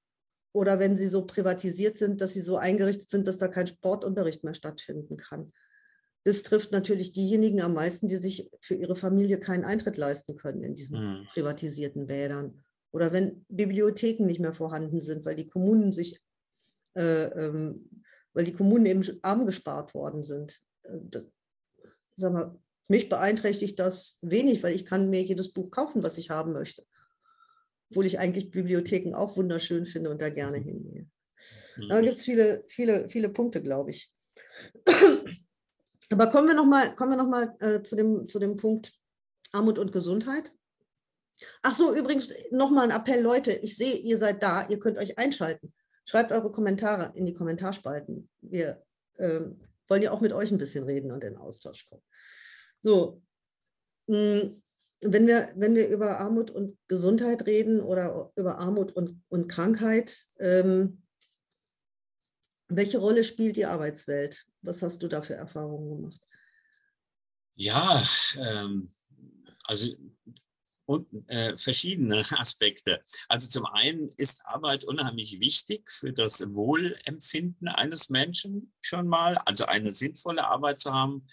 oder 0.53 0.79
wenn 0.79 0.97
sie 0.97 1.09
so 1.09 1.25
privatisiert 1.25 1.97
sind, 1.97 2.21
dass 2.21 2.35
sie 2.35 2.43
so 2.43 2.57
eingerichtet 2.57 3.09
sind, 3.09 3.27
dass 3.27 3.39
da 3.39 3.49
kein 3.49 3.67
Sportunterricht 3.67 4.45
mehr 4.45 4.55
stattfinden 4.55 5.17
kann. 5.17 5.53
Das 6.25 6.43
trifft 6.43 6.73
natürlich 6.73 7.13
diejenigen 7.13 7.63
am 7.63 7.75
meisten, 7.75 8.07
die 8.07 8.17
sich 8.17 8.49
für 8.61 8.75
ihre 8.75 8.95
Familie 8.95 9.41
keinen 9.41 9.65
Eintritt 9.65 9.97
leisten 9.97 10.37
können 10.37 10.63
in 10.63 10.75
diesen 10.75 11.01
mhm. 11.21 11.27
privatisierten 11.33 12.07
Bädern. 12.07 12.63
Oder 12.93 13.13
wenn 13.13 13.45
Bibliotheken 13.49 14.27
nicht 14.27 14.41
mehr 14.41 14.53
vorhanden 14.53 15.01
sind, 15.01 15.25
weil 15.25 15.35
die 15.35 15.49
Kommunen 15.49 15.91
sich, 15.91 16.21
äh, 16.95 17.25
ähm, 17.25 17.89
weil 18.35 18.45
die 18.45 18.53
Kommunen 18.53 18.87
eben 18.87 19.03
arm 19.23 19.47
gespart 19.47 19.95
worden 19.95 20.23
sind. 20.23 20.61
Äh, 20.85 20.99
sag 22.15 22.33
mal, 22.35 22.59
mich 22.89 23.09
beeinträchtigt 23.09 23.79
das 23.79 24.19
wenig, 24.21 24.63
weil 24.63 24.77
ich 24.77 24.85
kann 24.85 25.09
mir 25.09 25.23
jedes 25.23 25.53
Buch 25.53 25.71
kaufen, 25.71 26.03
was 26.03 26.19
ich 26.19 26.29
haben 26.29 26.53
möchte 26.53 26.85
obwohl 27.93 28.07
ich 28.07 28.19
eigentlich 28.19 28.51
Bibliotheken 28.51 29.15
auch 29.15 29.37
wunderschön 29.37 29.85
finde 29.85 30.09
und 30.09 30.23
da 30.23 30.31
gerne 30.31 30.61
mhm. 30.61 30.65
hingehe. 30.65 31.07
Mhm. 31.77 31.89
Da 31.91 32.01
gibt 32.01 32.15
es 32.15 32.25
viele, 32.25 32.63
viele, 32.69 33.09
viele 33.11 33.29
Punkte, 33.29 33.61
glaube 33.61 33.91
ich. 33.91 34.11
Aber 36.11 36.29
kommen 36.29 36.49
wir 36.49 36.55
nochmal 36.55 36.95
noch 36.97 37.61
äh, 37.61 37.83
zu, 37.83 37.95
dem, 37.95 38.29
zu 38.31 38.39
dem 38.39 38.57
Punkt 38.57 38.95
Armut 39.53 39.79
und 39.79 39.93
Gesundheit. 39.93 40.53
Ach 41.61 41.75
so, 41.75 41.95
übrigens 41.95 42.33
nochmal 42.51 42.91
ein 42.91 42.99
Appell, 42.99 43.23
Leute. 43.23 43.53
Ich 43.53 43.77
sehe, 43.77 43.97
ihr 43.97 44.17
seid 44.17 44.43
da, 44.43 44.67
ihr 44.69 44.79
könnt 44.79 44.97
euch 44.97 45.19
einschalten. 45.19 45.75
Schreibt 46.07 46.33
eure 46.33 46.51
Kommentare 46.51 47.13
in 47.15 47.27
die 47.27 47.35
Kommentarspalten. 47.35 48.31
Wir 48.41 48.83
ähm, 49.19 49.61
wollen 49.89 50.03
ja 50.03 50.13
auch 50.13 50.23
mit 50.23 50.33
euch 50.33 50.51
ein 50.51 50.59
bisschen 50.59 50.85
reden 50.85 51.13
und 51.13 51.25
in 51.25 51.37
Austausch 51.37 51.85
kommen. 51.85 52.03
So, 52.79 53.21
mh, 54.07 54.45
mm, 54.45 54.63
wenn 55.03 55.27
wir, 55.27 55.53
wenn 55.57 55.75
wir 55.75 55.89
über 55.89 56.19
Armut 56.21 56.51
und 56.51 56.79
Gesundheit 56.89 57.47
reden 57.47 57.81
oder 57.81 58.33
über 58.37 58.59
Armut 58.59 58.93
und, 58.93 59.23
und 59.29 59.49
Krankheit, 59.49 60.25
ähm, 60.39 61.03
welche 62.69 62.99
Rolle 62.99 63.25
spielt 63.25 63.57
die 63.57 63.67
Arbeitswelt? 63.67 64.47
Was 64.63 64.83
hast 64.83 65.03
du 65.03 65.09
da 65.09 65.23
für 65.23 65.35
Erfahrungen 65.35 65.91
gemacht? 65.91 66.21
Ja, 67.55 68.03
ähm, 68.39 68.89
also 69.65 69.89
und, 70.85 71.09
äh, 71.29 71.57
verschiedene 71.57 72.25
Aspekte. 72.39 73.03
Also 73.29 73.49
zum 73.49 73.67
einen 73.67 74.11
ist 74.17 74.45
Arbeit 74.45 74.85
unheimlich 74.85 75.41
wichtig 75.41 75.91
für 75.91 76.13
das 76.13 76.55
Wohlempfinden 76.55 77.69
eines 77.69 78.11
Menschen 78.11 78.73
schon 78.81 79.07
mal, 79.09 79.39
also 79.39 79.67
eine 79.67 79.93
sinnvolle 79.93 80.47
Arbeit 80.47 80.81
zu 80.81 80.93
haben. 80.93 81.27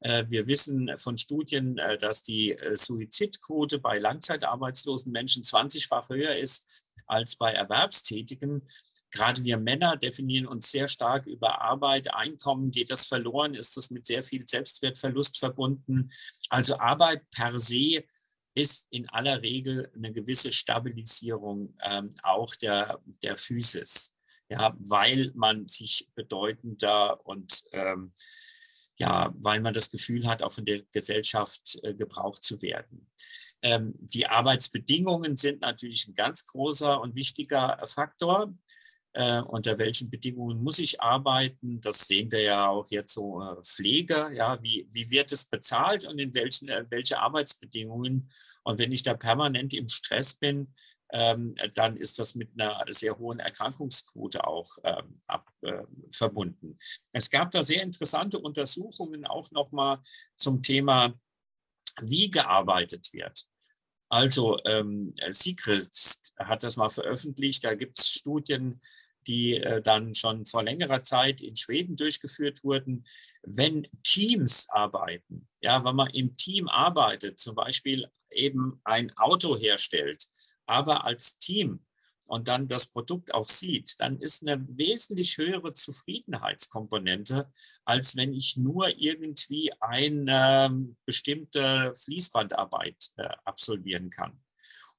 Äh, 0.00 0.24
wir 0.28 0.46
wissen 0.46 0.90
von 0.98 1.16
Studien, 1.16 1.78
äh, 1.78 1.98
dass 1.98 2.22
die 2.22 2.52
äh, 2.52 2.76
Suizidquote 2.76 3.78
bei 3.78 3.98
langzeitarbeitslosen 3.98 5.12
Menschen 5.12 5.42
20-fach 5.42 6.08
höher 6.08 6.36
ist 6.36 6.66
als 7.06 7.36
bei 7.36 7.52
Erwerbstätigen. 7.52 8.66
Gerade 9.10 9.44
wir 9.44 9.56
Männer 9.56 9.96
definieren 9.96 10.46
uns 10.46 10.70
sehr 10.70 10.88
stark 10.88 11.26
über 11.26 11.62
Arbeit, 11.62 12.12
Einkommen. 12.12 12.70
Geht 12.70 12.90
das 12.90 13.06
verloren? 13.06 13.54
Ist 13.54 13.76
das 13.76 13.90
mit 13.90 14.06
sehr 14.06 14.24
viel 14.24 14.46
Selbstwertverlust 14.46 15.38
verbunden? 15.38 16.10
Also 16.50 16.78
Arbeit 16.78 17.22
per 17.30 17.58
se 17.58 18.04
ist 18.54 18.86
in 18.90 19.08
aller 19.10 19.42
Regel 19.42 19.90
eine 19.94 20.12
gewisse 20.12 20.50
Stabilisierung 20.50 21.74
ähm, 21.82 22.14
auch 22.22 22.54
der, 22.56 23.00
der 23.22 23.36
Physis, 23.36 24.16
ja, 24.48 24.74
weil 24.78 25.30
man 25.34 25.68
sich 25.68 26.10
bedeutender 26.14 27.24
und 27.26 27.64
ähm, 27.72 28.12
ja, 28.98 29.32
weil 29.38 29.60
man 29.60 29.74
das 29.74 29.90
Gefühl 29.90 30.26
hat, 30.26 30.42
auch 30.42 30.52
von 30.52 30.64
der 30.64 30.82
Gesellschaft 30.92 31.78
äh, 31.82 31.94
gebraucht 31.94 32.42
zu 32.42 32.60
werden. 32.62 33.10
Ähm, 33.62 33.92
die 33.98 34.26
Arbeitsbedingungen 34.26 35.36
sind 35.36 35.62
natürlich 35.62 36.08
ein 36.08 36.14
ganz 36.14 36.46
großer 36.46 37.00
und 37.00 37.14
wichtiger 37.14 37.82
Faktor. 37.86 38.54
Äh, 39.12 39.40
unter 39.40 39.78
welchen 39.78 40.10
Bedingungen 40.10 40.62
muss 40.62 40.78
ich 40.78 41.00
arbeiten? 41.00 41.80
Das 41.80 42.06
sehen 42.06 42.30
wir 42.30 42.42
ja 42.42 42.68
auch 42.68 42.86
jetzt 42.90 43.14
so 43.14 43.40
äh, 43.40 43.56
Pflege. 43.62 44.30
Ja, 44.34 44.62
wie, 44.62 44.86
wie 44.92 45.10
wird 45.10 45.32
es 45.32 45.46
bezahlt 45.46 46.06
und 46.06 46.18
in 46.18 46.34
welchen 46.34 46.68
äh, 46.68 46.84
welche 46.90 47.18
Arbeitsbedingungen? 47.18 48.28
Und 48.62 48.78
wenn 48.78 48.92
ich 48.92 49.02
da 49.02 49.14
permanent 49.14 49.72
im 49.72 49.88
Stress 49.88 50.34
bin, 50.34 50.74
dann 51.08 51.96
ist 51.96 52.18
das 52.18 52.34
mit 52.34 52.50
einer 52.58 52.84
sehr 52.88 53.16
hohen 53.16 53.38
Erkrankungsquote 53.38 54.46
auch 54.46 54.68
ähm, 54.82 55.20
ab, 55.26 55.48
äh, 55.62 55.84
verbunden. 56.10 56.78
Es 57.12 57.30
gab 57.30 57.52
da 57.52 57.62
sehr 57.62 57.82
interessante 57.82 58.38
Untersuchungen 58.38 59.24
auch 59.24 59.50
nochmal 59.52 60.02
zum 60.36 60.62
Thema, 60.62 61.14
wie 62.02 62.30
gearbeitet 62.30 63.12
wird. 63.12 63.46
Also 64.08 64.58
ähm, 64.64 65.14
Secrets 65.30 66.22
hat 66.38 66.62
das 66.62 66.76
mal 66.76 66.90
veröffentlicht. 66.90 67.64
Da 67.64 67.74
gibt 67.74 67.98
es 67.98 68.08
Studien, 68.08 68.80
die 69.26 69.54
äh, 69.54 69.82
dann 69.82 70.14
schon 70.14 70.46
vor 70.46 70.62
längerer 70.62 71.02
Zeit 71.02 71.42
in 71.42 71.56
Schweden 71.56 71.96
durchgeführt 71.96 72.62
wurden. 72.62 73.04
Wenn 73.42 73.88
Teams 74.02 74.68
arbeiten, 74.70 75.48
ja, 75.60 75.84
wenn 75.84 75.96
man 75.96 76.10
im 76.10 76.36
Team 76.36 76.68
arbeitet, 76.68 77.40
zum 77.40 77.54
Beispiel 77.54 78.08
eben 78.30 78.80
ein 78.84 79.16
Auto 79.16 79.56
herstellt, 79.56 80.24
aber 80.66 81.04
als 81.04 81.38
Team 81.38 81.80
und 82.26 82.48
dann 82.48 82.68
das 82.68 82.88
Produkt 82.88 83.32
auch 83.34 83.48
sieht, 83.48 83.94
dann 84.00 84.20
ist 84.20 84.46
eine 84.46 84.64
wesentlich 84.76 85.38
höhere 85.38 85.74
Zufriedenheitskomponente, 85.74 87.50
als 87.84 88.16
wenn 88.16 88.34
ich 88.34 88.56
nur 88.56 88.88
irgendwie 88.98 89.72
eine 89.80 90.66
ähm, 90.66 90.96
bestimmte 91.04 91.94
Fließbandarbeit 91.96 93.10
äh, 93.16 93.28
absolvieren 93.44 94.10
kann. 94.10 94.40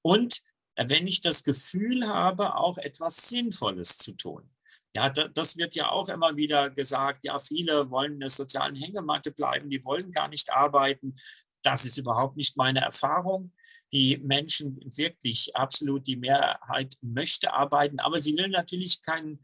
Und 0.02 0.42
äh, 0.76 0.86
wenn 0.88 1.06
ich 1.06 1.22
das 1.22 1.44
Gefühl 1.44 2.08
habe, 2.08 2.56
auch 2.56 2.78
etwas 2.78 3.30
Sinnvolles 3.30 3.98
zu 3.98 4.14
tun. 4.14 4.50
Ja, 4.96 5.10
das 5.10 5.58
wird 5.58 5.76
ja 5.76 5.90
auch 5.90 6.10
immer 6.10 6.38
wieder 6.38 6.72
gesagt. 6.72 7.24
Ja, 7.24 7.40
viele 7.40 7.92
wollen 7.92 8.14
in 8.14 8.20
der 8.22 8.30
sozialen 8.30 8.76
Hängematte 8.76 9.32
bleiben, 9.32 9.70
die 9.70 9.84
wollen 9.86 10.12
gar 10.12 10.28
nicht 10.28 10.52
arbeiten. 10.52 11.16
Das 11.62 11.86
ist 11.86 11.98
überhaupt 11.98 12.38
nicht 12.38 12.58
meine 12.58 12.80
Erfahrung 12.80 13.52
die 13.92 14.18
Menschen 14.18 14.80
wirklich 14.96 15.56
absolut, 15.56 16.08
die 16.08 16.18
Mehrheit 16.18 16.98
möchte 17.02 17.54
arbeiten, 17.54 18.00
aber 18.00 18.20
sie 18.20 18.38
will 18.38 18.50
natürlich 18.50 19.02
kein, 19.02 19.40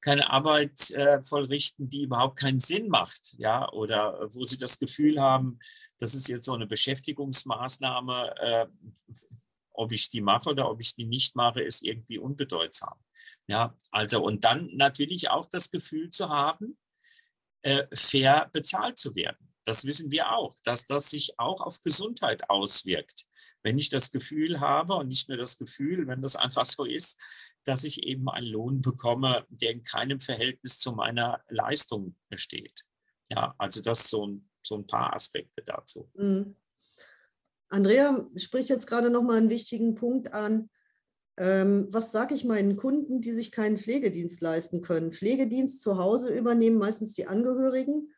keine 0.00 0.30
Arbeit 0.30 0.90
äh, 0.90 1.22
vollrichten, 1.22 1.88
die 1.88 2.04
überhaupt 2.04 2.38
keinen 2.38 2.60
Sinn 2.60 2.88
macht, 2.88 3.34
ja, 3.38 3.70
oder 3.72 4.28
wo 4.32 4.44
sie 4.44 4.58
das 4.58 4.78
Gefühl 4.78 5.20
haben, 5.20 5.58
das 5.98 6.14
ist 6.14 6.28
jetzt 6.28 6.46
so 6.46 6.54
eine 6.54 6.66
Beschäftigungsmaßnahme, 6.66 8.34
äh, 8.40 8.66
ob 9.74 9.92
ich 9.92 10.10
die 10.10 10.20
mache 10.20 10.50
oder 10.50 10.70
ob 10.70 10.80
ich 10.80 10.94
die 10.94 11.06
nicht 11.06 11.36
mache, 11.36 11.62
ist 11.62 11.82
irgendwie 11.82 12.18
unbedeutsam. 12.18 12.98
Ja, 13.46 13.76
also 13.90 14.22
und 14.22 14.44
dann 14.44 14.70
natürlich 14.74 15.30
auch 15.30 15.46
das 15.48 15.70
Gefühl 15.70 16.10
zu 16.10 16.28
haben, 16.28 16.78
äh, 17.62 17.84
fair 17.92 18.50
bezahlt 18.52 18.98
zu 18.98 19.14
werden. 19.14 19.54
Das 19.64 19.84
wissen 19.84 20.10
wir 20.10 20.32
auch, 20.32 20.56
dass 20.64 20.86
das 20.86 21.10
sich 21.10 21.38
auch 21.38 21.60
auf 21.60 21.82
Gesundheit 21.82 22.50
auswirkt 22.50 23.26
wenn 23.62 23.78
ich 23.78 23.90
das 23.90 24.12
Gefühl 24.12 24.60
habe 24.60 24.94
und 24.94 25.08
nicht 25.08 25.28
nur 25.28 25.38
das 25.38 25.58
Gefühl, 25.58 26.06
wenn 26.06 26.22
das 26.22 26.36
einfach 26.36 26.66
so 26.66 26.84
ist, 26.84 27.18
dass 27.64 27.84
ich 27.84 28.02
eben 28.02 28.28
einen 28.28 28.46
Lohn 28.46 28.80
bekomme, 28.80 29.46
der 29.48 29.70
in 29.70 29.82
keinem 29.82 30.18
Verhältnis 30.18 30.78
zu 30.80 30.92
meiner 30.92 31.42
Leistung 31.48 32.16
steht. 32.34 32.82
Ja, 33.30 33.54
also 33.58 33.80
das 33.82 34.10
so 34.10 34.26
ein, 34.26 34.50
so 34.62 34.76
ein 34.76 34.86
paar 34.86 35.14
Aspekte 35.14 35.62
dazu. 35.64 36.10
Mhm. 36.14 36.56
Andrea 37.68 38.28
spricht 38.36 38.68
jetzt 38.68 38.86
gerade 38.86 39.08
noch 39.10 39.22
mal 39.22 39.38
einen 39.38 39.48
wichtigen 39.48 39.94
Punkt 39.94 40.34
an. 40.34 40.68
Ähm, 41.38 41.86
was 41.90 42.12
sage 42.12 42.34
ich 42.34 42.44
meinen 42.44 42.76
Kunden, 42.76 43.22
die 43.22 43.32
sich 43.32 43.50
keinen 43.50 43.78
Pflegedienst 43.78 44.42
leisten 44.42 44.82
können? 44.82 45.12
Pflegedienst 45.12 45.80
zu 45.80 45.96
Hause 45.96 46.34
übernehmen 46.34 46.76
meistens 46.76 47.14
die 47.14 47.26
Angehörigen, 47.26 48.12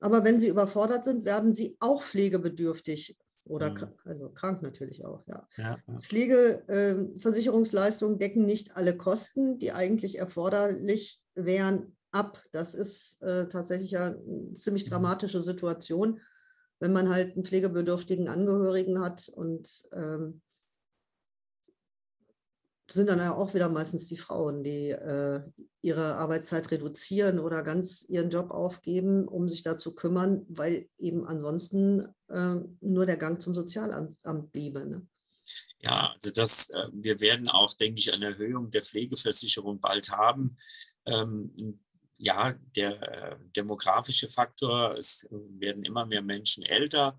aber 0.00 0.24
wenn 0.24 0.38
sie 0.38 0.46
überfordert 0.46 1.04
sind, 1.04 1.24
werden 1.24 1.52
sie 1.52 1.76
auch 1.80 2.02
pflegebedürftig. 2.02 3.16
Oder 3.48 3.70
mhm. 3.70 3.88
also 4.04 4.30
krank 4.30 4.62
natürlich 4.62 5.04
auch, 5.04 5.26
ja. 5.26 5.46
ja, 5.56 5.76
ja. 5.86 5.98
Pflegeversicherungsleistungen 5.98 8.14
ähm, 8.14 8.20
äh, 8.20 8.22
decken 8.24 8.46
nicht 8.46 8.76
alle 8.76 8.96
Kosten, 8.96 9.58
die 9.58 9.72
eigentlich 9.72 10.18
erforderlich 10.18 11.22
wären, 11.34 11.96
ab. 12.10 12.42
Das 12.52 12.74
ist 12.74 13.22
äh, 13.22 13.48
tatsächlich 13.48 13.92
ja 13.92 14.06
eine 14.06 14.54
ziemlich 14.54 14.86
mhm. 14.86 14.90
dramatische 14.90 15.42
Situation, 15.42 16.20
wenn 16.80 16.92
man 16.92 17.08
halt 17.08 17.34
einen 17.34 17.44
pflegebedürftigen 17.44 18.28
Angehörigen 18.28 19.00
hat 19.00 19.28
und 19.28 19.68
ähm, 19.92 20.40
sind 22.90 23.08
dann 23.08 23.18
ja 23.18 23.34
auch 23.34 23.54
wieder 23.54 23.68
meistens 23.68 24.06
die 24.06 24.16
Frauen, 24.16 24.62
die 24.64 24.90
äh, 24.90 25.42
ihre 25.82 26.14
Arbeitszeit 26.14 26.70
reduzieren 26.70 27.38
oder 27.38 27.62
ganz 27.62 28.04
ihren 28.08 28.30
Job 28.30 28.50
aufgeben, 28.50 29.28
um 29.28 29.48
sich 29.48 29.62
da 29.62 29.76
zu 29.76 29.94
kümmern, 29.94 30.44
weil 30.48 30.88
eben 30.98 31.26
ansonsten 31.26 32.06
äh, 32.28 32.56
nur 32.80 33.06
der 33.06 33.16
Gang 33.16 33.40
zum 33.40 33.54
Sozialamt 33.54 34.16
bliebe. 34.52 34.86
Ne? 34.86 35.06
Ja, 35.80 36.14
also 36.14 36.34
das, 36.34 36.70
äh, 36.70 36.88
wir 36.92 37.20
werden 37.20 37.48
auch, 37.48 37.72
denke 37.74 37.98
ich, 37.98 38.12
eine 38.12 38.26
Erhöhung 38.26 38.70
der 38.70 38.82
Pflegeversicherung 38.82 39.80
bald 39.80 40.10
haben. 40.10 40.56
Ähm, 41.06 41.80
ja, 42.16 42.54
der 42.74 43.02
äh, 43.02 43.36
demografische 43.56 44.28
Faktor, 44.28 44.96
es 44.98 45.28
werden 45.30 45.84
immer 45.84 46.04
mehr 46.04 46.22
Menschen 46.22 46.64
älter 46.64 47.18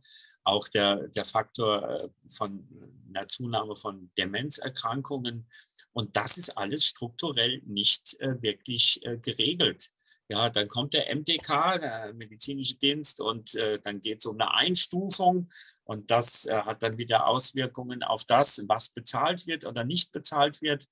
auch 0.50 0.68
der, 0.68 1.08
der 1.10 1.26
Faktor 1.26 1.90
äh, 1.90 2.10
von 2.28 2.68
einer 3.10 3.28
Zunahme 3.28 3.76
von 3.76 4.12
Demenzerkrankungen. 4.18 5.48
Und 5.94 6.16
das 6.16 6.38
ist 6.38 6.58
alles 6.58 6.86
strukturell 6.86 7.62
nicht 7.66 8.20
äh, 8.20 8.42
wirklich 8.42 9.04
äh, 9.06 9.18
geregelt. 9.18 9.90
Ja, 10.32 10.52
dann 10.52 10.68
kommt 10.68 10.94
der 10.94 11.14
MDK, 11.14 11.80
der 11.80 12.14
medizinische 12.14 12.78
Dienst, 12.78 13.20
und 13.20 13.56
äh, 13.56 13.80
dann 13.82 14.00
geht 14.00 14.20
es 14.20 14.28
um 14.28 14.40
eine 14.40 14.54
Einstufung. 14.54 15.50
Und 15.84 16.12
das 16.12 16.46
äh, 16.46 16.54
hat 16.54 16.84
dann 16.84 17.00
wieder 17.00 17.26
Auswirkungen 17.28 18.04
auf 18.04 18.26
das, 18.26 18.64
was 18.68 18.90
bezahlt 18.90 19.48
wird 19.48 19.66
oder 19.66 19.84
nicht 19.86 20.12
bezahlt 20.12 20.62
wird. 20.62 20.86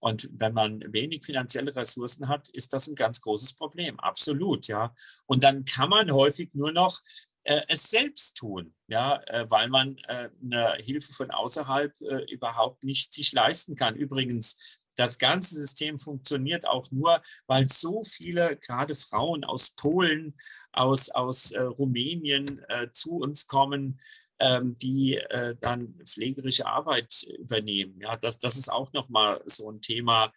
Und 0.00 0.28
wenn 0.34 0.52
man 0.52 0.84
wenig 0.92 1.24
finanzielle 1.24 1.74
Ressourcen 1.74 2.28
hat, 2.28 2.50
ist 2.50 2.74
das 2.74 2.88
ein 2.88 2.94
ganz 2.94 3.22
großes 3.22 3.54
Problem. 3.54 3.98
Absolut, 4.00 4.66
ja. 4.66 4.94
Und 5.26 5.42
dann 5.44 5.64
kann 5.64 5.88
man 5.88 6.12
häufig 6.12 6.50
nur 6.52 6.72
noch 6.72 7.00
äh, 7.00 7.33
es 7.44 7.90
selbst 7.90 8.36
tun, 8.36 8.74
ja, 8.88 9.20
äh, 9.26 9.50
weil 9.50 9.68
man 9.68 9.98
äh, 10.08 10.30
eine 10.42 10.74
Hilfe 10.78 11.12
von 11.12 11.30
außerhalb 11.30 11.92
äh, 12.00 12.32
überhaupt 12.32 12.84
nicht 12.84 13.12
sich 13.12 13.32
leisten 13.32 13.76
kann. 13.76 13.96
Übrigens, 13.96 14.56
das 14.96 15.18
ganze 15.18 15.56
System 15.56 15.98
funktioniert 15.98 16.66
auch 16.66 16.90
nur, 16.90 17.20
weil 17.46 17.68
so 17.68 18.02
viele, 18.04 18.56
gerade 18.56 18.94
Frauen 18.94 19.44
aus 19.44 19.74
Polen, 19.74 20.36
aus, 20.72 21.10
aus 21.10 21.50
äh, 21.50 21.62
Rumänien 21.62 22.64
äh, 22.68 22.90
zu 22.92 23.16
uns 23.16 23.46
kommen, 23.46 23.98
ähm, 24.40 24.74
die 24.76 25.20
dann 25.60 25.94
pflegerische 26.04 26.66
Arbeit 26.66 27.22
übernehmen. 27.38 28.00
Ja, 28.00 28.16
das, 28.16 28.40
das 28.40 28.56
ist 28.56 28.68
auch 28.68 28.92
nochmal 28.92 29.40
so 29.46 29.70
ein 29.70 29.80
Thema, 29.80 30.32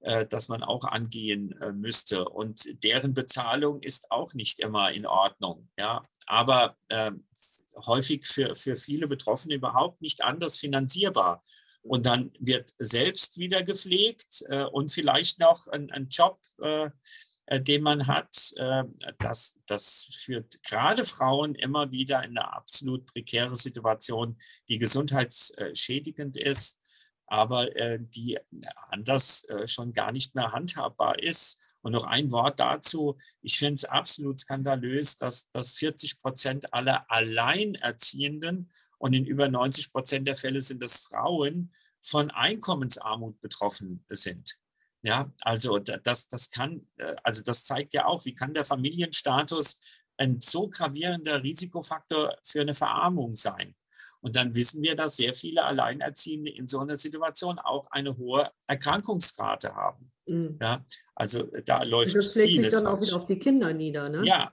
das 0.00 0.48
man 0.48 0.62
auch 0.62 0.84
angehen 0.84 1.54
müsste. 1.74 2.26
Und 2.26 2.82
deren 2.82 3.12
Bezahlung 3.12 3.80
ist 3.80 4.10
auch 4.10 4.32
nicht 4.32 4.60
immer 4.60 4.92
in 4.92 5.06
Ordnung. 5.06 5.68
Ja, 5.76 6.06
aber 6.26 6.76
äh, 6.88 7.12
häufig 7.86 8.26
für, 8.26 8.56
für 8.56 8.76
viele 8.76 9.06
Betroffene 9.06 9.54
überhaupt 9.54 10.00
nicht 10.00 10.22
anders 10.22 10.56
finanzierbar. 10.56 11.42
Und 11.82 12.06
dann 12.06 12.32
wird 12.38 12.72
selbst 12.78 13.36
wieder 13.36 13.62
gepflegt 13.62 14.42
äh, 14.48 14.64
und 14.64 14.90
vielleicht 14.90 15.38
noch 15.38 15.68
ein, 15.68 15.90
ein 15.90 16.08
Job, 16.08 16.40
äh, 16.62 16.88
äh 17.46 17.60
den 17.60 17.82
man 17.82 18.06
hat. 18.06 18.52
Äh, 18.56 18.84
das, 19.18 19.60
das 19.66 20.04
führt 20.24 20.62
gerade 20.62 21.04
Frauen 21.04 21.54
immer 21.54 21.90
wieder 21.90 22.24
in 22.24 22.38
eine 22.38 22.52
absolut 22.52 23.06
prekäre 23.06 23.54
Situation, 23.54 24.38
die 24.68 24.78
gesundheitsschädigend 24.78 26.38
ist, 26.38 26.80
aber 27.26 27.74
äh, 27.76 27.98
die 28.00 28.38
anders 28.88 29.46
schon 29.66 29.92
gar 29.92 30.10
nicht 30.10 30.34
mehr 30.34 30.52
handhabbar 30.52 31.18
ist. 31.22 31.60
Und 31.84 31.92
noch 31.92 32.06
ein 32.06 32.32
Wort 32.32 32.60
dazu. 32.60 33.18
Ich 33.42 33.58
finde 33.58 33.74
es 33.74 33.84
absolut 33.84 34.40
skandalös, 34.40 35.18
dass, 35.18 35.50
dass 35.50 35.72
40 35.72 36.22
Prozent 36.22 36.72
aller 36.72 37.04
Alleinerziehenden 37.10 38.70
und 38.96 39.12
in 39.12 39.26
über 39.26 39.48
90 39.48 39.92
Prozent 39.92 40.26
der 40.26 40.34
Fälle 40.34 40.62
sind 40.62 40.82
es 40.82 41.00
Frauen, 41.00 41.74
von 42.00 42.30
Einkommensarmut 42.30 43.38
betroffen 43.42 44.02
sind. 44.08 44.56
Ja, 45.02 45.30
also 45.42 45.78
das, 45.78 46.28
das 46.28 46.48
kann, 46.48 46.88
äh, 46.96 47.16
also 47.22 47.42
das 47.42 47.66
zeigt 47.66 47.92
ja 47.92 48.06
auch, 48.06 48.24
wie 48.24 48.34
kann 48.34 48.54
der 48.54 48.64
Familienstatus 48.64 49.78
ein 50.16 50.40
so 50.40 50.70
gravierender 50.70 51.42
Risikofaktor 51.42 52.34
für 52.42 52.62
eine 52.62 52.74
Verarmung 52.74 53.36
sein. 53.36 53.74
Und 54.22 54.36
dann 54.36 54.54
wissen 54.54 54.82
wir, 54.82 54.96
dass 54.96 55.16
sehr 55.16 55.34
viele 55.34 55.64
Alleinerziehende 55.64 56.50
in 56.50 56.66
so 56.66 56.80
einer 56.80 56.96
Situation 56.96 57.58
auch 57.58 57.90
eine 57.90 58.16
hohe 58.16 58.50
Erkrankungsrate 58.66 59.74
haben. 59.74 60.13
Mhm. 60.26 60.58
Ja, 60.60 60.84
also 61.14 61.50
äh, 61.52 61.62
da 61.64 61.82
läuft 61.82 62.14
Das 62.14 62.32
schlägt 62.32 62.56
sich 62.56 62.68
dann 62.68 62.86
auch 62.86 63.00
wieder 63.00 63.16
auf 63.16 63.26
die 63.26 63.38
Kinder 63.38 63.72
nieder, 63.72 64.08
ne? 64.08 64.22
Ja. 64.24 64.52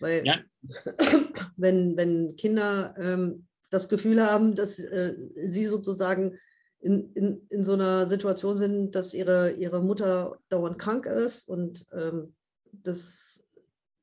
Weil 0.00 0.26
ja. 0.26 0.38
wenn, 1.56 1.96
wenn 1.96 2.36
Kinder 2.36 2.94
ähm, 2.98 3.46
das 3.70 3.88
Gefühl 3.88 4.22
haben, 4.22 4.54
dass 4.54 4.78
äh, 4.78 5.14
sie 5.34 5.66
sozusagen 5.66 6.38
in, 6.80 7.12
in, 7.14 7.46
in 7.48 7.64
so 7.64 7.74
einer 7.74 8.08
Situation 8.08 8.56
sind, 8.56 8.94
dass 8.94 9.14
ihre, 9.14 9.52
ihre 9.52 9.80
Mutter 9.82 10.38
dauernd 10.48 10.78
krank 10.78 11.06
ist 11.06 11.48
und 11.48 11.86
ähm, 11.92 12.34
das, 12.72 13.44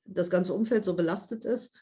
das 0.05 0.29
ganze 0.29 0.53
Umfeld 0.53 0.85
so 0.85 0.95
belastet 0.95 1.43
ist, 1.43 1.77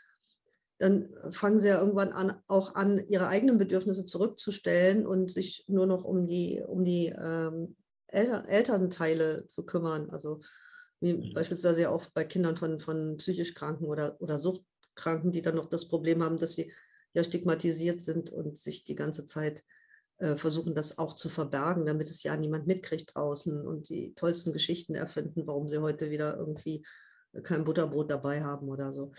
dann 0.80 1.10
fangen 1.32 1.60
sie 1.60 1.70
ja 1.70 1.80
irgendwann 1.80 2.12
an, 2.12 2.40
auch 2.48 2.76
an, 2.76 3.06
ihre 3.08 3.28
eigenen 3.28 3.58
Bedürfnisse 3.58 4.06
zurückzustellen 4.06 5.06
und 5.06 5.32
sich 5.32 5.66
nur 5.68 5.86
noch 5.86 6.04
um 6.04 6.28
die, 6.28 6.62
um 6.66 6.84
die 6.84 7.08
ähm, 7.08 7.76
Elter 8.08 8.48
Elternteile 8.48 9.48
zu 9.48 9.66
kümmern. 9.66 10.10
Also 10.10 10.40
wie 11.00 11.14
mhm. 11.14 11.34
beispielsweise 11.34 11.82
ja 11.82 11.90
auch 11.90 12.06
bei 12.14 12.24
Kindern 12.24 12.58
von, 12.58 12.80
von 12.80 13.18
psychisch 13.18 13.54
Kranken 13.54 13.86
oder, 13.86 14.20
oder 14.22 14.38
Suchtkranken, 14.38 15.32
die 15.32 15.42
dann 15.42 15.56
noch 15.56 15.68
das 15.68 15.88
Problem 15.88 16.24
haben, 16.24 16.40
dass 16.40 16.54
sie 16.54 16.72
ja 17.14 17.24
stigmatisiert 17.24 18.02
sind 18.02 18.32
und 18.32 18.58
sich 18.58 18.84
die 18.84 18.96
ganze 18.96 19.26
Zeit 19.26 19.64
äh, 20.20 20.36
versuchen 20.36 20.74
das 20.74 20.98
auch 20.98 21.14
zu 21.14 21.30
verbergen, 21.30 21.86
damit 21.86 22.10
es 22.10 22.24
ja 22.24 22.36
niemand 22.36 22.68
mitkriegt 22.68 23.16
draußen 23.16 23.66
und 23.66 23.90
die 23.90 24.14
tollsten 24.16 24.54
Geschichten 24.54 24.96
erfinden, 24.96 25.46
warum 25.46 25.68
sie 25.68 25.80
heute 25.80 26.10
wieder 26.10 26.38
irgendwie 26.38 26.84
kein 27.44 27.64
Butterbrot 27.64 28.10
dabei 28.10 28.42
haben 28.42 28.68
oder 28.70 28.92
so. 28.92 29.12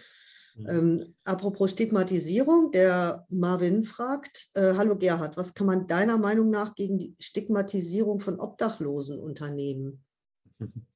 Mhm. 0.59 0.69
Ähm, 0.69 1.15
apropos 1.25 1.71
Stigmatisierung, 1.71 2.73
der 2.73 3.27
Marvin 3.29 3.85
fragt, 3.85 4.49
äh, 4.55 4.75
hallo 4.75 4.97
Gerhard, 4.97 5.37
was 5.37 5.55
kann 5.55 5.67
man 5.67 5.87
deiner 5.87 6.19
Meinung 6.19 6.51
nach 6.51 6.75
gegen 6.75 6.99
die 6.99 7.15
Stigmatisierung 7.21 8.19
von 8.21 8.41
Obdachlosen 8.41 9.19
unternehmen? 9.19 10.05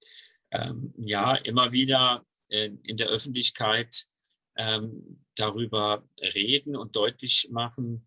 Ähm, 0.55 0.93
ja, 0.99 1.35
immer 1.37 1.73
wieder 1.73 2.27
äh, 2.49 2.69
in 2.83 2.99
der 2.99 3.09
Öffentlichkeit 3.09 4.05
ähm, 4.59 5.25
darüber 5.35 6.07
reden 6.21 6.77
und 6.77 6.95
deutlich 6.95 7.49
machen, 7.51 8.07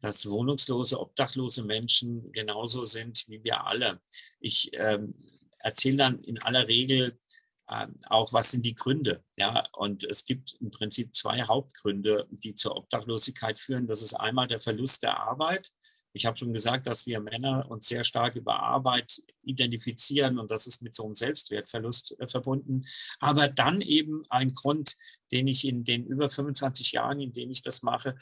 dass 0.00 0.30
wohnungslose, 0.30 1.00
obdachlose 1.00 1.64
Menschen 1.64 2.30
genauso 2.30 2.84
sind 2.84 3.24
wie 3.28 3.42
wir 3.42 3.66
alle. 3.66 4.00
Ich 4.38 4.70
ähm, 4.74 5.10
erzähle 5.58 5.96
dann 5.96 6.22
in 6.22 6.40
aller 6.42 6.68
Regel 6.68 7.18
auch, 8.08 8.32
was 8.32 8.50
sind 8.50 8.66
die 8.66 8.74
Gründe. 8.74 9.22
Ja, 9.36 9.64
und 9.74 10.04
es 10.04 10.24
gibt 10.24 10.56
im 10.60 10.70
Prinzip 10.70 11.14
zwei 11.14 11.42
Hauptgründe, 11.42 12.26
die 12.30 12.56
zur 12.56 12.76
Obdachlosigkeit 12.76 13.60
führen. 13.60 13.86
Das 13.86 14.02
ist 14.02 14.14
einmal 14.14 14.48
der 14.48 14.60
Verlust 14.60 15.02
der 15.02 15.18
Arbeit. 15.18 15.70
Ich 16.12 16.26
habe 16.26 16.36
schon 16.36 16.52
gesagt, 16.52 16.86
dass 16.86 17.06
wir 17.06 17.20
Männer 17.20 17.70
uns 17.70 17.88
sehr 17.88 18.04
stark 18.04 18.36
über 18.36 18.60
Arbeit 18.60 19.22
identifizieren 19.42 20.38
und 20.38 20.50
das 20.50 20.66
ist 20.66 20.82
mit 20.82 20.94
so 20.94 21.04
einem 21.04 21.14
Selbstwertverlust 21.14 22.18
äh, 22.18 22.26
verbunden. 22.26 22.84
Aber 23.20 23.48
dann 23.48 23.80
eben 23.80 24.24
ein 24.28 24.52
Grund, 24.52 24.96
den 25.32 25.46
ich 25.46 25.66
in 25.66 25.84
den 25.84 26.06
über 26.06 26.28
25 26.28 26.92
Jahren, 26.92 27.20
in 27.20 27.32
denen 27.32 27.52
ich 27.52 27.62
das 27.62 27.82
mache, 27.82 28.16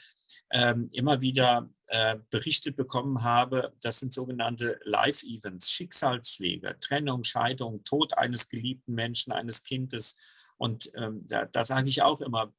ähm, 0.51 0.89
immer 0.93 1.20
wieder 1.20 1.70
äh, 1.86 2.18
berichtet 2.30 2.76
bekommen 2.76 3.22
habe. 3.22 3.74
Das 3.82 4.01
sind 4.01 4.12
sogenannte 4.12 4.78
Live-Events, 4.84 5.70
Schicksalsschläge, 5.70 6.76
Trennung, 6.80 7.24
Scheidung, 7.24 7.82
Tod 7.84 8.16
eines 8.18 8.49
geliebten 8.49 8.95
Menschen, 8.95 9.32
eines 9.32 9.62
Kindes. 9.62 10.16
Und 10.59 10.91
ähm, 10.97 11.24
da, 11.26 11.47
da 11.47 11.64
sage 11.64 11.89
ich 11.89 12.03
auch 12.03 12.20
immer, 12.20 12.53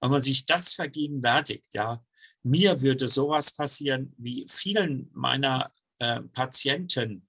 wenn 0.00 0.10
man 0.10 0.22
sich 0.22 0.46
das 0.46 0.72
vergegenwärtigt, 0.72 1.74
ja, 1.74 2.04
mir 2.42 2.80
würde 2.82 3.08
sowas 3.08 3.52
passieren 3.52 4.14
wie 4.18 4.46
vielen 4.48 5.10
meiner 5.12 5.70
äh, 5.98 6.20
Patienten, 6.32 7.26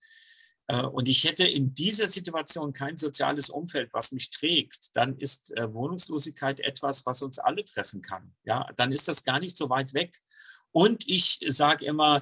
äh, 0.67 0.81
und 0.83 1.09
ich 1.09 1.23
hätte 1.23 1.43
in 1.43 1.73
dieser 1.73 2.07
Situation 2.07 2.73
kein 2.73 2.97
soziales 2.97 3.49
Umfeld, 3.49 3.89
was 3.93 4.11
mich 4.11 4.29
trägt, 4.29 4.95
dann 4.95 5.17
ist 5.17 5.51
äh, 5.57 5.73
Wohnungslosigkeit 5.73 6.59
etwas, 6.61 7.05
was 7.05 7.21
uns 7.21 7.39
alle 7.39 7.65
treffen 7.65 8.01
kann. 8.01 8.33
Ja, 8.43 8.67
dann 8.77 8.91
ist 8.91 9.07
das 9.07 9.23
gar 9.23 9.39
nicht 9.39 9.57
so 9.57 9.69
weit 9.69 9.93
weg. 9.93 10.17
Und 10.71 11.07
ich 11.07 11.39
sage 11.47 11.85
immer, 11.85 12.21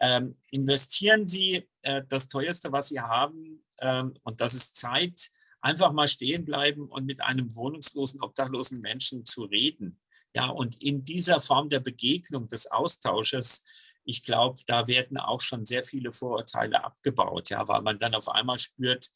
ähm, 0.00 0.34
investieren 0.50 1.26
Sie 1.26 1.68
äh, 1.82 2.02
das 2.08 2.28
teuerste, 2.28 2.72
was 2.72 2.88
Sie 2.88 3.00
haben, 3.00 3.64
ähm, 3.78 4.14
und 4.22 4.40
das 4.40 4.54
ist 4.54 4.76
Zeit, 4.76 5.30
einfach 5.60 5.92
mal 5.92 6.08
stehen 6.08 6.44
bleiben 6.44 6.88
und 6.88 7.04
mit 7.06 7.20
einem 7.20 7.54
wohnungslosen, 7.54 8.20
obdachlosen 8.20 8.80
Menschen 8.80 9.24
zu 9.26 9.44
reden. 9.44 10.00
Ja, 10.34 10.48
und 10.48 10.80
in 10.82 11.04
dieser 11.04 11.40
Form 11.40 11.68
der 11.68 11.80
Begegnung, 11.80 12.48
des 12.48 12.70
Austausches, 12.70 13.64
ich 14.04 14.24
glaube, 14.24 14.60
da 14.66 14.86
werden 14.88 15.18
auch 15.18 15.40
schon 15.40 15.66
sehr 15.66 15.84
viele 15.84 16.12
Vorurteile 16.12 16.82
abgebaut, 16.82 17.50
ja, 17.50 17.66
weil 17.68 17.82
man 17.82 17.98
dann 17.98 18.14
auf 18.14 18.28
einmal 18.28 18.58
spürt, 18.58 19.08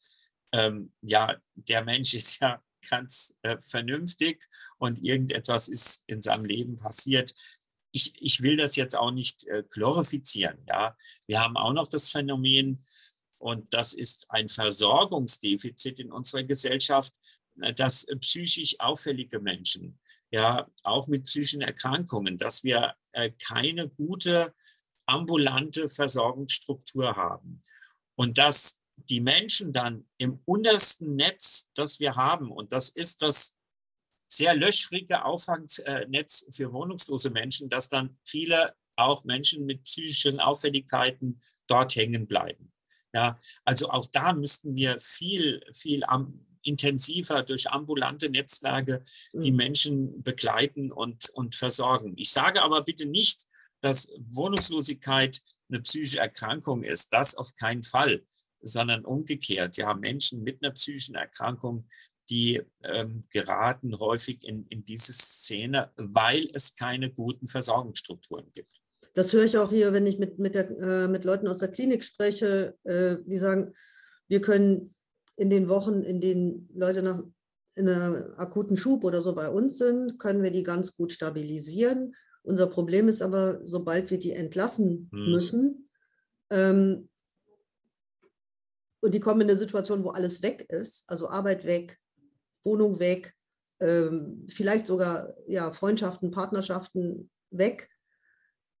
ähm, 0.53 0.93
ja, 1.01 1.35
der 1.55 1.83
Mensch 1.83 2.13
ist 2.13 2.39
ja 2.39 2.61
ganz 2.89 3.35
äh, 3.41 3.57
vernünftig 3.61 4.47
und 4.77 5.03
irgendetwas 5.03 5.67
ist 5.67 6.03
in 6.07 6.21
seinem 6.21 6.45
Leben 6.45 6.77
passiert. 6.77 7.33
Ich, 7.91 8.21
ich 8.21 8.41
will 8.41 8.55
das 8.55 8.75
jetzt 8.75 8.95
auch 8.95 9.11
nicht 9.11 9.45
äh, 9.47 9.63
glorifizieren, 9.69 10.63
ja. 10.67 10.95
Wir 11.25 11.41
haben 11.41 11.57
auch 11.57 11.73
noch 11.73 11.87
das 11.87 12.09
Phänomen, 12.09 12.81
und 13.39 13.71
das 13.73 13.93
ist 13.93 14.25
ein 14.29 14.49
Versorgungsdefizit 14.49 15.99
in 15.99 16.11
unserer 16.11 16.43
Gesellschaft, 16.43 17.13
äh, 17.61 17.73
dass 17.73 18.03
äh, 18.05 18.15
psychisch 18.17 18.79
auffällige 18.79 19.39
Menschen, 19.39 19.99
ja, 20.31 20.67
auch 20.83 21.07
mit 21.07 21.25
psychischen 21.25 21.61
Erkrankungen, 21.61 22.37
dass 22.37 22.63
wir 22.63 22.95
äh, 23.13 23.31
keine 23.47 23.89
gute 23.89 24.53
ambulante 25.05 25.89
Versorgungsstruktur 25.89 27.15
haben. 27.15 27.59
Und 28.15 28.37
dass 28.37 28.81
die 28.95 29.21
Menschen 29.21 29.71
dann 29.71 30.07
im 30.17 30.41
untersten 30.45 31.15
Netz, 31.15 31.69
das 31.75 31.99
wir 31.99 32.15
haben, 32.15 32.51
und 32.51 32.73
das 32.73 32.89
ist 32.89 33.21
das 33.21 33.57
sehr 34.27 34.55
löchrige 34.55 35.23
Auffangnetz 35.23 36.45
für 36.51 36.73
wohnungslose 36.73 37.29
Menschen, 37.29 37.69
dass 37.69 37.87
dann 37.87 38.17
viele 38.25 38.75
auch 38.97 39.23
Menschen 39.23 39.65
mit 39.65 39.83
psychischen 39.83 40.39
Auffälligkeiten 40.39 41.41
dort 41.67 41.95
hängen 41.95 42.27
bleiben. 42.27 42.73
Ja, 43.13 43.39
also 43.63 43.89
auch 43.89 44.07
da 44.07 44.33
müssten 44.33 44.75
wir 44.75 44.99
viel, 44.99 45.63
viel 45.73 46.03
intensiver 46.67 47.43
durch 47.43 47.69
ambulante 47.69 48.29
Netzwerke 48.29 49.03
die 49.33 49.51
mhm. 49.51 49.57
Menschen 49.57 50.23
begleiten 50.23 50.91
und, 50.91 51.29
und 51.29 51.55
versorgen. 51.55 52.13
Ich 52.17 52.31
sage 52.31 52.61
aber 52.61 52.83
bitte 52.83 53.05
nicht, 53.07 53.47
dass 53.81 54.11
Wohnungslosigkeit 54.19 55.41
eine 55.69 55.81
psychische 55.81 56.19
Erkrankung 56.19 56.83
ist. 56.83 57.13
Das 57.13 57.35
auf 57.35 57.55
keinen 57.55 57.83
Fall, 57.83 58.23
sondern 58.61 59.05
umgekehrt. 59.05 59.77
Ja, 59.77 59.93
Menschen 59.93 60.43
mit 60.43 60.63
einer 60.63 60.73
psychischen 60.73 61.15
Erkrankung, 61.15 61.87
die 62.29 62.61
ähm, 62.83 63.25
geraten 63.29 63.97
häufig 63.99 64.43
in, 64.43 64.67
in 64.67 64.83
diese 64.83 65.13
Szene, 65.13 65.91
weil 65.95 66.49
es 66.53 66.75
keine 66.75 67.11
guten 67.11 67.47
Versorgungsstrukturen 67.47 68.51
gibt. 68.51 68.69
Das 69.13 69.33
höre 69.33 69.45
ich 69.45 69.57
auch 69.57 69.71
hier, 69.71 69.93
wenn 69.93 70.05
ich 70.05 70.19
mit, 70.19 70.37
mit, 70.37 70.55
der, 70.55 70.69
äh, 70.69 71.07
mit 71.07 71.23
Leuten 71.23 71.47
aus 71.47 71.59
der 71.59 71.71
Klinik 71.71 72.03
spreche, 72.03 72.77
äh, 72.83 73.15
die 73.25 73.37
sagen, 73.37 73.73
wir 74.27 74.41
können 74.41 74.91
in 75.37 75.49
den 75.49 75.69
Wochen, 75.69 76.03
in 76.03 76.19
denen 76.19 76.69
Leute 76.73 77.01
nach 77.01 77.23
in 77.75 77.87
einem 77.87 78.33
akuten 78.37 78.75
Schub 78.75 79.03
oder 79.03 79.21
so 79.21 79.35
bei 79.35 79.49
uns 79.49 79.77
sind, 79.77 80.17
können 80.17 80.41
wir 80.41 80.49
die 80.49 80.63
ganz 80.63 80.97
gut 80.97 81.11
stabilisieren. 81.11 82.15
Unser 82.41 82.65
Problem 82.65 83.07
ist 83.07 83.21
aber, 83.21 83.61
sobald 83.65 84.09
wir 84.09 84.17
die 84.17 84.31
entlassen 84.31 85.09
hm. 85.11 85.31
müssen, 85.31 85.89
ähm, 86.49 87.07
und 89.01 89.13
die 89.13 89.19
kommen 89.19 89.41
in 89.41 89.49
eine 89.49 89.57
Situation, 89.57 90.03
wo 90.03 90.09
alles 90.09 90.41
weg 90.41 90.65
ist, 90.69 91.09
also 91.09 91.29
Arbeit 91.29 91.65
weg, 91.65 91.99
Wohnung 92.63 92.99
weg, 92.99 93.35
ähm, 93.79 94.45
vielleicht 94.49 94.87
sogar 94.87 95.35
ja, 95.47 95.71
Freundschaften, 95.71 96.31
Partnerschaften 96.31 97.29
weg. 97.51 97.89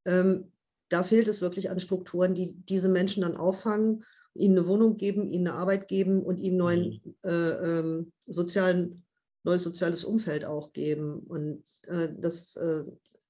Ähm, 0.05 0.51
da 0.89 1.03
fehlt 1.03 1.27
es 1.27 1.41
wirklich 1.41 1.69
an 1.69 1.79
Strukturen, 1.79 2.33
die 2.33 2.55
diese 2.65 2.89
Menschen 2.89 3.21
dann 3.21 3.37
auffangen, 3.37 4.03
ihnen 4.37 4.57
eine 4.57 4.67
Wohnung 4.67 4.97
geben, 4.97 5.31
ihnen 5.31 5.47
eine 5.47 5.57
Arbeit 5.57 5.87
geben 5.87 6.23
und 6.23 6.37
ihnen 6.37 6.57
neuen 6.57 7.01
mhm. 7.03 7.15
äh, 7.23 7.49
ähm, 7.79 8.11
sozialen, 8.25 9.03
neues 9.43 9.63
soziales 9.63 10.03
Umfeld 10.03 10.45
auch 10.45 10.73
geben. 10.73 11.19
Und 11.19 11.63
äh, 11.87 12.09
das 12.19 12.55
äh, 12.55 12.85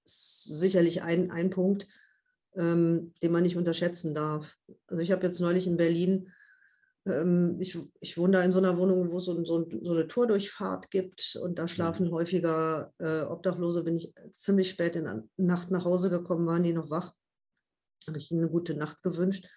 sicherlich 0.05 1.01
ein, 1.01 1.31
ein 1.31 1.49
Punkt, 1.49 1.87
ähm, 2.55 3.13
den 3.21 3.31
man 3.31 3.43
nicht 3.43 3.57
unterschätzen 3.57 4.13
darf. 4.13 4.57
Also 4.87 5.01
ich 5.01 5.11
habe 5.11 5.25
jetzt 5.25 5.39
neulich 5.39 5.67
in 5.67 5.77
Berlin, 5.77 6.31
ähm, 7.05 7.57
ich, 7.59 7.77
ich 7.99 8.17
wohne 8.17 8.33
da 8.33 8.43
in 8.43 8.51
so 8.51 8.59
einer 8.59 8.77
Wohnung, 8.77 9.11
wo 9.11 9.17
es 9.17 9.25
so, 9.25 9.43
so, 9.45 9.69
so 9.81 9.93
eine 9.93 10.07
Tordurchfahrt 10.07 10.91
gibt 10.91 11.37
und 11.41 11.59
da 11.59 11.67
schlafen 11.67 12.07
mhm. 12.07 12.11
häufiger 12.11 12.93
äh, 12.99 13.21
Obdachlose. 13.21 13.83
Bin 13.83 13.97
ich 13.97 14.13
ziemlich 14.31 14.69
spät 14.69 14.95
in 14.95 15.05
der 15.05 15.23
Nacht 15.37 15.71
nach 15.71 15.85
Hause 15.85 16.09
gekommen, 16.09 16.47
waren 16.47 16.63
die 16.63 16.73
noch 16.73 16.89
wach. 16.89 17.13
Habe 18.07 18.17
ich 18.17 18.31
ihnen 18.31 18.41
eine 18.41 18.51
gute 18.51 18.75
Nacht 18.75 19.01
gewünscht. 19.03 19.47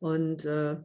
Und 0.00 0.44
äh, 0.44 0.76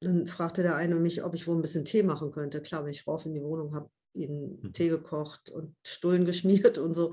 dann 0.00 0.26
fragte 0.26 0.62
der 0.62 0.76
eine 0.76 0.94
mich, 0.94 1.24
ob 1.24 1.34
ich 1.34 1.46
wohl 1.46 1.56
ein 1.56 1.62
bisschen 1.62 1.84
Tee 1.84 2.02
machen 2.02 2.30
könnte. 2.30 2.60
Klar, 2.60 2.84
wenn 2.84 2.92
ich 2.92 3.06
rauf 3.06 3.26
in 3.26 3.34
die 3.34 3.42
Wohnung 3.42 3.74
habe, 3.74 3.90
ihnen 4.14 4.60
mhm. 4.62 4.72
Tee 4.72 4.88
gekocht 4.88 5.50
und 5.50 5.74
Stullen 5.86 6.24
geschmiert 6.24 6.78
und 6.78 6.94
so. 6.94 7.12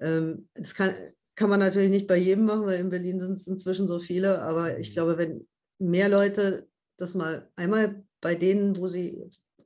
Ähm, 0.00 0.48
das 0.54 0.74
kann, 0.74 0.94
kann 1.34 1.50
man 1.50 1.60
natürlich 1.60 1.90
nicht 1.90 2.06
bei 2.06 2.16
jedem 2.16 2.44
machen, 2.44 2.66
weil 2.66 2.80
in 2.80 2.90
Berlin 2.90 3.20
sind 3.20 3.32
es 3.32 3.46
inzwischen 3.46 3.88
so 3.88 3.98
viele. 4.00 4.42
Aber 4.42 4.78
ich 4.78 4.90
mhm. 4.90 4.94
glaube, 4.94 5.18
wenn 5.18 5.46
mehr 5.78 6.08
Leute 6.08 6.68
das 6.96 7.14
mal 7.14 7.50
einmal 7.56 8.04
bei 8.20 8.34
denen, 8.34 8.76
wo 8.76 8.86
sie 8.86 9.22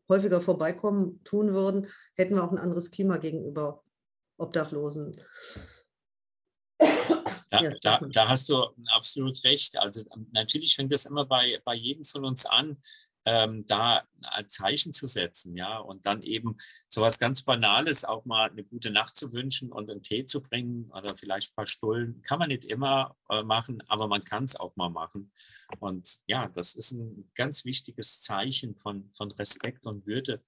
häufiger 0.08 0.40
vorbeikommen, 0.40 1.22
tun 1.24 1.52
würden, 1.52 1.88
hätten 2.14 2.34
wir 2.34 2.44
auch 2.44 2.52
ein 2.52 2.58
anderes 2.58 2.90
Klima 2.90 3.18
gegenüber 3.18 3.82
Obdachlosen. 4.38 5.16
Da, 7.48 7.62
ja, 7.62 7.72
da, 7.82 8.00
da, 8.10 8.28
hast 8.28 8.48
du 8.48 8.56
absolut 8.88 9.42
recht. 9.44 9.78
Also 9.78 10.02
natürlich 10.32 10.74
fängt 10.74 10.92
das 10.92 11.06
immer 11.06 11.24
bei, 11.24 11.60
bei 11.64 11.74
jedem 11.74 12.04
von 12.04 12.24
uns 12.24 12.44
an, 12.44 12.76
ähm, 13.26 13.64
da 13.66 14.04
ein 14.22 14.48
Zeichen 14.48 14.92
zu 14.92 15.06
setzen, 15.06 15.56
ja, 15.56 15.78
und 15.78 16.06
dann 16.06 16.22
eben 16.22 16.56
so 16.88 17.02
was 17.02 17.18
ganz 17.18 17.42
Banales, 17.42 18.04
auch 18.04 18.24
mal 18.24 18.48
eine 18.48 18.62
gute 18.62 18.90
Nacht 18.90 19.16
zu 19.16 19.32
wünschen 19.32 19.72
und 19.72 19.90
einen 19.90 20.02
Tee 20.02 20.26
zu 20.26 20.42
bringen 20.42 20.90
oder 20.92 21.16
vielleicht 21.16 21.50
ein 21.50 21.54
paar 21.56 21.66
Stullen, 21.66 22.22
kann 22.22 22.38
man 22.38 22.48
nicht 22.48 22.64
immer 22.64 23.16
äh, 23.28 23.42
machen, 23.42 23.82
aber 23.88 24.06
man 24.06 24.22
kann 24.22 24.44
es 24.44 24.54
auch 24.54 24.76
mal 24.76 24.90
machen. 24.90 25.32
Und 25.80 26.08
ja, 26.28 26.48
das 26.48 26.74
ist 26.76 26.92
ein 26.92 27.28
ganz 27.34 27.64
wichtiges 27.64 28.22
Zeichen 28.22 28.76
von, 28.76 29.10
von 29.12 29.32
Respekt 29.32 29.84
und 29.86 30.06
Würde, 30.06 30.40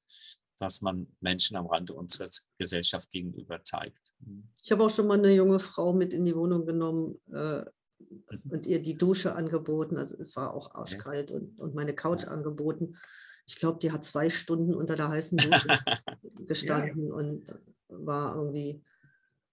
dass 0.59 0.83
man 0.83 1.07
Menschen 1.21 1.57
am 1.57 1.67
Rande 1.67 1.95
unserer 1.95 2.29
Gesellschaft 2.59 3.11
gegenüber 3.11 3.63
zeigt. 3.65 4.13
Mhm. 4.21 4.49
Ich 4.63 4.71
habe 4.73 4.85
auch 4.85 4.91
schon 4.91 5.07
mal 5.07 5.19
eine 5.19 5.33
junge 5.33 5.59
Frau 5.59 5.93
mit 5.93 6.13
in 6.13 6.25
die 6.25 6.37
Wohnung 6.37 6.67
genommen, 6.67 7.21
äh, 7.33 7.65
und 8.51 8.67
ihr 8.67 8.81
die 8.81 8.97
Dusche 8.97 9.35
angeboten. 9.35 9.97
Also 9.97 10.17
es 10.21 10.37
war 10.37 10.55
auch 10.55 10.75
arschkalt 10.75 11.31
und, 11.31 11.59
und 11.59 11.75
meine 11.75 11.95
Couch 11.95 12.25
angeboten. 12.25 12.97
Ich 13.47 13.57
glaube, 13.57 13.79
die 13.81 13.93
hat 13.93 14.05
zwei 14.05 14.31
Stunden 14.31 14.75
unter 14.75 14.97
der 14.97 15.09
heißen 15.09 15.39
Dusche 15.39 15.69
gestanden 16.47 17.09
ja. 17.09 17.15
und 17.15 17.47
war 17.89 18.37
irgendwie, 18.37 18.83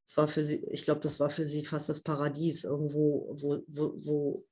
es 0.05 0.17
war 0.17 0.27
für 0.27 0.43
sie, 0.43 0.63
ich 0.69 0.83
glaube, 0.83 1.01
das 1.01 1.19
war 1.19 1.29
für 1.29 1.45
sie 1.45 1.65
fast 1.65 1.89
das 1.89 2.01
Paradies, 2.01 2.63
irgendwo, 2.63 3.35
wo, 3.39 3.63
wo, 3.67 3.93
wo 4.05 4.45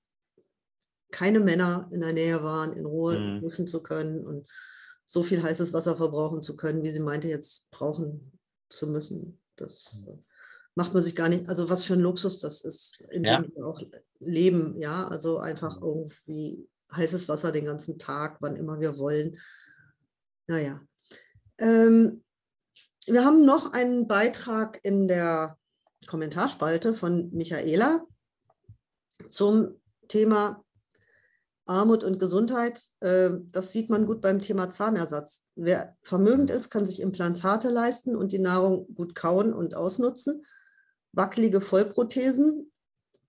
keine 1.11 1.39
Männer 1.39 1.87
in 1.91 1.99
der 1.99 2.13
Nähe 2.13 2.43
waren, 2.43 2.73
in 2.73 2.85
Ruhe 2.85 3.19
mhm. 3.19 3.41
duschen 3.41 3.67
zu 3.67 3.83
können 3.83 4.25
und 4.25 4.49
so 5.05 5.23
viel 5.23 5.41
heißes 5.41 5.73
Wasser 5.73 5.95
verbrauchen 5.95 6.41
zu 6.41 6.55
können, 6.55 6.83
wie 6.83 6.91
sie 6.91 6.99
meinte, 6.99 7.27
jetzt 7.27 7.71
brauchen 7.71 8.39
zu 8.69 8.87
müssen. 8.87 9.39
Das 9.55 10.03
mhm 10.07 10.23
macht 10.75 10.93
man 10.93 11.03
sich 11.03 11.15
gar 11.15 11.29
nicht, 11.29 11.47
also 11.49 11.69
was 11.69 11.83
für 11.83 11.93
ein 11.93 11.99
Luxus 11.99 12.39
das 12.39 12.61
ist, 12.61 13.01
in 13.11 13.23
ja. 13.23 13.41
dem 13.41 13.51
wir 13.55 13.65
auch 13.65 13.81
leben, 14.19 14.79
ja, 14.79 15.07
also 15.07 15.37
einfach 15.37 15.77
mhm. 15.77 15.87
irgendwie 15.87 16.69
heißes 16.91 17.27
Wasser 17.29 17.51
den 17.51 17.65
ganzen 17.65 17.97
Tag, 17.99 18.37
wann 18.39 18.55
immer 18.55 18.79
wir 18.79 18.97
wollen. 18.97 19.39
Naja. 20.47 20.81
Ähm, 21.57 22.23
wir 23.05 23.25
haben 23.25 23.45
noch 23.45 23.73
einen 23.73 24.07
Beitrag 24.07 24.79
in 24.83 25.07
der 25.07 25.57
Kommentarspalte 26.07 26.93
von 26.93 27.31
Michaela 27.31 28.05
zum 29.27 29.79
Thema 30.07 30.62
Armut 31.65 32.03
und 32.03 32.19
Gesundheit. 32.19 32.81
Ähm, 33.01 33.49
das 33.51 33.71
sieht 33.71 33.89
man 33.89 34.05
gut 34.05 34.21
beim 34.21 34.41
Thema 34.41 34.69
Zahnersatz. 34.69 35.51
Wer 35.55 35.95
vermögend 36.01 36.49
ist, 36.49 36.69
kann 36.69 36.85
sich 36.85 37.01
Implantate 37.01 37.69
leisten 37.69 38.15
und 38.15 38.31
die 38.31 38.39
Nahrung 38.39 38.87
gut 38.95 39.15
kauen 39.15 39.53
und 39.53 39.75
ausnutzen 39.75 40.43
wackelige 41.13 41.61
Vollprothesen, 41.61 42.71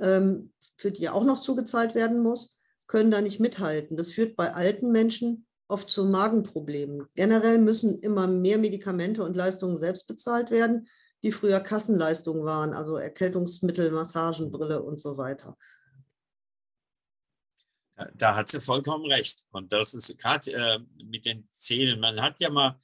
ähm, 0.00 0.52
für 0.76 0.90
die 0.90 1.08
auch 1.08 1.24
noch 1.24 1.38
zugezahlt 1.38 1.94
werden 1.94 2.20
muss, 2.22 2.66
können 2.88 3.10
da 3.10 3.20
nicht 3.20 3.40
mithalten. 3.40 3.96
Das 3.96 4.10
führt 4.10 4.36
bei 4.36 4.52
alten 4.52 4.90
Menschen 4.90 5.46
oft 5.68 5.88
zu 5.88 6.06
Magenproblemen. 6.06 7.06
Generell 7.14 7.58
müssen 7.58 7.98
immer 7.98 8.26
mehr 8.26 8.58
Medikamente 8.58 9.22
und 9.22 9.36
Leistungen 9.36 9.78
selbst 9.78 10.06
bezahlt 10.06 10.50
werden, 10.50 10.88
die 11.22 11.32
früher 11.32 11.60
Kassenleistungen 11.60 12.44
waren, 12.44 12.74
also 12.74 12.96
Erkältungsmittel, 12.96 13.90
Massagenbrille 13.90 14.82
und 14.82 15.00
so 15.00 15.16
weiter. 15.16 15.56
Da 18.14 18.34
hat 18.34 18.48
sie 18.48 18.60
vollkommen 18.60 19.06
recht. 19.06 19.46
Und 19.50 19.72
das 19.72 19.94
ist 19.94 20.18
gerade 20.18 20.52
äh, 20.52 20.78
mit 21.04 21.26
den 21.26 21.48
Zähnen. 21.52 22.00
Man 22.00 22.20
hat 22.20 22.40
ja 22.40 22.50
mal 22.50 22.80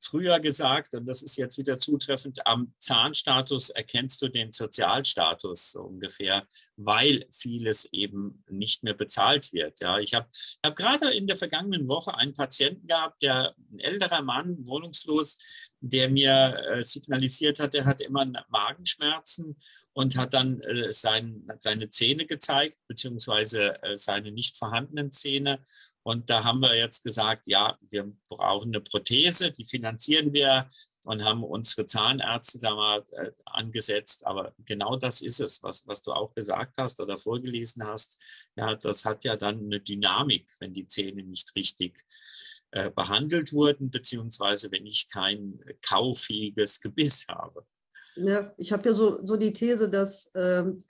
früher 0.00 0.40
gesagt, 0.40 0.94
und 0.94 1.06
das 1.06 1.22
ist 1.22 1.36
jetzt 1.36 1.58
wieder 1.58 1.78
zutreffend, 1.78 2.46
am 2.46 2.72
Zahnstatus 2.78 3.70
erkennst 3.70 4.22
du 4.22 4.28
den 4.28 4.52
Sozialstatus 4.52 5.72
so 5.72 5.82
ungefähr, 5.82 6.46
weil 6.76 7.24
vieles 7.32 7.86
eben 7.92 8.44
nicht 8.48 8.82
mehr 8.82 8.94
bezahlt 8.94 9.52
wird. 9.52 9.80
Ja, 9.80 9.98
ich 9.98 10.14
habe 10.14 10.28
hab 10.64 10.76
gerade 10.76 11.12
in 11.12 11.26
der 11.26 11.36
vergangenen 11.36 11.88
Woche 11.88 12.16
einen 12.16 12.34
Patienten 12.34 12.86
gehabt, 12.86 13.22
der 13.22 13.54
ein 13.72 13.80
älterer 13.80 14.22
Mann, 14.22 14.66
wohnungslos, 14.66 15.38
der 15.80 16.08
mir 16.08 16.56
äh, 16.68 16.82
signalisiert 16.84 17.58
hat, 17.60 17.74
er 17.74 17.84
hat 17.84 18.00
immer 18.00 18.26
Magenschmerzen 18.48 19.56
und 19.96 20.16
hat 20.16 20.34
dann 20.34 20.60
äh, 20.60 20.92
sein, 20.92 21.48
seine 21.60 21.88
Zähne 21.88 22.26
gezeigt, 22.26 22.76
beziehungsweise 22.86 23.82
äh, 23.82 23.96
seine 23.96 24.30
nicht 24.30 24.56
vorhandenen 24.58 25.10
Zähne 25.10 25.64
und 26.06 26.30
da 26.30 26.44
haben 26.44 26.60
wir 26.60 26.76
jetzt 26.76 27.02
gesagt, 27.02 27.48
ja, 27.48 27.76
wir 27.80 28.12
brauchen 28.28 28.68
eine 28.68 28.80
Prothese, 28.80 29.50
die 29.50 29.64
finanzieren 29.64 30.32
wir 30.32 30.68
und 31.04 31.24
haben 31.24 31.42
unsere 31.42 31.84
Zahnärzte 31.84 32.60
da 32.60 32.76
mal 32.76 33.04
äh, 33.10 33.32
angesetzt. 33.44 34.24
Aber 34.24 34.54
genau 34.64 34.94
das 34.94 35.20
ist 35.20 35.40
es, 35.40 35.64
was, 35.64 35.84
was 35.88 36.02
du 36.02 36.12
auch 36.12 36.32
gesagt 36.32 36.78
hast 36.78 37.00
oder 37.00 37.18
vorgelesen 37.18 37.84
hast. 37.84 38.22
Ja, 38.54 38.76
das 38.76 39.04
hat 39.04 39.24
ja 39.24 39.34
dann 39.34 39.64
eine 39.64 39.80
Dynamik, 39.80 40.48
wenn 40.60 40.72
die 40.72 40.86
Zähne 40.86 41.24
nicht 41.24 41.56
richtig 41.56 42.06
äh, 42.70 42.88
behandelt 42.88 43.52
wurden, 43.52 43.90
beziehungsweise 43.90 44.70
wenn 44.70 44.86
ich 44.86 45.10
kein 45.10 45.58
kauffähiges 45.82 46.80
Gebiss 46.80 47.26
habe. 47.26 47.66
Ja, 48.16 48.52
ich 48.56 48.72
habe 48.72 48.88
ja 48.88 48.94
so, 48.94 49.24
so 49.24 49.36
die 49.36 49.52
These, 49.52 49.88
dass 49.88 50.30
ähm, 50.34 50.84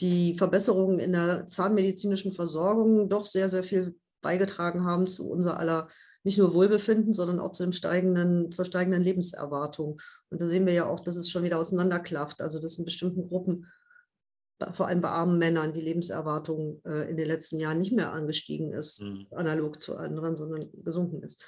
die 0.00 0.36
Verbesserungen 0.36 0.98
in 0.98 1.12
der 1.12 1.46
zahnmedizinischen 1.46 2.32
Versorgung 2.32 3.08
doch 3.08 3.24
sehr, 3.24 3.48
sehr 3.48 3.62
viel 3.62 3.96
beigetragen 4.20 4.84
haben 4.84 5.06
zu 5.06 5.28
unser 5.30 5.58
aller 5.58 5.88
nicht 6.26 6.38
nur 6.38 6.54
Wohlbefinden, 6.54 7.14
sondern 7.14 7.38
auch 7.38 7.52
zum 7.52 7.72
steigenden, 7.72 8.50
zur 8.50 8.64
steigenden 8.64 9.00
Lebenserwartung. 9.00 10.00
Und 10.28 10.40
da 10.40 10.46
sehen 10.46 10.66
wir 10.66 10.72
ja 10.72 10.84
auch, 10.84 10.98
dass 10.98 11.16
es 11.16 11.30
schon 11.30 11.44
wieder 11.44 11.56
auseinanderklafft. 11.56 12.42
Also 12.42 12.60
dass 12.60 12.78
in 12.78 12.84
bestimmten 12.84 13.28
Gruppen, 13.28 13.66
vor 14.72 14.88
allem 14.88 15.00
bei 15.00 15.08
armen 15.08 15.38
Männern, 15.38 15.72
die 15.72 15.80
Lebenserwartung 15.80 16.80
äh, 16.84 17.08
in 17.08 17.16
den 17.16 17.28
letzten 17.28 17.60
Jahren 17.60 17.78
nicht 17.78 17.92
mehr 17.92 18.12
angestiegen 18.12 18.72
ist, 18.72 19.02
mhm. 19.02 19.28
analog 19.30 19.80
zu 19.80 19.96
anderen, 19.96 20.36
sondern 20.36 20.68
gesunken 20.82 21.22
ist. 21.22 21.44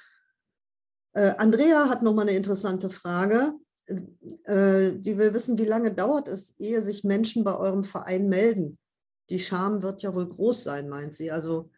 Äh, 1.11 1.33
Andrea 1.37 1.89
hat 1.89 2.01
nochmal 2.01 2.29
eine 2.29 2.37
interessante 2.37 2.89
Frage. 2.89 3.51
Äh, 4.45 4.93
die 4.95 5.17
will 5.17 5.33
wissen, 5.33 5.57
wie 5.57 5.65
lange 5.65 5.93
dauert 5.93 6.27
es, 6.27 6.59
ehe 6.59 6.81
sich 6.81 7.03
Menschen 7.03 7.43
bei 7.43 7.55
eurem 7.55 7.83
Verein 7.83 8.29
melden? 8.29 8.77
Die 9.29 9.39
Scham 9.39 9.81
wird 9.81 10.03
ja 10.03 10.13
wohl 10.13 10.27
groß 10.27 10.63
sein, 10.63 10.89
meint 10.89 11.15
sie. 11.15 11.31
Also 11.31 11.71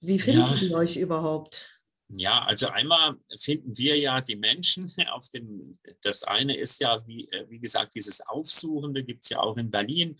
wie 0.00 0.18
finden 0.18 0.40
ja. 0.40 0.56
Sie 0.56 0.74
euch 0.74 0.96
überhaupt? 0.96 1.72
Ja, 2.08 2.44
also 2.44 2.68
einmal 2.68 3.16
finden 3.36 3.76
wir 3.76 3.98
ja 3.98 4.20
die 4.20 4.36
Menschen 4.36 4.92
auf 5.12 5.28
dem, 5.30 5.78
das 6.02 6.24
eine 6.24 6.56
ist 6.56 6.80
ja, 6.80 7.04
wie, 7.06 7.28
äh, 7.30 7.46
wie 7.48 7.58
gesagt, 7.58 7.94
dieses 7.94 8.20
Aufsuchende 8.20 9.02
gibt 9.02 9.24
es 9.24 9.30
ja 9.30 9.40
auch 9.40 9.56
in 9.56 9.70
Berlin 9.70 10.18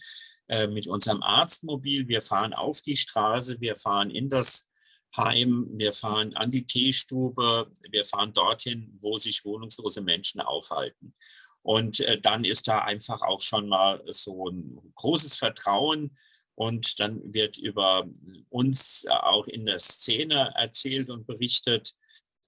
äh, 0.48 0.66
mit 0.66 0.86
unserem 0.86 1.22
Arztmobil. 1.22 2.08
Wir 2.08 2.22
fahren 2.22 2.54
auf 2.54 2.80
die 2.80 2.96
Straße, 2.96 3.60
wir 3.60 3.76
fahren 3.76 4.10
in 4.10 4.28
das 4.28 4.70
Heim, 5.16 5.68
wir 5.72 5.92
fahren 5.92 6.34
an 6.36 6.50
die 6.50 6.66
Teestube, 6.66 7.70
wir 7.90 8.04
fahren 8.04 8.32
dorthin, 8.32 8.92
wo 9.00 9.18
sich 9.18 9.44
wohnungslose 9.44 10.02
Menschen 10.02 10.40
aufhalten. 10.40 11.14
Und 11.62 12.00
äh, 12.00 12.20
dann 12.20 12.44
ist 12.44 12.68
da 12.68 12.80
einfach 12.80 13.22
auch 13.22 13.40
schon 13.40 13.68
mal 13.68 14.02
so 14.06 14.48
ein 14.48 14.78
großes 14.94 15.36
Vertrauen 15.36 16.16
und 16.54 16.98
dann 17.00 17.34
wird 17.34 17.58
über 17.58 18.06
uns 18.48 19.04
auch 19.08 19.46
in 19.46 19.66
der 19.66 19.78
Szene 19.78 20.52
erzählt 20.54 21.10
und 21.10 21.26
berichtet. 21.26 21.92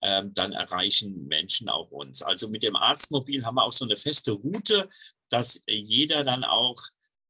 Ähm, 0.01 0.33
dann 0.33 0.53
erreichen 0.53 1.27
Menschen 1.27 1.69
auch 1.69 1.91
uns. 1.91 2.23
Also 2.23 2.49
mit 2.49 2.63
dem 2.63 2.77
Arztmobil 2.77 3.45
haben 3.45 3.57
wir 3.57 3.65
auch 3.65 3.73
so 3.73 3.85
eine 3.85 3.97
feste 3.97 4.31
Route, 4.31 4.89
dass 5.29 5.65
jeder 5.69 6.23
dann 6.23 6.45
auch, 6.45 6.81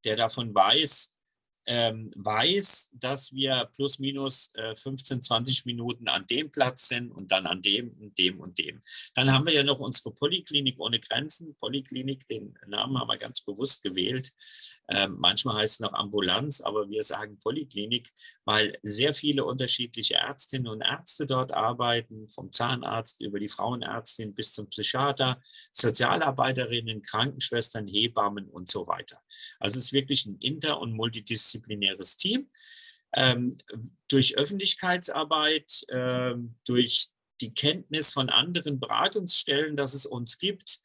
der 0.04 0.16
davon 0.16 0.54
weiß, 0.54 1.16
ähm, 1.70 2.10
weiß, 2.16 2.92
dass 2.94 3.30
wir 3.32 3.68
plus 3.74 3.98
minus 3.98 4.50
äh, 4.54 4.74
15, 4.74 5.22
20 5.22 5.66
Minuten 5.66 6.08
an 6.08 6.26
dem 6.26 6.50
Platz 6.50 6.88
sind 6.88 7.12
und 7.12 7.30
dann 7.30 7.46
an 7.46 7.60
dem 7.60 7.90
und 8.00 8.18
dem 8.18 8.40
und 8.40 8.58
dem. 8.58 8.80
Dann 9.14 9.30
haben 9.30 9.44
wir 9.44 9.52
ja 9.52 9.62
noch 9.62 9.78
unsere 9.78 10.14
Polyklinik 10.14 10.80
ohne 10.80 10.98
Grenzen. 10.98 11.54
Polyklinik, 11.60 12.26
den 12.28 12.54
Namen 12.66 12.98
haben 12.98 13.08
wir 13.08 13.18
ganz 13.18 13.42
bewusst 13.42 13.82
gewählt. 13.82 14.30
Ähm, 14.88 15.16
manchmal 15.18 15.56
heißt 15.56 15.74
es 15.74 15.80
noch 15.80 15.92
Ambulanz, 15.92 16.62
aber 16.62 16.88
wir 16.88 17.02
sagen 17.02 17.38
Polyklinik, 17.38 18.08
weil 18.46 18.78
sehr 18.82 19.12
viele 19.12 19.44
unterschiedliche 19.44 20.14
Ärztinnen 20.14 20.68
und 20.68 20.80
Ärzte 20.80 21.26
dort 21.26 21.52
arbeiten, 21.52 22.30
vom 22.30 22.50
Zahnarzt 22.50 23.20
über 23.20 23.38
die 23.38 23.50
Frauenärztin 23.50 24.34
bis 24.34 24.54
zum 24.54 24.70
Psychiater, 24.70 25.42
Sozialarbeiterinnen, 25.72 27.02
Krankenschwestern, 27.02 27.86
Hebammen 27.86 28.48
und 28.48 28.70
so 28.70 28.86
weiter. 28.86 29.20
Also 29.58 29.78
es 29.78 29.86
ist 29.86 29.92
wirklich 29.92 30.26
ein 30.26 30.38
inter- 30.40 30.80
und 30.80 30.92
multidisziplinäres 30.92 32.16
Team. 32.16 32.50
Ähm, 33.16 33.58
durch 34.08 34.36
Öffentlichkeitsarbeit, 34.36 35.84
ähm, 35.90 36.56
durch 36.66 37.08
die 37.40 37.54
Kenntnis 37.54 38.12
von 38.12 38.28
anderen 38.28 38.80
Beratungsstellen, 38.80 39.76
dass 39.76 39.94
es 39.94 40.06
uns 40.06 40.38
gibt, 40.38 40.80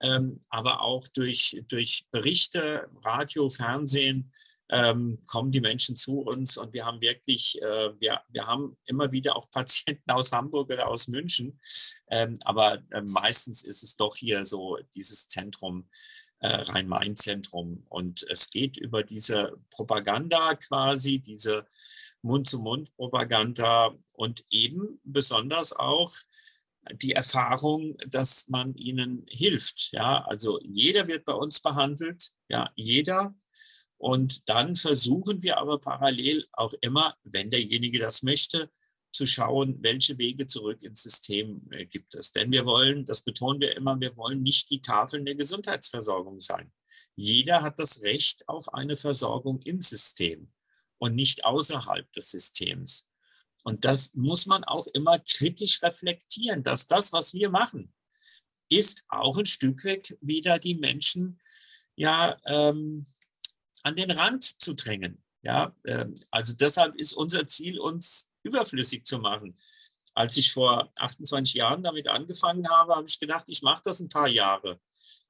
ähm, 0.00 0.44
aber 0.48 0.82
auch 0.82 1.06
durch, 1.08 1.62
durch 1.68 2.06
Berichte, 2.10 2.88
Radio, 3.04 3.50
Fernsehen, 3.50 4.32
ähm, 4.68 5.22
kommen 5.26 5.52
die 5.52 5.60
Menschen 5.60 5.96
zu 5.96 6.20
uns 6.20 6.56
und 6.56 6.72
wir 6.72 6.84
haben 6.84 7.00
wirklich, 7.00 7.60
äh, 7.62 8.00
wir, 8.00 8.20
wir 8.28 8.46
haben 8.46 8.76
immer 8.86 9.12
wieder 9.12 9.36
auch 9.36 9.48
Patienten 9.50 10.10
aus 10.10 10.32
Hamburg 10.32 10.72
oder 10.72 10.88
aus 10.88 11.08
München, 11.08 11.60
ähm, 12.10 12.36
aber 12.44 12.82
äh, 12.90 13.02
meistens 13.02 13.62
ist 13.62 13.82
es 13.82 13.96
doch 13.96 14.16
hier 14.16 14.44
so 14.44 14.78
dieses 14.94 15.28
Zentrum, 15.28 15.82
äh, 15.82 16.15
Rhein-Main-Zentrum. 16.46 17.84
Und 17.88 18.22
es 18.30 18.50
geht 18.50 18.76
über 18.76 19.02
diese 19.02 19.58
Propaganda 19.70 20.54
quasi, 20.54 21.18
diese 21.18 21.66
Mund-zu-Mund-Propaganda 22.22 23.94
und 24.12 24.44
eben 24.50 25.00
besonders 25.04 25.72
auch 25.72 26.12
die 26.92 27.12
Erfahrung, 27.12 27.96
dass 28.08 28.48
man 28.48 28.74
ihnen 28.74 29.26
hilft. 29.28 29.92
Ja, 29.92 30.24
also 30.24 30.60
jeder 30.62 31.08
wird 31.08 31.24
bei 31.24 31.34
uns 31.34 31.60
behandelt, 31.60 32.30
ja, 32.48 32.70
jeder. 32.76 33.34
Und 33.98 34.48
dann 34.48 34.76
versuchen 34.76 35.42
wir 35.42 35.58
aber 35.58 35.80
parallel 35.80 36.46
auch 36.52 36.74
immer, 36.80 37.16
wenn 37.24 37.50
derjenige 37.50 37.98
das 37.98 38.22
möchte, 38.22 38.70
zu 39.16 39.26
schauen, 39.26 39.78
welche 39.80 40.18
Wege 40.18 40.46
zurück 40.46 40.82
ins 40.82 41.02
System 41.02 41.66
äh, 41.70 41.86
gibt 41.86 42.14
es. 42.14 42.32
Denn 42.32 42.52
wir 42.52 42.66
wollen, 42.66 43.04
das 43.04 43.22
betonen 43.22 43.60
wir 43.60 43.76
immer, 43.76 43.98
wir 43.98 44.16
wollen 44.16 44.42
nicht 44.42 44.70
die 44.70 44.82
Tafeln 44.82 45.24
der 45.24 45.34
Gesundheitsversorgung 45.34 46.40
sein. 46.40 46.72
Jeder 47.16 47.62
hat 47.62 47.78
das 47.78 48.02
Recht 48.02 48.46
auf 48.48 48.72
eine 48.74 48.96
Versorgung 48.96 49.60
im 49.62 49.80
System 49.80 50.52
und 50.98 51.14
nicht 51.14 51.44
außerhalb 51.44 52.10
des 52.12 52.30
Systems. 52.30 53.10
Und 53.62 53.84
das 53.84 54.14
muss 54.14 54.46
man 54.46 54.64
auch 54.64 54.86
immer 54.88 55.18
kritisch 55.18 55.82
reflektieren, 55.82 56.62
dass 56.62 56.86
das, 56.86 57.12
was 57.12 57.34
wir 57.34 57.50
machen, 57.50 57.92
ist 58.68 59.04
auch 59.08 59.38
ein 59.38 59.46
Stück 59.46 59.84
weg 59.84 60.16
wieder 60.20 60.58
die 60.58 60.74
Menschen 60.74 61.40
ja 61.96 62.36
ähm, 62.44 63.06
an 63.82 63.96
den 63.96 64.10
Rand 64.10 64.44
zu 64.44 64.74
drängen. 64.74 65.22
Ja, 65.46 65.72
ähm, 65.86 66.12
also 66.32 66.54
deshalb 66.58 66.96
ist 66.96 67.12
unser 67.12 67.46
Ziel, 67.46 67.78
uns 67.78 68.32
überflüssig 68.42 69.06
zu 69.06 69.20
machen. 69.20 69.56
Als 70.12 70.36
ich 70.36 70.52
vor 70.52 70.90
28 70.96 71.54
Jahren 71.54 71.84
damit 71.84 72.08
angefangen 72.08 72.68
habe, 72.68 72.96
habe 72.96 73.06
ich 73.06 73.20
gedacht, 73.20 73.44
ich 73.46 73.62
mache 73.62 73.82
das 73.84 74.00
ein 74.00 74.08
paar 74.08 74.26
Jahre. 74.26 74.80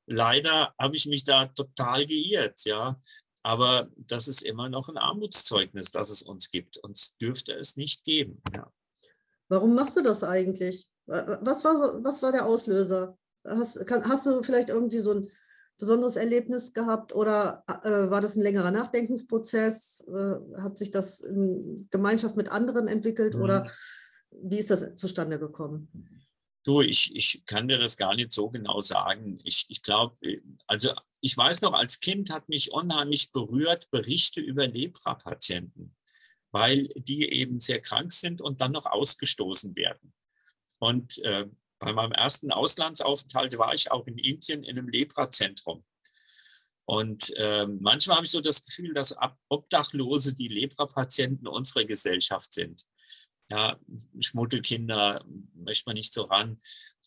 Leider 0.07 0.75
habe 0.79 0.97
ich 0.97 1.05
mich 1.05 1.25
da 1.25 1.47
total 1.47 2.07
geirrt, 2.07 2.65
ja. 2.65 2.99
Aber 3.43 3.91
das 3.97 4.27
ist 4.27 4.43
immer 4.43 4.71
noch 4.71 4.89
ein 4.89 4.97
Armutszeugnis, 4.97 5.91
das 5.91 6.09
es 6.09 6.23
uns 6.23 6.51
gibt. 6.51 6.79
Uns 6.79 7.19
dürfte 7.19 7.53
es 7.53 7.77
nicht 7.77 8.05
geben. 8.05 8.41
Ja. 8.55 8.73
Warum 9.49 9.75
machst 9.75 9.99
du 9.99 10.03
das 10.03 10.25
eigentlich? 10.25 10.89
Was 11.05 11.63
war, 11.63 11.77
so, 11.77 12.03
was 12.03 12.23
war 12.23 12.33
der 12.33 12.47
Auslöser? 12.47 13.19
Hast, 13.45 13.87
kann, 13.87 14.09
hast 14.09 14.25
du 14.25 14.43
vielleicht 14.43 14.71
irgendwie 14.71 15.01
so 15.01 15.13
ein 15.13 15.31
besonderes 15.79 16.17
Erlebnis 16.17 16.73
gehabt 16.73 17.15
oder 17.15 17.65
äh, 17.83 18.11
war 18.11 18.21
das 18.21 18.37
ein 18.37 18.43
längerer 18.43 18.71
Nachdenkensprozess? 18.71 20.07
Äh, 20.09 20.61
hat 20.61 20.79
sich 20.79 20.91
das 20.91 21.21
in 21.21 21.89
Gemeinschaft 21.91 22.37
mit 22.37 22.51
anderen 22.51 22.87
entwickelt 22.87 23.35
mhm. 23.35 23.43
oder 23.43 23.71
wie 24.31 24.59
ist 24.59 24.71
das 24.71 24.97
zustande 24.97 25.39
gekommen? 25.39 25.89
Du, 26.65 26.81
ich, 26.81 27.15
ich 27.15 27.47
kann 27.47 27.69
dir 27.69 27.79
das 27.79 27.97
gar 27.97 28.17
nicht 28.17 28.33
so 28.33 28.51
genau 28.51 28.81
sagen. 28.81 29.39
Ich, 29.45 29.67
ich 29.69 29.83
glaube, 29.83 30.17
also 30.67 30.91
ich 31.21 31.37
weiß 31.37 31.63
noch, 31.63 31.75
als 31.75 32.01
Kind 32.01 32.31
hat 32.31 32.49
mich 32.49 32.73
unheimlich 32.73 33.31
berührt 33.31 33.89
Berichte 33.91 34.41
über 34.41 34.67
Lepra-Patienten, 34.67 35.95
weil 36.51 36.89
die 36.97 37.31
eben 37.31 37.61
sehr 37.61 37.81
krank 37.81 38.13
sind 38.13 38.41
und 38.41 38.61
dann 38.61 38.73
noch 38.73 38.87
ausgestoßen 38.87 39.77
werden. 39.77 40.13
Und 40.79 41.19
äh, 41.19 41.47
bei 41.79 41.93
meinem 41.93 42.13
ersten 42.13 42.53
Auslandsaufenthalt 42.53 43.59
war 43.59 43.75
ich 43.75 43.91
auch 43.91 44.07
in 44.07 44.19
Indien 44.19 44.65
in 44.65 44.79
einem 44.79 44.89
Lepra-Zentrum. 44.89 45.85
Und 46.85 47.35
äh, 47.37 47.67
manchmal 47.67 48.17
habe 48.17 48.27
ich 48.27 48.33
so 48.33 48.41
das 48.41 48.65
Gefühl, 48.65 48.95
dass 48.95 49.17
Obdachlose 49.49 50.35
die 50.35 50.49
Lepra-Patienten 50.49 51.49
unserer 51.49 51.85
Gesellschaft 51.85 52.55
sind 52.55 52.87
ja, 53.51 53.79
Schmuddelkinder 54.21 55.25
möchte 55.55 55.85
man 55.87 55.95
nicht 55.95 56.13
so 56.13 56.23
ran. 56.23 56.59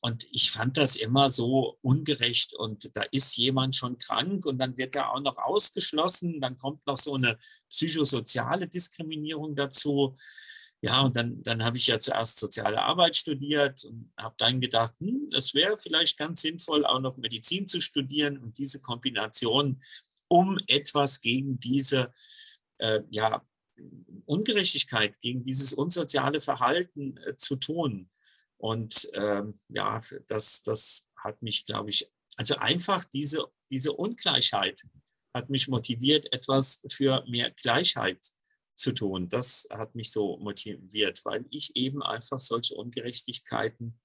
Und 0.01 0.25
ich 0.31 0.49
fand 0.51 0.77
das 0.77 0.95
immer 0.95 1.29
so 1.29 1.77
ungerecht. 1.81 2.53
Und 2.53 2.95
da 2.95 3.01
ist 3.11 3.35
jemand 3.35 3.75
schon 3.75 3.97
krank 3.97 4.45
und 4.45 4.57
dann 4.59 4.77
wird 4.77 4.95
er 4.95 5.11
auch 5.11 5.19
noch 5.19 5.37
ausgeschlossen. 5.37 6.39
Dann 6.39 6.57
kommt 6.57 6.85
noch 6.87 6.97
so 6.97 7.15
eine 7.15 7.37
psychosoziale 7.69 8.67
Diskriminierung 8.67 9.55
dazu. 9.55 10.15
Ja, 10.81 11.01
und 11.01 11.15
dann, 11.15 11.43
dann 11.43 11.63
habe 11.63 11.75
ich 11.75 11.87
ja 11.87 11.99
zuerst 11.99 12.39
soziale 12.39 12.81
Arbeit 12.81 13.15
studiert 13.15 13.83
und 13.83 14.13
habe 14.17 14.35
dann 14.37 14.61
gedacht, 14.61 14.93
hm, 14.99 15.29
es 15.35 15.53
wäre 15.53 15.77
vielleicht 15.77 16.17
ganz 16.17 16.41
sinnvoll, 16.41 16.85
auch 16.85 17.01
noch 17.01 17.17
Medizin 17.17 17.67
zu 17.67 17.81
studieren 17.81 18.37
und 18.37 18.57
diese 18.57 18.79
Kombination, 18.79 19.81
um 20.29 20.57
etwas 20.67 21.19
gegen 21.19 21.59
diese 21.59 22.13
äh, 22.77 23.01
ja, 23.09 23.45
Ungerechtigkeit, 24.25 25.19
gegen 25.21 25.43
dieses 25.43 25.73
unsoziale 25.73 26.39
Verhalten 26.39 27.17
äh, 27.25 27.35
zu 27.35 27.57
tun. 27.57 28.09
Und 28.57 29.09
ähm, 29.13 29.57
ja, 29.69 30.01
das, 30.27 30.63
das 30.63 31.09
hat 31.17 31.41
mich, 31.41 31.65
glaube 31.65 31.89
ich, 31.89 32.09
also 32.37 32.55
einfach 32.55 33.03
diese, 33.05 33.45
diese 33.69 33.93
Ungleichheit 33.93 34.83
hat 35.33 35.49
mich 35.49 35.67
motiviert, 35.67 36.31
etwas 36.31 36.85
für 36.89 37.23
mehr 37.27 37.51
Gleichheit 37.51 38.19
zu 38.79 38.93
tun. 38.93 39.29
Das 39.29 39.67
hat 39.69 39.95
mich 39.95 40.11
so 40.11 40.37
motiviert, 40.37 41.23
weil 41.25 41.45
ich 41.51 41.75
eben 41.75 42.01
einfach 42.01 42.39
solche 42.39 42.75
Ungerechtigkeiten 42.75 43.99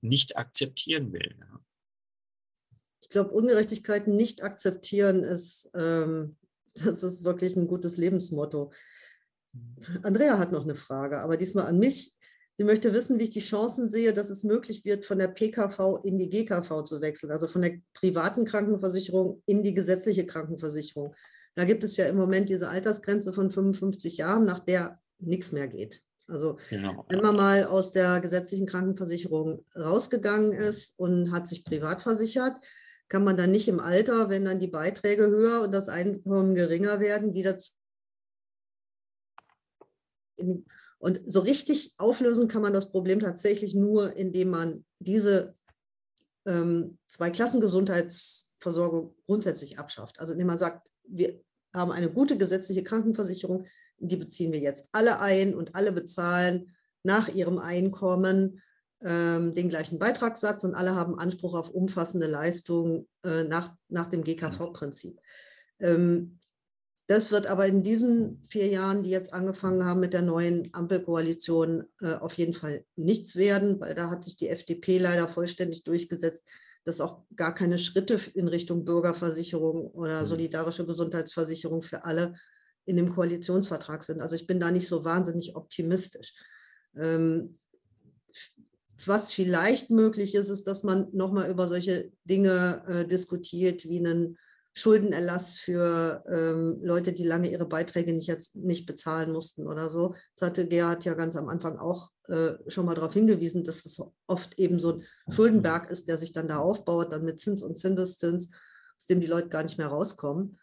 nicht 0.00 0.36
akzeptieren 0.36 1.12
will. 1.12 1.36
Ich 3.02 3.08
glaube, 3.08 3.30
Ungerechtigkeiten 3.30 4.16
nicht 4.16 4.42
akzeptieren 4.42 5.22
ist, 5.22 5.70
ähm, 5.74 6.36
das 6.74 7.02
ist 7.02 7.24
wirklich 7.24 7.56
ein 7.56 7.68
gutes 7.68 7.96
Lebensmotto. 7.96 8.72
Andrea 10.02 10.38
hat 10.38 10.52
noch 10.52 10.64
eine 10.64 10.74
Frage, 10.74 11.20
aber 11.20 11.36
diesmal 11.36 11.66
an 11.66 11.78
mich. 11.78 12.14
Sie 12.58 12.64
möchte 12.64 12.94
wissen, 12.94 13.18
wie 13.18 13.24
ich 13.24 13.30
die 13.30 13.40
Chancen 13.40 13.86
sehe, 13.86 14.14
dass 14.14 14.30
es 14.30 14.42
möglich 14.42 14.84
wird, 14.86 15.04
von 15.04 15.18
der 15.18 15.28
PKV 15.28 16.00
in 16.04 16.18
die 16.18 16.30
GKV 16.30 16.84
zu 16.84 17.02
wechseln, 17.02 17.30
also 17.30 17.48
von 17.48 17.60
der 17.60 17.80
privaten 17.92 18.46
Krankenversicherung 18.46 19.42
in 19.44 19.62
die 19.62 19.74
gesetzliche 19.74 20.24
Krankenversicherung. 20.24 21.14
Da 21.56 21.64
gibt 21.64 21.82
es 21.84 21.96
ja 21.96 22.06
im 22.06 22.16
Moment 22.16 22.50
diese 22.50 22.68
Altersgrenze 22.68 23.32
von 23.32 23.50
55 23.50 24.18
Jahren, 24.18 24.44
nach 24.44 24.60
der 24.60 25.00
nichts 25.18 25.52
mehr 25.52 25.66
geht. 25.66 26.02
Also 26.28 26.58
genau. 26.70 27.06
wenn 27.08 27.22
man 27.22 27.34
mal 27.34 27.64
aus 27.64 27.92
der 27.92 28.20
gesetzlichen 28.20 28.66
Krankenversicherung 28.66 29.64
rausgegangen 29.74 30.52
ist 30.52 30.98
und 30.98 31.32
hat 31.32 31.46
sich 31.46 31.64
privat 31.64 32.02
versichert, 32.02 32.54
kann 33.08 33.24
man 33.24 33.36
dann 33.36 33.52
nicht 33.52 33.68
im 33.68 33.80
Alter, 33.80 34.28
wenn 34.28 34.44
dann 34.44 34.60
die 34.60 34.66
Beiträge 34.66 35.28
höher 35.28 35.62
und 35.62 35.72
das 35.72 35.88
Einkommen 35.88 36.54
geringer 36.54 37.00
werden, 37.00 37.32
wieder 37.34 37.56
und 40.98 41.20
so 41.24 41.40
richtig 41.40 41.94
auflösen 41.98 42.48
kann 42.48 42.60
man 42.62 42.74
das 42.74 42.90
Problem 42.90 43.20
tatsächlich 43.20 43.74
nur, 43.74 44.16
indem 44.16 44.50
man 44.50 44.84
diese 44.98 45.54
ähm, 46.44 46.98
Zwei-Klassen-Gesundheitsversorgung 47.06 49.14
grundsätzlich 49.24 49.78
abschafft. 49.78 50.20
Also 50.20 50.32
indem 50.32 50.48
man 50.48 50.58
sagt, 50.58 50.86
wir 51.04 51.40
haben 51.76 51.92
eine 51.92 52.10
gute 52.10 52.36
gesetzliche 52.36 52.82
Krankenversicherung, 52.82 53.66
die 53.98 54.16
beziehen 54.16 54.52
wir 54.52 54.60
jetzt 54.60 54.88
alle 54.92 55.20
ein 55.20 55.54
und 55.54 55.74
alle 55.74 55.92
bezahlen 55.92 56.74
nach 57.02 57.28
ihrem 57.28 57.58
Einkommen 57.58 58.62
ähm, 59.02 59.54
den 59.54 59.68
gleichen 59.68 59.98
Beitragssatz 59.98 60.64
und 60.64 60.74
alle 60.74 60.94
haben 60.94 61.18
Anspruch 61.18 61.54
auf 61.54 61.70
umfassende 61.70 62.26
Leistungen 62.26 63.06
äh, 63.24 63.44
nach, 63.44 63.74
nach 63.88 64.06
dem 64.06 64.24
GKV-Prinzip. 64.24 65.20
Ähm, 65.80 66.38
das 67.06 67.30
wird 67.30 67.46
aber 67.46 67.66
in 67.66 67.84
diesen 67.84 68.42
vier 68.48 68.66
Jahren, 68.66 69.02
die 69.02 69.10
jetzt 69.10 69.32
angefangen 69.32 69.84
haben 69.84 70.00
mit 70.00 70.12
der 70.12 70.22
neuen 70.22 70.74
Ampelkoalition, 70.74 71.84
äh, 72.00 72.14
auf 72.14 72.34
jeden 72.34 72.52
Fall 72.52 72.84
nichts 72.96 73.36
werden, 73.36 73.80
weil 73.80 73.94
da 73.94 74.10
hat 74.10 74.24
sich 74.24 74.36
die 74.36 74.48
FDP 74.48 74.98
leider 74.98 75.28
vollständig 75.28 75.84
durchgesetzt, 75.84 76.48
dass 76.86 77.00
auch 77.00 77.24
gar 77.34 77.52
keine 77.52 77.78
Schritte 77.78 78.18
in 78.34 78.46
Richtung 78.46 78.84
Bürgerversicherung 78.84 79.90
oder 79.90 80.22
mhm. 80.22 80.26
solidarische 80.28 80.86
Gesundheitsversicherung 80.86 81.82
für 81.82 82.04
alle 82.04 82.34
in 82.84 82.96
dem 82.96 83.12
Koalitionsvertrag 83.12 84.04
sind. 84.04 84.20
Also 84.20 84.36
ich 84.36 84.46
bin 84.46 84.60
da 84.60 84.70
nicht 84.70 84.86
so 84.86 85.04
wahnsinnig 85.04 85.56
optimistisch. 85.56 86.34
Ähm, 86.96 87.58
was 89.04 89.32
vielleicht 89.32 89.90
möglich 89.90 90.36
ist, 90.36 90.48
ist, 90.48 90.68
dass 90.68 90.84
man 90.84 91.08
nochmal 91.12 91.50
über 91.50 91.66
solche 91.66 92.12
Dinge 92.24 92.84
äh, 92.86 93.04
diskutiert, 93.04 93.84
wie 93.88 93.98
einen 93.98 94.38
Schuldenerlass 94.78 95.56
für 95.56 96.22
ähm, 96.28 96.80
Leute, 96.82 97.14
die 97.14 97.24
lange 97.24 97.50
ihre 97.50 97.64
Beiträge 97.64 98.12
nicht, 98.12 98.26
jetzt 98.26 98.56
nicht 98.56 98.84
bezahlen 98.84 99.32
mussten 99.32 99.66
oder 99.66 99.88
so. 99.88 100.14
Das 100.34 100.48
hatte 100.48 100.68
Gerhard 100.68 101.06
ja 101.06 101.14
ganz 101.14 101.34
am 101.34 101.48
Anfang 101.48 101.78
auch 101.78 102.10
äh, 102.28 102.52
schon 102.66 102.84
mal 102.84 102.94
darauf 102.94 103.14
hingewiesen, 103.14 103.64
dass 103.64 103.86
es 103.86 103.98
oft 104.26 104.58
eben 104.58 104.78
so 104.78 104.98
ein 104.98 105.32
Schuldenberg 105.32 105.90
ist, 105.90 106.08
der 106.08 106.18
sich 106.18 106.34
dann 106.34 106.46
da 106.46 106.58
aufbaut, 106.58 107.10
dann 107.10 107.24
mit 107.24 107.40
Zins 107.40 107.62
und 107.62 107.78
Zinseszins, 107.78 108.50
aus 108.98 109.06
dem 109.06 109.22
die 109.22 109.26
Leute 109.26 109.48
gar 109.48 109.62
nicht 109.62 109.78
mehr 109.78 109.88
rauskommen. 109.88 110.58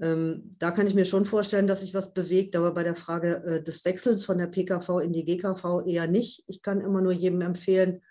Ähm, 0.00 0.56
da 0.58 0.72
kann 0.72 0.88
ich 0.88 0.96
mir 0.96 1.04
schon 1.04 1.24
vorstellen, 1.24 1.68
dass 1.68 1.82
sich 1.82 1.94
was 1.94 2.14
bewegt, 2.14 2.56
aber 2.56 2.74
bei 2.74 2.82
der 2.82 2.96
Frage 2.96 3.44
äh, 3.44 3.62
des 3.62 3.84
Wechsels 3.84 4.24
von 4.24 4.38
der 4.38 4.48
PKV 4.48 4.98
in 4.98 5.12
die 5.12 5.24
GKV 5.24 5.86
eher 5.86 6.08
nicht. 6.08 6.42
Ich 6.48 6.62
kann 6.62 6.80
immer 6.80 7.00
nur 7.00 7.12
jedem 7.12 7.40
empfehlen, 7.42 8.02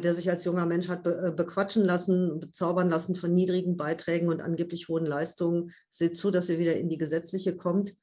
der 0.00 0.14
sich 0.14 0.30
als 0.30 0.44
junger 0.44 0.66
Mensch 0.66 0.88
hat 0.88 1.06
äh, 1.06 1.32
bequatschen 1.34 1.84
lassen, 1.84 2.40
bezaubern 2.40 2.88
lassen 2.88 3.16
von 3.16 3.34
niedrigen 3.34 3.76
Beiträgen 3.76 4.28
und 4.28 4.40
angeblich 4.40 4.88
hohen 4.88 5.06
Leistungen. 5.06 5.70
Seht 5.90 6.16
zu, 6.16 6.30
dass 6.30 6.48
ihr 6.48 6.58
wieder 6.58 6.76
in 6.76 6.88
die 6.88 6.98
gesetzliche 6.98 7.56
kommt, 7.56 7.94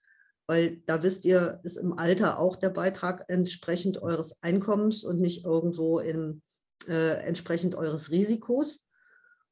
weil 0.48 0.82
da 0.86 1.04
wisst 1.04 1.26
ihr, 1.26 1.60
ist 1.64 1.78
im 1.78 1.98
Alter 1.98 2.40
auch 2.40 2.56
der 2.56 2.70
Beitrag 2.70 3.26
entsprechend 3.28 4.02
eures 4.02 4.44
Einkommens 4.44 5.04
und 5.04 5.20
nicht 5.20 5.46
irgendwo 5.46 6.00
in, 6.00 6.42
äh, 6.88 7.18
entsprechend 7.26 7.76
eures 7.76 8.12
Risikos. 8.12 8.90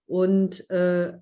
Und 0.05 0.69
äh, 0.69 1.13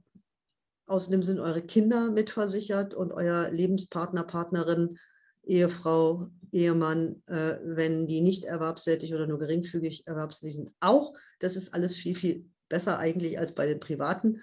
Außerdem 0.90 1.22
sind 1.22 1.40
eure 1.40 1.62
Kinder 1.62 2.10
mitversichert 2.10 2.96
und 2.96 3.12
euer 3.12 3.50
Lebenspartner, 3.52 4.24
Partnerin, 4.24 4.98
Ehefrau, 5.44 6.30
Ehemann, 6.52 7.22
äh, 7.28 7.58
wenn 7.64 8.08
die 8.08 8.22
nicht 8.22 8.46
erwerbstätig 8.46 9.14
oder 9.14 9.28
nur 9.28 9.40
geringfügig 9.40 10.08
erwerbstätig 10.08 10.56
sind, 10.56 10.72
auch. 10.80 11.14
Das 11.40 11.56
ist 11.56 11.74
alles 11.74 11.96
viel, 11.96 12.16
viel 12.16 12.50
besser 12.70 13.00
eigentlich 13.00 13.40
als 13.40 13.56
bei 13.56 13.66
den 13.66 13.80
Privaten. 13.80 14.42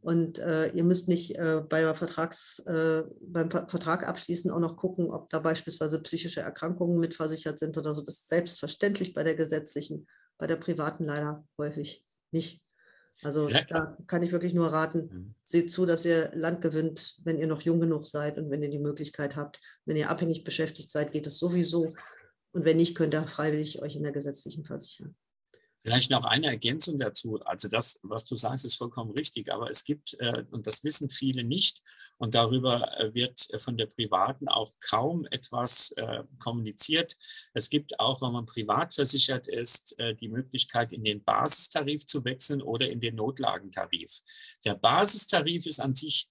Und 0.00 0.38
äh, 0.38 0.68
ihr 0.68 0.84
müsst 0.84 1.08
nicht 1.08 1.36
äh, 1.36 1.60
bei 1.68 1.92
Vertrags, 1.92 2.60
äh, 2.60 3.02
beim 3.20 3.50
Vertrag 3.50 4.06
abschließen 4.08 4.50
auch 4.50 4.60
noch 4.60 4.76
gucken, 4.76 5.10
ob 5.10 5.28
da 5.28 5.40
beispielsweise 5.40 6.00
psychische 6.02 6.40
Erkrankungen 6.40 6.98
mitversichert 6.98 7.58
sind 7.58 7.76
oder 7.76 7.94
so. 7.94 8.02
Das 8.02 8.20
ist 8.20 8.28
selbstverständlich 8.28 9.12
bei 9.12 9.24
der 9.24 9.34
gesetzlichen, 9.34 10.06
bei 10.38 10.46
der 10.46 10.56
privaten 10.56 11.04
leider 11.04 11.44
häufig 11.58 12.06
nicht. 12.30 12.62
Also 13.22 13.48
ja. 13.48 13.62
da 13.68 13.96
kann 14.06 14.22
ich 14.22 14.32
wirklich 14.32 14.54
nur 14.54 14.68
raten, 14.68 15.10
mhm. 15.12 15.34
seht 15.44 15.70
zu, 15.70 15.86
dass 15.86 16.04
ihr 16.04 16.30
Land 16.34 16.60
gewinnt, 16.60 17.18
wenn 17.24 17.38
ihr 17.38 17.46
noch 17.46 17.62
jung 17.62 17.80
genug 17.80 18.06
seid 18.06 18.38
und 18.38 18.50
wenn 18.50 18.62
ihr 18.62 18.70
die 18.70 18.78
Möglichkeit 18.78 19.36
habt. 19.36 19.60
Wenn 19.84 19.96
ihr 19.96 20.08
abhängig 20.10 20.44
beschäftigt 20.44 20.90
seid, 20.90 21.12
geht 21.12 21.26
es 21.26 21.38
sowieso. 21.38 21.94
Und 22.52 22.64
wenn 22.64 22.76
nicht, 22.76 22.96
könnt 22.96 23.14
ihr 23.14 23.26
freiwillig 23.26 23.82
euch 23.82 23.96
in 23.96 24.04
der 24.04 24.12
gesetzlichen 24.12 24.64
versichern. 24.64 25.16
Vielleicht 25.84 26.10
noch 26.10 26.24
eine 26.24 26.48
Ergänzung 26.48 26.98
dazu. 26.98 27.38
Also 27.44 27.68
das, 27.68 28.00
was 28.02 28.24
du 28.24 28.34
sagst, 28.36 28.64
ist 28.64 28.76
vollkommen 28.76 29.12
richtig. 29.12 29.52
Aber 29.52 29.70
es 29.70 29.84
gibt, 29.84 30.14
äh, 30.18 30.44
und 30.50 30.66
das 30.66 30.82
wissen 30.84 31.08
viele 31.08 31.44
nicht, 31.44 31.82
und 32.18 32.34
darüber 32.34 32.98
äh, 32.98 33.14
wird 33.14 33.40
von 33.58 33.76
der 33.76 33.86
Privaten 33.86 34.48
auch 34.48 34.72
kaum 34.80 35.26
etwas 35.30 35.92
äh, 35.92 36.24
kommuniziert. 36.40 37.16
Es 37.54 37.70
gibt 37.70 38.00
auch, 38.00 38.20
wenn 38.22 38.32
man 38.32 38.46
privat 38.46 38.94
versichert 38.94 39.48
ist, 39.48 39.96
die 40.20 40.28
Möglichkeit, 40.28 40.92
in 40.92 41.04
den 41.04 41.24
Basistarif 41.24 42.06
zu 42.06 42.24
wechseln 42.24 42.62
oder 42.62 42.88
in 42.88 43.00
den 43.00 43.16
Notlagentarif. 43.16 44.20
Der 44.64 44.74
Basistarif 44.74 45.66
ist 45.66 45.80
an 45.80 45.94
sich 45.94 46.28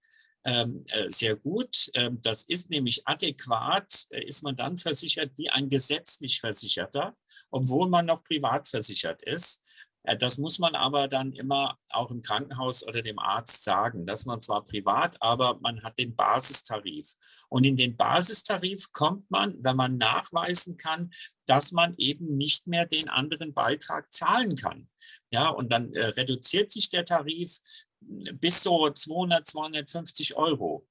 ähm, 0.47 0.85
äh, 0.87 1.09
sehr 1.09 1.35
gut. 1.35 1.91
Ähm, 1.93 2.19
das 2.21 2.43
ist 2.43 2.69
nämlich 2.69 3.05
adäquat, 3.05 4.07
äh, 4.11 4.23
ist 4.23 4.43
man 4.43 4.55
dann 4.55 4.77
versichert 4.77 5.31
wie 5.35 5.49
ein 5.49 5.67
gesetzlich 5.67 6.39
Versicherter, 6.39 7.15
obwohl 7.51 7.89
man 7.89 8.05
noch 8.05 8.23
privat 8.23 8.67
versichert 8.67 9.21
ist. 9.23 9.61
Äh, 10.03 10.17
das 10.17 10.37
muss 10.37 10.57
man 10.57 10.73
aber 10.75 11.09
dann 11.09 11.33
immer 11.33 11.77
auch 11.89 12.11
im 12.11 12.21
Krankenhaus 12.21 12.87
oder 12.87 13.01
dem 13.01 13.19
Arzt 13.19 13.65
sagen, 13.65 14.05
dass 14.05 14.25
man 14.25 14.41
zwar 14.41 14.63
privat, 14.63 15.21
aber 15.21 15.59
man 15.59 15.83
hat 15.83 15.99
den 15.99 16.15
Basistarif. 16.15 17.15
Und 17.49 17.65
in 17.65 17.75
den 17.75 17.97
Basistarif 17.97 18.93
kommt 18.93 19.29
man, 19.29 19.57
wenn 19.61 19.75
man 19.75 19.97
nachweisen 19.97 20.77
kann, 20.77 21.11
dass 21.45 21.73
man 21.73 21.93
eben 21.97 22.37
nicht 22.37 22.67
mehr 22.67 22.85
den 22.85 23.09
anderen 23.09 23.53
Beitrag 23.53 24.13
zahlen 24.13 24.55
kann. 24.55 24.89
Ja, 25.31 25.49
und 25.49 25.71
dann 25.71 25.93
äh, 25.93 26.05
reduziert 26.05 26.71
sich 26.71 26.89
der 26.89 27.05
Tarif 27.05 27.59
bis 27.99 28.63
so 28.63 28.89
200, 28.89 29.45
250 29.45 30.37
Euro. 30.37 30.85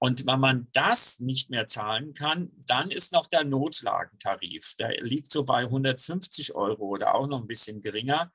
Und 0.00 0.26
wenn 0.26 0.38
man 0.38 0.68
das 0.72 1.18
nicht 1.18 1.50
mehr 1.50 1.66
zahlen 1.66 2.14
kann, 2.14 2.52
dann 2.66 2.90
ist 2.90 3.12
noch 3.12 3.26
der 3.26 3.44
Notlagentarif. 3.44 4.76
Der 4.78 5.02
liegt 5.02 5.32
so 5.32 5.44
bei 5.44 5.62
150 5.62 6.54
Euro 6.54 6.84
oder 6.86 7.14
auch 7.14 7.26
noch 7.26 7.40
ein 7.40 7.48
bisschen 7.48 7.82
geringer. 7.82 8.30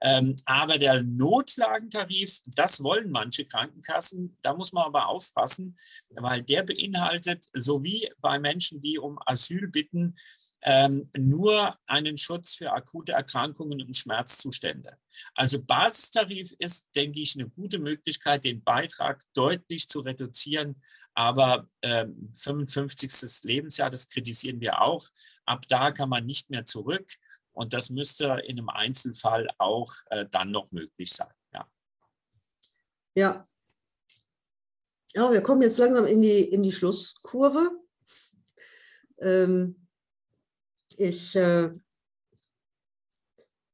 Ähm, 0.00 0.36
aber 0.46 0.78
der 0.78 1.02
Notlagentarif, 1.02 2.40
das 2.46 2.82
wollen 2.82 3.10
manche 3.10 3.44
Krankenkassen. 3.46 4.36
Da 4.42 4.54
muss 4.54 4.72
man 4.72 4.84
aber 4.84 5.08
aufpassen, 5.08 5.78
weil 6.10 6.42
der 6.42 6.62
beinhaltet, 6.62 7.44
so 7.52 7.82
wie 7.82 8.08
bei 8.20 8.38
Menschen, 8.38 8.80
die 8.80 8.98
um 8.98 9.18
Asyl 9.26 9.68
bitten, 9.68 10.16
ähm, 10.62 11.10
nur 11.16 11.76
einen 11.86 12.16
Schutz 12.16 12.54
für 12.54 12.72
akute 12.72 13.12
Erkrankungen 13.12 13.82
und 13.82 13.96
Schmerzzustände. 13.96 14.96
Also 15.34 15.62
Basistarif 15.62 16.52
ist, 16.58 16.88
denke 16.94 17.20
ich, 17.20 17.34
eine 17.34 17.48
gute 17.48 17.78
Möglichkeit, 17.78 18.44
den 18.44 18.62
Beitrag 18.62 19.22
deutlich 19.34 19.88
zu 19.88 20.00
reduzieren. 20.00 20.80
Aber 21.14 21.68
ähm, 21.82 22.30
55. 22.32 23.42
Lebensjahr, 23.42 23.90
das 23.90 24.08
kritisieren 24.08 24.60
wir 24.60 24.80
auch. 24.80 25.06
Ab 25.44 25.66
da 25.68 25.90
kann 25.90 26.08
man 26.08 26.24
nicht 26.24 26.50
mehr 26.50 26.64
zurück. 26.64 27.06
Und 27.52 27.74
das 27.74 27.90
müsste 27.90 28.42
in 28.46 28.58
einem 28.58 28.68
Einzelfall 28.70 29.48
auch 29.58 29.92
äh, 30.06 30.26
dann 30.30 30.50
noch 30.50 30.70
möglich 30.72 31.12
sein. 31.12 31.32
Ja. 31.52 31.68
ja. 33.14 33.44
Ja, 35.14 35.30
wir 35.30 35.42
kommen 35.42 35.60
jetzt 35.60 35.76
langsam 35.76 36.06
in 36.06 36.22
die, 36.22 36.40
in 36.40 36.62
die 36.62 36.72
Schlusskurve. 36.72 37.70
Ähm, 39.18 39.81
ich 40.98 41.36
äh, 41.36 41.68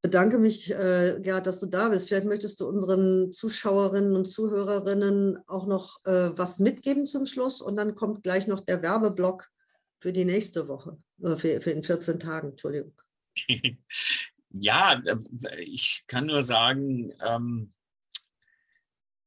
bedanke 0.03 0.39
mich, 0.39 0.71
äh, 0.71 1.19
Gerhard, 1.21 1.47
dass 1.47 1.61
du 1.61 1.67
da 1.67 1.89
bist. 1.89 2.09
Vielleicht 2.09 2.27
möchtest 2.27 2.61
du 2.61 2.69
unseren 2.69 3.33
Zuschauerinnen 3.33 4.15
und 4.17 4.27
Zuhörerinnen 4.27 5.39
auch 5.47 5.67
noch 5.67 6.05
äh, 6.07 6.31
was 6.37 6.59
mitgeben 6.59 7.07
zum 7.07 7.27
Schluss 7.27 7.61
und 7.61 7.77
dann 7.77 7.95
kommt 7.95 8.23
gleich 8.23 8.47
noch 8.47 8.61
der 8.61 8.83
Werbeblock 8.83 9.51
für 9.99 10.13
die 10.13 10.25
nächste 10.25 10.69
Woche, 10.69 10.99
äh, 11.23 11.37
für, 11.37 11.61
für 11.61 11.71
in 11.71 11.83
14 11.83 12.21
Tagen, 12.21 12.51
Entschuldigung. 12.51 12.93
Ja, 14.51 15.03
äh, 15.05 15.63
ich 15.63 16.05
kann 16.07 16.27
nur 16.27 16.43
sagen, 16.43 17.13
ähm, 17.23 17.75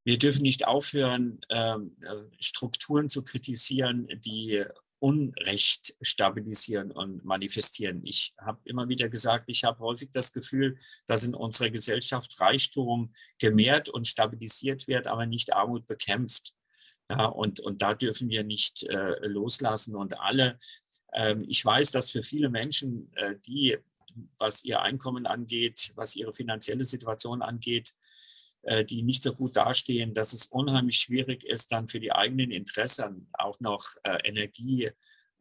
wir 0.04 0.18
dürfen 0.18 0.42
nicht 0.42 0.66
aufhören, 0.66 1.42
ähm, 1.50 1.96
äh, 2.02 2.24
Strukturen 2.39 3.08
zu 3.08 3.24
kritisieren, 3.24 4.08
die 4.26 4.64
Unrecht 5.02 5.95
stabilisieren 6.02 6.91
und 6.91 7.26
manifestieren. 7.26 8.02
Ich 8.06 8.36
habe 8.38 8.60
immer 8.66 8.88
wieder 8.88 9.10
gesagt, 9.10 9.45
ich 9.47 9.64
habe 9.64 9.80
häufig 9.80 10.12
das 10.14 10.32
Gefühl, 10.32 10.78
dass 11.08 11.24
in 11.24 11.34
unserer 11.34 11.72
Gesellschaft 11.72 12.39
Reichtum 12.39 13.12
gemehrt 13.39 13.89
und 13.89 14.06
stabilisiert 14.06 14.88
wird, 14.88 15.08
aber 15.08 15.26
nicht 15.26 15.54
Armut 15.54 15.88
bekämpft. 15.88 16.54
Ja, 17.10 17.26
und, 17.26 17.60
und 17.60 17.82
da 17.82 17.95
dürfen 17.95 18.30
wir 18.30 18.43
nicht 18.43 18.84
äh, 18.84 19.26
loslassen. 19.26 19.95
Und 19.95 20.20
alle, 20.20 20.60
ähm, 21.14 21.45
ich 21.47 21.66
weiß, 21.66 21.89
dass 21.89 22.12
für 22.12 22.22
viele 22.22 22.49
Menschen, 22.49 23.12
äh, 23.16 23.38
die, 23.47 23.78
was 24.38 24.64
ihr 24.64 24.82
Einkommen 24.84 25.26
angeht, 25.26 25.93
was 25.95 26.16
ihre 26.16 26.32
finanzielle 26.32 26.84
Situation 26.84 27.41
angeht, 27.41 27.91
die 28.64 29.03
nicht 29.03 29.24
so 29.24 29.34
gut 29.34 29.57
dastehen, 29.57 30.14
dass 30.14 30.34
es 30.34 30.47
unheimlich 30.47 30.97
schwierig 30.97 31.43
ist, 31.43 31.72
dann 31.72 31.88
für 31.88 31.99
die 31.99 32.12
eigenen 32.12 32.51
Interessen 32.51 33.28
auch 33.34 33.59
noch 33.59 33.84
äh, 34.03 34.20
Energie 34.28 34.91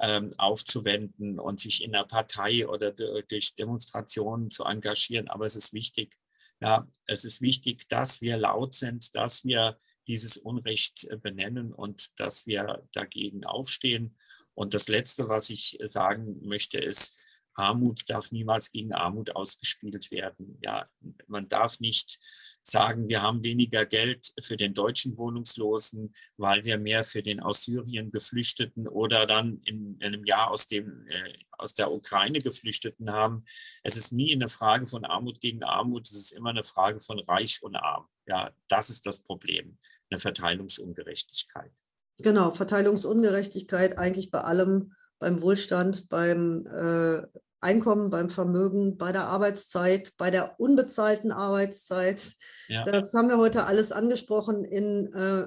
ähm, 0.01 0.33
aufzuwenden 0.39 1.39
und 1.39 1.61
sich 1.61 1.85
in 1.85 1.93
der 1.93 2.05
Partei 2.05 2.67
oder 2.67 2.93
durch 2.93 3.55
Demonstrationen 3.57 4.51
zu 4.51 4.65
engagieren. 4.65 5.29
Aber 5.29 5.45
es 5.45 5.57
ist 5.57 5.75
wichtig, 5.75 6.17
ja, 6.61 6.89
es 7.07 7.25
ist 7.25 7.41
wichtig, 7.41 7.89
dass 7.89 8.21
wir 8.21 8.39
laut 8.39 8.75
sind, 8.75 9.15
dass 9.15 9.45
wir 9.45 9.79
dieses 10.07 10.37
Unrecht 10.37 11.05
äh, 11.05 11.17
benennen 11.17 11.73
und 11.73 12.19
dass 12.19 12.47
wir 12.47 12.87
dagegen 12.93 13.45
aufstehen. 13.45 14.17
Und 14.55 14.75
das 14.75 14.89
Letzte, 14.89 15.29
was 15.29 15.51
ich 15.51 15.79
sagen 15.85 16.41
möchte, 16.43 16.79
ist, 16.79 17.25
Armut 17.55 18.09
darf 18.09 18.33
niemals 18.33 18.73
gegen 18.73 18.93
Armut 18.93 19.37
ausgespielt 19.37 20.11
werden. 20.11 20.59
Ja, 20.63 20.89
man 21.27 21.49
darf 21.49 21.81
nicht 21.81 22.19
sagen, 22.63 23.09
wir 23.09 23.23
haben 23.23 23.43
weniger 23.43 23.87
Geld 23.87 24.33
für 24.43 24.57
den 24.57 24.75
deutschen 24.75 25.17
Wohnungslosen, 25.17 26.15
weil 26.37 26.65
wir 26.65 26.79
mehr 26.79 27.05
für 27.05 27.23
den 27.23 27.41
aus 27.41 27.65
Syrien 27.65 28.11
Geflüchteten 28.11 28.89
oder 28.89 29.27
dann 29.27 29.61
in, 29.65 29.99
einem 30.03 30.25
Jahr 30.25 30.51
aus, 30.51 30.69
dem, 30.69 31.07
äh, 31.09 31.33
aus 31.59 31.75
der 31.75 31.91
Ukraine 31.93 32.41
Geflüchteten 32.41 33.11
haben. 33.11 33.45
Es 33.83 33.97
ist 33.97 34.13
nie 34.13 34.35
eine 34.35 34.49
Frage 34.49 34.87
von 34.87 35.05
Armut 35.05 35.41
gegen 35.41 35.63
Armut, 35.65 36.09
es 36.09 36.17
ist 36.17 36.33
immer 36.33 36.51
eine 36.51 36.65
Frage 36.65 37.01
von 37.01 37.19
Reich 37.21 37.63
und 37.63 37.77
Arm. 37.77 38.07
Ja, 38.27 38.51
das 38.69 38.91
ist 38.91 39.07
das 39.07 39.23
Problem, 39.23 39.79
eine 40.11 40.21
Verteilungsungerechtigkeit. 40.21 41.73
Genau, 42.19 42.51
Verteilungsungerechtigkeit 42.51 43.99
eigentlich 43.99 44.31
bei 44.31 44.43
allem, 44.43 44.93
beim 45.19 45.41
Wohlstand, 45.41 46.09
beim 46.09 46.67
äh, 46.67 47.27
Einkommen, 47.61 48.11
beim 48.11 48.31
Vermögen, 48.31 48.97
bei 48.97 49.13
der 49.13 49.27
Arbeitszeit, 49.27 50.13
bei 50.17 50.31
der 50.31 50.59
unbezahlten 50.59 51.31
Arbeitszeit. 51.31 52.35
Ja. 52.69 52.85
Das 52.85 53.13
haben 53.13 53.29
wir 53.29 53.39
heute 53.39 53.65
alles 53.65 53.93
angesprochen 53.93 54.65
in 54.65 55.13
äh, 55.13 55.47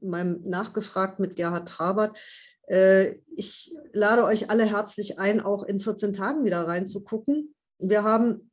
meinem 0.00 0.42
Nachgefragt 0.44 1.20
mit 1.20 1.36
Gerhard 1.36 1.68
Trabert. 1.68 2.18
Äh, 2.68 3.18
ich 3.34 3.74
lade 3.92 4.24
euch 4.24 4.50
alle 4.50 4.64
herzlich 4.64 5.18
ein, 5.18 5.40
auch 5.40 5.62
in 5.62 5.80
14 5.80 6.12
Tagen 6.12 6.44
wieder 6.44 6.66
reinzugucken. 6.66 7.54
Wir 7.78 8.02
haben 8.02 8.50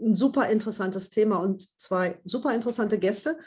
ein 0.00 0.14
super 0.14 0.48
interessantes 0.48 1.10
Thema 1.10 1.36
und 1.36 1.62
zwei 1.80 2.20
super 2.24 2.54
interessante 2.54 2.98
Gäste. 2.98 3.38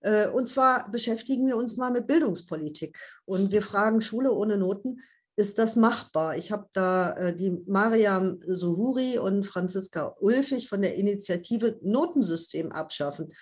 Äh, 0.00 0.28
und 0.28 0.46
zwar 0.46 0.90
beschäftigen 0.90 1.46
wir 1.46 1.56
uns 1.56 1.76
mal 1.76 1.90
mit 1.90 2.06
Bildungspolitik 2.06 2.98
und 3.24 3.52
wir 3.52 3.62
fragen 3.62 4.00
Schule 4.00 4.32
ohne 4.32 4.56
Noten 4.56 5.00
ist 5.36 5.58
das 5.58 5.76
machbar? 5.76 6.36
Ich 6.36 6.52
habe 6.52 6.68
da 6.72 7.12
äh, 7.14 7.34
die 7.34 7.50
Mariam 7.66 8.40
Sohuri 8.46 9.18
und 9.18 9.46
Franziska 9.46 10.16
Ulfig 10.20 10.68
von 10.68 10.82
der 10.82 10.96
Initiative 10.96 11.78
Notensystem 11.82 12.72
abschaffen. 12.72 13.32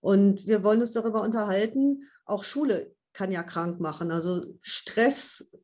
Und 0.00 0.46
wir 0.46 0.62
wollen 0.64 0.80
uns 0.80 0.92
darüber 0.92 1.22
unterhalten, 1.22 2.08
auch 2.24 2.44
Schule 2.44 2.94
kann 3.12 3.32
ja 3.32 3.42
krank 3.42 3.80
machen. 3.80 4.10
Also 4.10 4.40
Stress, 4.60 5.58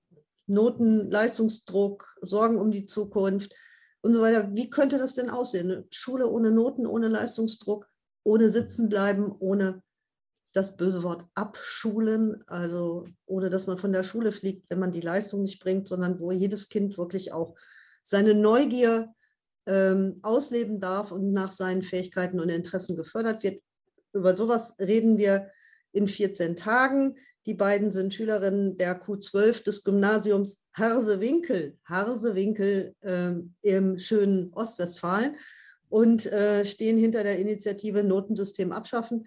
Noten, 0.47 1.11
Leistungsdruck, 1.11 2.17
Sorgen 2.21 2.59
um 2.59 2.71
die 2.71 2.87
Zukunft 2.87 3.55
und 4.03 4.13
so 4.13 4.21
weiter. 4.21 4.51
Wie 4.55 4.71
könnte 4.71 4.99
das 4.99 5.15
denn 5.15 5.31
aussehen? 5.31 5.87
Schule 5.91 6.29
ohne 6.29 6.51
Noten, 6.51 6.87
ohne 6.87 7.09
Leistungsdruck, 7.09 7.89
ohne 8.25 8.51
Sitzen 8.51 8.89
bleiben, 8.89 9.33
ohne 9.39 9.83
das 10.57 10.77
böse 10.77 11.03
Wort 11.03 11.27
abschulen, 11.35 12.43
also 12.47 13.05
ohne 13.27 13.51
dass 13.51 13.67
man 13.67 13.77
von 13.77 13.93
der 13.93 14.05
Schule 14.05 14.33
fliegt, 14.33 14.71
wenn 14.71 14.79
man 14.79 14.91
die 14.91 15.03
Leistung 15.03 15.43
nicht 15.43 15.63
bringt, 15.63 15.87
sondern 15.87 16.19
wo 16.19 16.33
jedes 16.33 16.71
Kind 16.71 16.97
wirklich 16.97 17.33
auch 17.33 17.57
seine 18.03 18.35
Neugier 18.35 19.13
ähm, 19.67 20.19
ausleben 20.23 20.81
darf 20.81 21.13
und 21.13 21.33
nach 21.33 21.53
seinen 21.53 21.83
Fähigkeiten 21.83 22.41
und 22.41 22.49
Interessen 22.49 22.97
gefördert 22.97 23.43
wird. 23.43 23.63
Über 24.15 24.35
sowas 24.35 24.77
reden 24.79 25.19
wir 25.19 25.51
in 25.93 26.09
14 26.09 26.57
Tagen. 26.57 27.17
Die 27.45 27.55
beiden 27.55 27.93
sind 27.93 28.15
Schülerinnen 28.15 28.79
der 28.79 28.99
Q12 28.99 29.63
des 29.63 29.85
Gymnasiums 29.85 30.69
Harsewinkel, 30.73 31.77
Harsewinkel 31.85 32.95
äh, 33.03 33.33
im 33.61 33.99
schönen 33.99 34.55
Ostwestfalen 34.55 35.37
und 35.91 36.25
äh, 36.27 36.65
stehen 36.65 36.97
hinter 36.97 37.25
der 37.25 37.39
Initiative 37.39 38.03
Notensystem 38.03 38.73
abschaffen. 38.73 39.27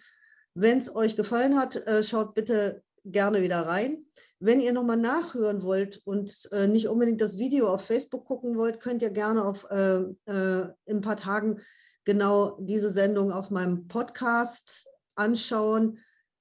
Wenn 0.59 0.77
es 0.77 0.95
euch 0.95 1.15
gefallen 1.15 1.57
hat, 1.57 1.75
äh, 1.87 2.03
schaut 2.03 2.33
bitte 2.33 2.83
gerne 3.05 3.41
wieder 3.41 3.61
rein. 3.61 4.05
Wenn 4.39 4.61
ihr 4.61 4.73
nochmal 4.73 4.97
nachhören 4.97 5.63
wollt 5.63 6.01
und 6.05 6.49
äh, 6.51 6.67
nicht 6.67 6.87
unbedingt 6.87 7.21
das 7.21 7.37
Video 7.37 7.69
auf 7.69 7.85
Facebook 7.85 8.25
gucken 8.25 8.55
wollt, 8.57 8.79
könnt 8.79 9.01
ihr 9.01 9.11
gerne 9.11 9.43
auf, 9.43 9.65
äh, 9.69 9.99
äh, 10.25 10.69
in 10.85 10.97
ein 10.97 11.01
paar 11.01 11.17
Tagen 11.17 11.61
genau 12.05 12.57
diese 12.59 12.91
Sendung 12.91 13.31
auf 13.31 13.51
meinem 13.51 13.87
Podcast 13.87 14.87
anschauen 15.15 15.99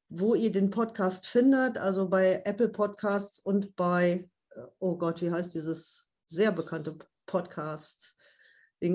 wo 0.09 0.35
ihr 0.35 0.51
den 0.51 0.71
Podcast 0.71 1.27
findet, 1.27 1.77
also 1.77 2.09
bei 2.09 2.43
Apple 2.45 2.71
Podcasts 2.71 3.41
und 3.41 3.77
bei, 3.77 4.29
äh, 4.51 4.61
oh 4.79 4.97
Gott, 4.97 5.21
wie 5.21 5.31
heißt 5.31 5.55
dieses 5.55 6.09
sehr 6.27 6.53
bekannte 6.53 6.97
Podcast? 7.27 8.17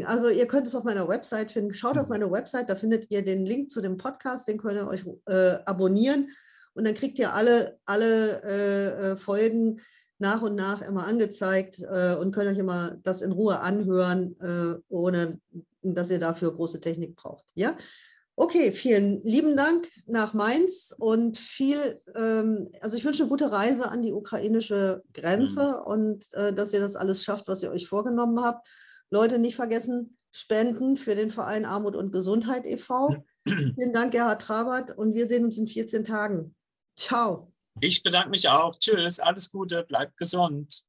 Also 0.06 0.30
ihr 0.30 0.48
könnt 0.48 0.68
es 0.68 0.76
auf 0.76 0.84
meiner 0.84 1.08
Website 1.08 1.52
finden. 1.52 1.74
Schaut 1.74 1.98
auf 1.98 2.10
meine 2.10 2.32
Website, 2.32 2.70
da 2.70 2.76
findet 2.76 3.12
ihr 3.12 3.24
den 3.24 3.46
Link 3.46 3.70
zu 3.70 3.82
dem 3.82 3.98
Podcast, 3.98 4.48
den 4.48 4.58
könnt 4.58 4.76
ihr 4.76 4.88
euch 4.88 5.06
äh, 5.26 5.58
abonnieren 5.66 6.30
und 6.74 6.86
dann 6.86 6.94
kriegt 6.94 7.20
ihr 7.20 7.34
alle, 7.34 7.78
alle 7.86 8.42
äh, 8.44 9.12
äh 9.12 9.18
Folgen 9.18 9.82
nach 10.20 10.42
und 10.42 10.56
nach 10.56 10.82
immer 10.82 11.06
angezeigt 11.06 11.80
äh, 11.80 12.16
und 12.16 12.34
könnt 12.34 12.50
euch 12.50 12.58
immer 12.58 12.98
das 13.04 13.22
in 13.22 13.34
Ruhe 13.34 13.60
anhören, 13.60 14.36
äh, 14.40 14.80
ohne 14.88 15.40
dass 15.82 16.10
ihr 16.10 16.20
dafür 16.20 16.54
große 16.54 16.80
Technik 16.80 17.16
braucht. 17.16 17.46
Ja, 17.56 17.76
Okay, 18.36 18.72
vielen 18.72 19.22
lieben 19.24 19.56
Dank 19.56 19.88
nach 20.08 20.34
Mainz 20.34 20.92
und 20.98 21.38
viel, 21.38 21.78
ähm, 22.16 22.72
also 22.82 22.98
ich 22.98 23.06
wünsche 23.06 23.22
eine 23.22 23.30
gute 23.30 23.52
Reise 23.52 23.92
an 23.92 24.02
die 24.02 24.12
ukrainische 24.12 25.04
Grenze 25.14 25.82
mhm. 25.86 25.92
und 25.92 26.34
äh, 26.34 26.52
dass 26.52 26.74
ihr 26.74 26.80
das 26.80 26.96
alles 26.96 27.24
schafft, 27.24 27.48
was 27.48 27.62
ihr 27.62 27.70
euch 27.70 27.88
vorgenommen 27.88 28.42
habt. 28.44 28.68
Leute, 29.14 29.38
nicht 29.38 29.56
vergessen, 29.56 30.18
Spenden 30.32 30.98
für 30.98 31.14
den 31.14 31.30
Verein 31.30 31.66
Armut 31.66 31.96
und 31.96 32.12
Gesundheit 32.12 32.66
e.V. 32.66 33.24
Vielen 33.48 33.94
Dank, 33.94 34.12
Gerhard 34.12 34.42
Trabert, 34.42 34.98
und 34.98 35.14
wir 35.14 35.28
sehen 35.28 35.46
uns 35.46 35.60
in 35.60 35.68
14 35.68 36.04
Tagen. 36.04 36.56
Ciao. 36.98 37.54
Ich 37.80 38.02
bedanke 38.02 38.32
mich 38.32 38.50
auch. 38.50 38.76
Tschüss, 38.76 39.20
alles 39.20 39.52
Gute, 39.52 39.86
bleibt 39.88 40.18
gesund. 40.18 40.82